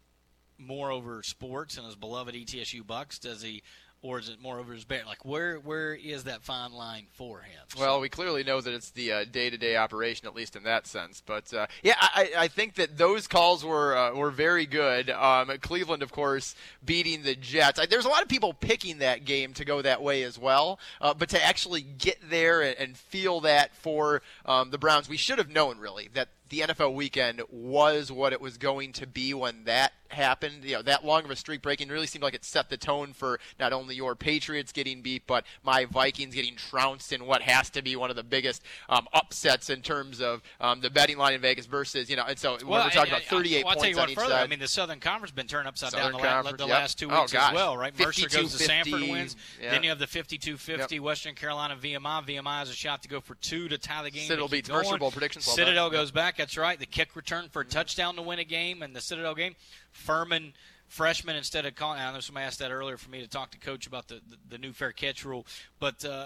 more 0.61 0.91
over 0.91 1.23
sports 1.23 1.77
and 1.77 1.86
his 1.86 1.95
beloved 1.95 2.36
ETSU 2.36 2.86
Bucks? 2.86 3.19
Does 3.19 3.41
he, 3.41 3.63
or 4.01 4.19
is 4.19 4.29
it 4.29 4.41
more 4.41 4.59
over 4.59 4.73
his 4.73 4.83
bear? 4.83 5.03
Like 5.05 5.23
where 5.23 5.57
where 5.57 5.93
is 5.93 6.23
that 6.23 6.41
fine 6.41 6.71
line 6.71 7.07
for 7.13 7.41
him? 7.41 7.61
Well, 7.77 7.99
we 7.99 8.09
clearly 8.09 8.43
know 8.43 8.59
that 8.59 8.73
it's 8.73 8.89
the 8.89 9.11
uh, 9.11 9.25
day-to-day 9.31 9.77
operation, 9.77 10.27
at 10.27 10.35
least 10.35 10.55
in 10.55 10.63
that 10.63 10.87
sense. 10.87 11.21
But 11.25 11.53
uh, 11.53 11.67
yeah, 11.83 11.95
I, 11.99 12.31
I 12.37 12.47
think 12.47 12.75
that 12.75 12.97
those 12.97 13.27
calls 13.27 13.63
were 13.63 13.95
uh, 13.95 14.13
were 14.15 14.31
very 14.31 14.65
good. 14.65 15.09
Um, 15.09 15.51
Cleveland, 15.61 16.03
of 16.03 16.11
course, 16.11 16.55
beating 16.83 17.23
the 17.23 17.35
Jets. 17.35 17.79
I, 17.79 17.85
there's 17.85 18.05
a 18.05 18.09
lot 18.09 18.21
of 18.21 18.27
people 18.27 18.53
picking 18.53 18.99
that 18.99 19.25
game 19.25 19.53
to 19.53 19.65
go 19.65 19.81
that 19.81 20.01
way 20.01 20.23
as 20.23 20.39
well. 20.39 20.79
Uh, 20.99 21.13
but 21.13 21.29
to 21.29 21.43
actually 21.43 21.81
get 21.81 22.17
there 22.29 22.61
and, 22.61 22.75
and 22.77 22.97
feel 22.97 23.41
that 23.41 23.75
for 23.75 24.21
um, 24.45 24.71
the 24.71 24.77
Browns, 24.77 25.07
we 25.07 25.17
should 25.17 25.37
have 25.37 25.49
known 25.49 25.77
really 25.77 26.09
that 26.13 26.29
the 26.51 26.59
NFL 26.59 26.93
weekend 26.93 27.41
was 27.49 28.11
what 28.11 28.33
it 28.33 28.41
was 28.41 28.57
going 28.57 28.91
to 28.93 29.07
be 29.07 29.33
when 29.33 29.63
that 29.63 29.93
happened. 30.09 30.63
You 30.63 30.75
know, 30.75 30.81
that 30.83 31.05
long 31.05 31.23
of 31.23 31.31
a 31.31 31.35
streak 31.35 31.61
breaking 31.61 31.87
really 31.87 32.07
seemed 32.07 32.23
like 32.23 32.33
it 32.33 32.43
set 32.43 32.69
the 32.69 32.77
tone 32.77 33.13
for 33.13 33.39
not 33.57 33.71
only 33.73 33.95
your 33.95 34.15
Patriots 34.15 34.73
getting 34.73 35.01
beat, 35.01 35.25
but 35.25 35.45
my 35.63 35.85
Vikings 35.85 36.35
getting 36.35 36.55
trounced 36.55 37.13
in 37.13 37.25
what 37.25 37.41
has 37.41 37.69
to 37.71 37.81
be 37.81 37.95
one 37.95 38.09
of 38.09 38.17
the 38.17 38.23
biggest 38.23 38.63
um, 38.89 39.07
upsets 39.13 39.69
in 39.69 39.81
terms 39.81 40.21
of 40.21 40.41
um, 40.59 40.81
the 40.81 40.89
betting 40.89 41.17
line 41.17 41.33
in 41.33 41.41
Vegas 41.41 41.65
versus 41.65 42.09
you 42.09 42.17
know. 42.17 42.25
And 42.27 42.37
so 42.37 42.57
when 42.57 42.83
we're 42.83 42.89
talking 42.89 43.13
about 43.13 43.23
38 43.23 43.63
well, 43.63 43.71
I'll 43.71 43.75
points 43.77 43.83
tell 43.83 43.91
you 43.91 43.99
on 44.01 44.09
each 44.09 44.15
further. 44.15 44.29
side. 44.31 44.43
I 44.43 44.47
mean, 44.47 44.59
the 44.59 44.67
Southern 44.67 44.99
Conference 44.99 45.31
been 45.31 45.47
turned 45.47 45.67
upside 45.67 45.91
Southern 45.91 46.11
down 46.11 46.21
the, 46.21 46.27
la- 46.27 46.33
Conference, 46.33 46.57
the 46.57 46.67
yep. 46.67 46.77
last 46.77 46.99
two 46.99 47.07
weeks 47.07 47.31
gosh. 47.31 47.51
as 47.51 47.55
well, 47.55 47.77
right? 47.77 47.97
Mercer 47.97 48.27
goes 48.27 48.57
to 48.57 48.63
52-50, 48.63 48.67
Samford 48.67 49.11
wins. 49.11 49.35
yeah. 49.61 49.71
Then 49.71 49.83
you 49.83 49.89
have 49.89 49.99
the 49.99 50.07
52-50 50.07 50.99
Western 50.99 51.35
Carolina 51.35 51.77
VMI. 51.81 52.27
VMI 52.27 52.59
has 52.59 52.69
a 52.69 52.73
shot 52.73 53.01
to 53.03 53.07
go 53.07 53.21
for 53.21 53.35
two 53.35 53.69
to 53.69 53.77
tie 53.77 54.03
the 54.03 54.11
game. 54.11 54.23
Citadel 54.23 54.49
beats 54.49 54.69
Mercer. 54.69 54.97
Bowl 54.97 55.11
predictions, 55.11 55.45
Citadel 55.45 55.89
goes 55.89 56.11
back. 56.11 56.40
That's 56.41 56.57
right. 56.57 56.79
The 56.79 56.87
kick 56.87 57.15
return 57.15 57.49
for 57.51 57.61
a 57.61 57.65
touchdown 57.65 58.15
to 58.15 58.23
win 58.23 58.39
a 58.39 58.43
game, 58.43 58.81
and 58.81 58.95
the 58.95 58.99
Citadel 58.99 59.35
game. 59.35 59.55
Furman 59.91 60.53
freshman 60.87 61.35
instead 61.35 61.67
of 61.67 61.75
calling. 61.75 61.99
I 61.99 62.11
know 62.11 62.19
somebody 62.19 62.47
asked 62.47 62.57
that 62.59 62.71
earlier 62.71 62.97
for 62.97 63.11
me 63.11 63.21
to 63.21 63.27
talk 63.27 63.51
to 63.51 63.59
coach 63.59 63.85
about 63.85 64.07
the 64.07 64.15
the, 64.27 64.37
the 64.49 64.57
new 64.57 64.73
fair 64.73 64.91
catch 64.91 65.23
rule, 65.23 65.45
but 65.79 66.03
uh, 66.03 66.25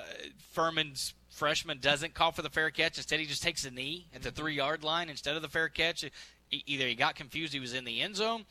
Furman's 0.53 1.13
freshman 1.30 1.80
doesn't 1.82 2.13
call 2.13 2.32
for 2.32 2.43
the 2.43 2.49
fair 2.49 2.72
catch. 2.72 2.95
Instead, 2.95 3.20
he 3.20 3.26
just 3.26 3.43
takes 3.43 3.66
a 3.66 3.72
knee 3.72 4.07
at 4.16 4.22
the 4.22 4.32
three 4.32 4.53
yard 4.53 4.86
line 4.86 5.09
instead 5.09 5.36
of 5.36 5.41
the 5.41 5.49
fair 5.49 5.68
catch. 5.68 6.09
Either 6.49 6.88
he 6.88 6.95
got 6.95 7.16
confused, 7.16 7.51
he 7.51 7.59
was 7.59 7.74
in 7.74 7.84
the 7.84 8.01
end 8.01 8.16
zone, 8.16 8.45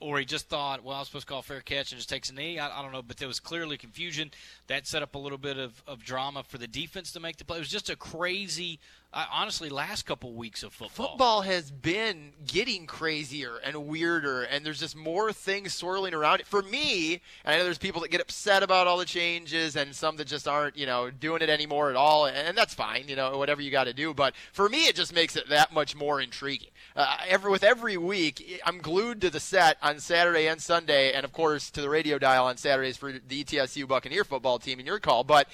or 0.00 0.18
he 0.18 0.26
just 0.26 0.50
thought, 0.50 0.84
well, 0.84 0.96
I 0.96 0.98
was 0.98 1.08
supposed 1.08 1.26
to 1.26 1.32
call 1.32 1.40
fair 1.40 1.62
catch 1.62 1.92
and 1.92 1.98
just 1.98 2.10
takes 2.10 2.28
a 2.28 2.34
knee. 2.34 2.58
I, 2.58 2.78
I 2.78 2.82
don't 2.82 2.92
know, 2.92 3.02
but 3.02 3.16
there 3.16 3.28
was 3.28 3.40
clearly 3.40 3.78
confusion. 3.78 4.32
That 4.66 4.86
set 4.86 5.02
up 5.02 5.14
a 5.14 5.18
little 5.18 5.38
bit 5.38 5.56
of, 5.56 5.82
of 5.86 6.04
drama 6.04 6.42
for 6.42 6.58
the 6.58 6.66
defense 6.66 7.12
to 7.12 7.20
make 7.20 7.38
the 7.38 7.46
play. 7.46 7.56
It 7.56 7.60
was 7.60 7.70
just 7.70 7.88
a 7.88 7.96
crazy, 7.96 8.78
honestly, 9.12 9.68
last 9.68 10.04
couple 10.04 10.34
weeks 10.34 10.62
of 10.62 10.72
football. 10.72 11.08
Football 11.08 11.42
has 11.42 11.70
been 11.70 12.32
getting 12.46 12.86
crazier 12.86 13.56
and 13.64 13.86
weirder, 13.86 14.42
and 14.42 14.64
there's 14.64 14.80
just 14.80 14.96
more 14.96 15.32
things 15.32 15.74
swirling 15.74 16.14
around. 16.14 16.42
For 16.44 16.62
me, 16.62 17.20
and 17.44 17.54
I 17.54 17.58
know 17.58 17.64
there's 17.64 17.78
people 17.78 18.02
that 18.02 18.10
get 18.10 18.20
upset 18.20 18.62
about 18.62 18.86
all 18.86 18.98
the 18.98 19.04
changes, 19.04 19.76
and 19.76 19.94
some 19.94 20.16
that 20.16 20.26
just 20.26 20.46
aren't, 20.46 20.76
you 20.76 20.86
know, 20.86 21.10
doing 21.10 21.42
it 21.42 21.48
anymore 21.48 21.90
at 21.90 21.96
all, 21.96 22.26
and 22.26 22.56
that's 22.56 22.74
fine, 22.74 23.08
you 23.08 23.16
know, 23.16 23.38
whatever 23.38 23.62
you 23.62 23.70
got 23.70 23.84
to 23.84 23.92
do. 23.92 24.12
But 24.12 24.34
for 24.52 24.68
me, 24.68 24.86
it 24.86 24.96
just 24.96 25.14
makes 25.14 25.36
it 25.36 25.48
that 25.48 25.72
much 25.72 25.96
more 25.96 26.20
intriguing. 26.20 26.70
Uh, 26.94 27.16
every 27.28 27.50
with 27.50 27.64
every 27.64 27.96
week, 27.96 28.60
I'm 28.64 28.78
glued 28.78 29.20
to 29.22 29.30
the 29.30 29.40
set 29.40 29.78
on 29.82 29.98
Saturday 30.00 30.46
and 30.46 30.60
Sunday, 30.60 31.12
and 31.12 31.24
of 31.24 31.32
course 31.32 31.70
to 31.70 31.80
the 31.80 31.90
radio 31.90 32.18
dial 32.18 32.46
on 32.46 32.56
Saturdays 32.56 32.96
for 32.96 33.12
the 33.12 33.44
ETSU 33.44 33.86
Buccaneer 33.88 34.24
football 34.24 34.58
team 34.58 34.78
and 34.78 34.86
your 34.86 34.98
call. 34.98 35.24
But 35.24 35.48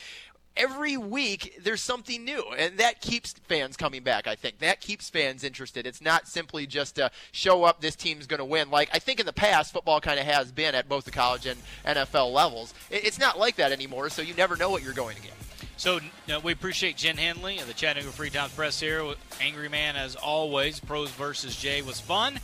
every 0.57 0.96
week 0.96 1.59
there's 1.62 1.82
something 1.82 2.24
new, 2.24 2.44
and 2.57 2.78
that 2.78 3.00
keeps 3.00 3.32
fans 3.32 3.76
coming 3.76 4.03
back. 4.03 4.26
I 4.26 4.34
think 4.34 4.59
that 4.59 4.80
keeps 4.80 5.11
fans 5.11 5.44
interested. 5.44 5.86
It's 5.86 6.00
not 6.00 6.28
simply 6.28 6.66
just 6.66 6.96
to 6.96 7.11
show 7.32 7.64
up. 7.64 7.80
This 7.80 7.96
team's 7.96 8.26
going 8.26 8.38
to 8.38 8.44
win. 8.44 8.70
Like 8.70 8.90
I 8.92 8.98
think 8.98 9.20
in 9.20 9.26
the 9.26 9.32
past, 9.32 9.72
football 9.72 10.00
kind 10.00 10.18
of 10.18 10.26
has 10.26 10.53
been 10.53 10.74
at 10.74 10.88
both 10.88 11.05
the 11.05 11.11
college 11.11 11.46
and 11.46 11.61
NFL 11.86 12.32
levels. 12.32 12.74
It's 12.90 13.18
not 13.18 13.38
like 13.38 13.57
that 13.57 13.72
anymore. 13.72 14.11
So 14.11 14.22
you 14.22 14.34
never 14.34 14.57
know 14.57 14.70
what 14.70 14.82
you're 14.82 14.92
going 14.92 15.16
to 15.16 15.22
get. 15.22 15.32
So 15.76 15.98
uh, 16.32 16.38
we 16.44 16.53
appreciate 16.53 16.96
Gene 16.96 17.16
Henley 17.16 17.59
of 17.59 17.66
the 17.66 17.74
Chattanooga 17.74 18.12
Free 18.12 18.30
Times 18.30 18.53
Press 18.53 18.78
here. 18.78 19.03
Angry 19.40 19.68
Man, 19.68 19.96
as 19.96 20.14
always. 20.14 20.78
Pros 20.78 21.11
versus 21.11 21.57
Jay 21.57 21.82
was 21.82 21.98
fun. 21.98 22.38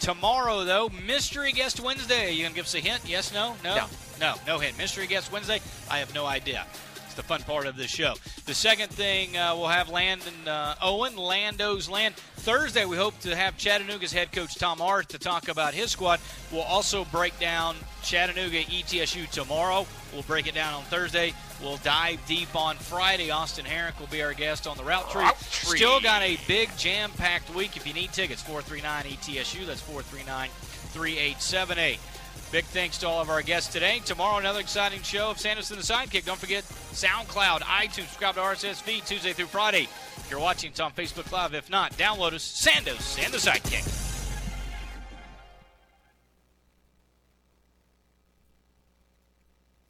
Tomorrow, 0.00 0.64
though, 0.64 0.88
Mystery 0.88 1.52
Guest 1.52 1.78
Wednesday. 1.80 2.32
You 2.32 2.42
going 2.42 2.52
to 2.52 2.56
give 2.56 2.64
us 2.64 2.74
a 2.74 2.80
hint? 2.80 3.02
Yes, 3.06 3.32
no? 3.32 3.54
No? 3.62 3.76
No. 3.76 3.86
No, 4.18 4.34
no 4.46 4.58
hint. 4.58 4.76
Mystery 4.78 5.06
Guest 5.06 5.30
Wednesday? 5.30 5.60
I 5.88 5.98
have 5.98 6.12
no 6.12 6.26
idea. 6.26 6.66
It's 7.12 7.16
the 7.18 7.22
fun 7.22 7.42
part 7.42 7.66
of 7.66 7.76
this 7.76 7.90
show. 7.90 8.14
The 8.46 8.54
second 8.54 8.88
thing, 8.88 9.36
uh, 9.36 9.54
we'll 9.54 9.68
have 9.68 9.90
Landon 9.90 10.32
uh, 10.48 10.76
Owen, 10.80 11.14
Lando's 11.14 11.86
Land. 11.86 12.14
Thursday, 12.36 12.86
we 12.86 12.96
hope 12.96 13.18
to 13.20 13.36
have 13.36 13.58
Chattanooga's 13.58 14.14
head 14.14 14.32
coach 14.32 14.54
Tom 14.54 14.80
Arth 14.80 15.08
to 15.08 15.18
talk 15.18 15.48
about 15.48 15.74
his 15.74 15.90
squad. 15.90 16.20
We'll 16.50 16.62
also 16.62 17.04
break 17.04 17.38
down 17.38 17.76
Chattanooga 18.02 18.62
ETSU 18.62 19.28
tomorrow. 19.28 19.86
We'll 20.14 20.22
break 20.22 20.46
it 20.46 20.54
down 20.54 20.72
on 20.72 20.84
Thursday. 20.84 21.34
We'll 21.60 21.76
dive 21.78 22.18
deep 22.26 22.56
on 22.56 22.76
Friday. 22.76 23.30
Austin 23.30 23.66
Herrick 23.66 24.00
will 24.00 24.06
be 24.06 24.22
our 24.22 24.32
guest 24.32 24.66
on 24.66 24.78
the 24.78 24.84
route 24.84 25.10
tree. 25.10 25.20
Route 25.20 25.38
tree. 25.38 25.76
Still 25.76 26.00
got 26.00 26.22
a 26.22 26.38
big 26.48 26.74
jam-packed 26.78 27.54
week. 27.54 27.76
If 27.76 27.86
you 27.86 27.92
need 27.92 28.14
tickets, 28.14 28.40
439 28.40 29.04
ETSU. 29.04 29.66
That's 29.66 29.82
439 29.82 30.48
3878. 30.48 31.98
Big 32.52 32.66
thanks 32.66 32.98
to 32.98 33.08
all 33.08 33.22
of 33.22 33.30
our 33.30 33.40
guests 33.40 33.72
today. 33.72 34.02
Tomorrow, 34.04 34.36
another 34.36 34.60
exciting 34.60 35.00
show 35.00 35.30
of 35.30 35.38
Sanderson 35.40 35.78
the 35.78 35.82
Sidekick. 35.82 36.26
Don't 36.26 36.38
forget 36.38 36.64
SoundCloud, 36.92 37.60
iTunes, 37.60 38.08
subscribe 38.08 38.34
to 38.34 38.42
RSS 38.42 38.82
feed 38.82 39.06
Tuesday 39.06 39.32
through 39.32 39.46
Friday. 39.46 39.88
If 40.18 40.26
you're 40.30 40.38
watching, 40.38 40.70
it's 40.70 40.78
on 40.78 40.92
Facebook 40.92 41.32
Live. 41.32 41.54
If 41.54 41.70
not, 41.70 41.92
download 41.92 42.34
us, 42.34 42.44
Sandos 42.44 43.18
and 43.24 43.32
the 43.32 43.38
Sidekick. 43.38 44.11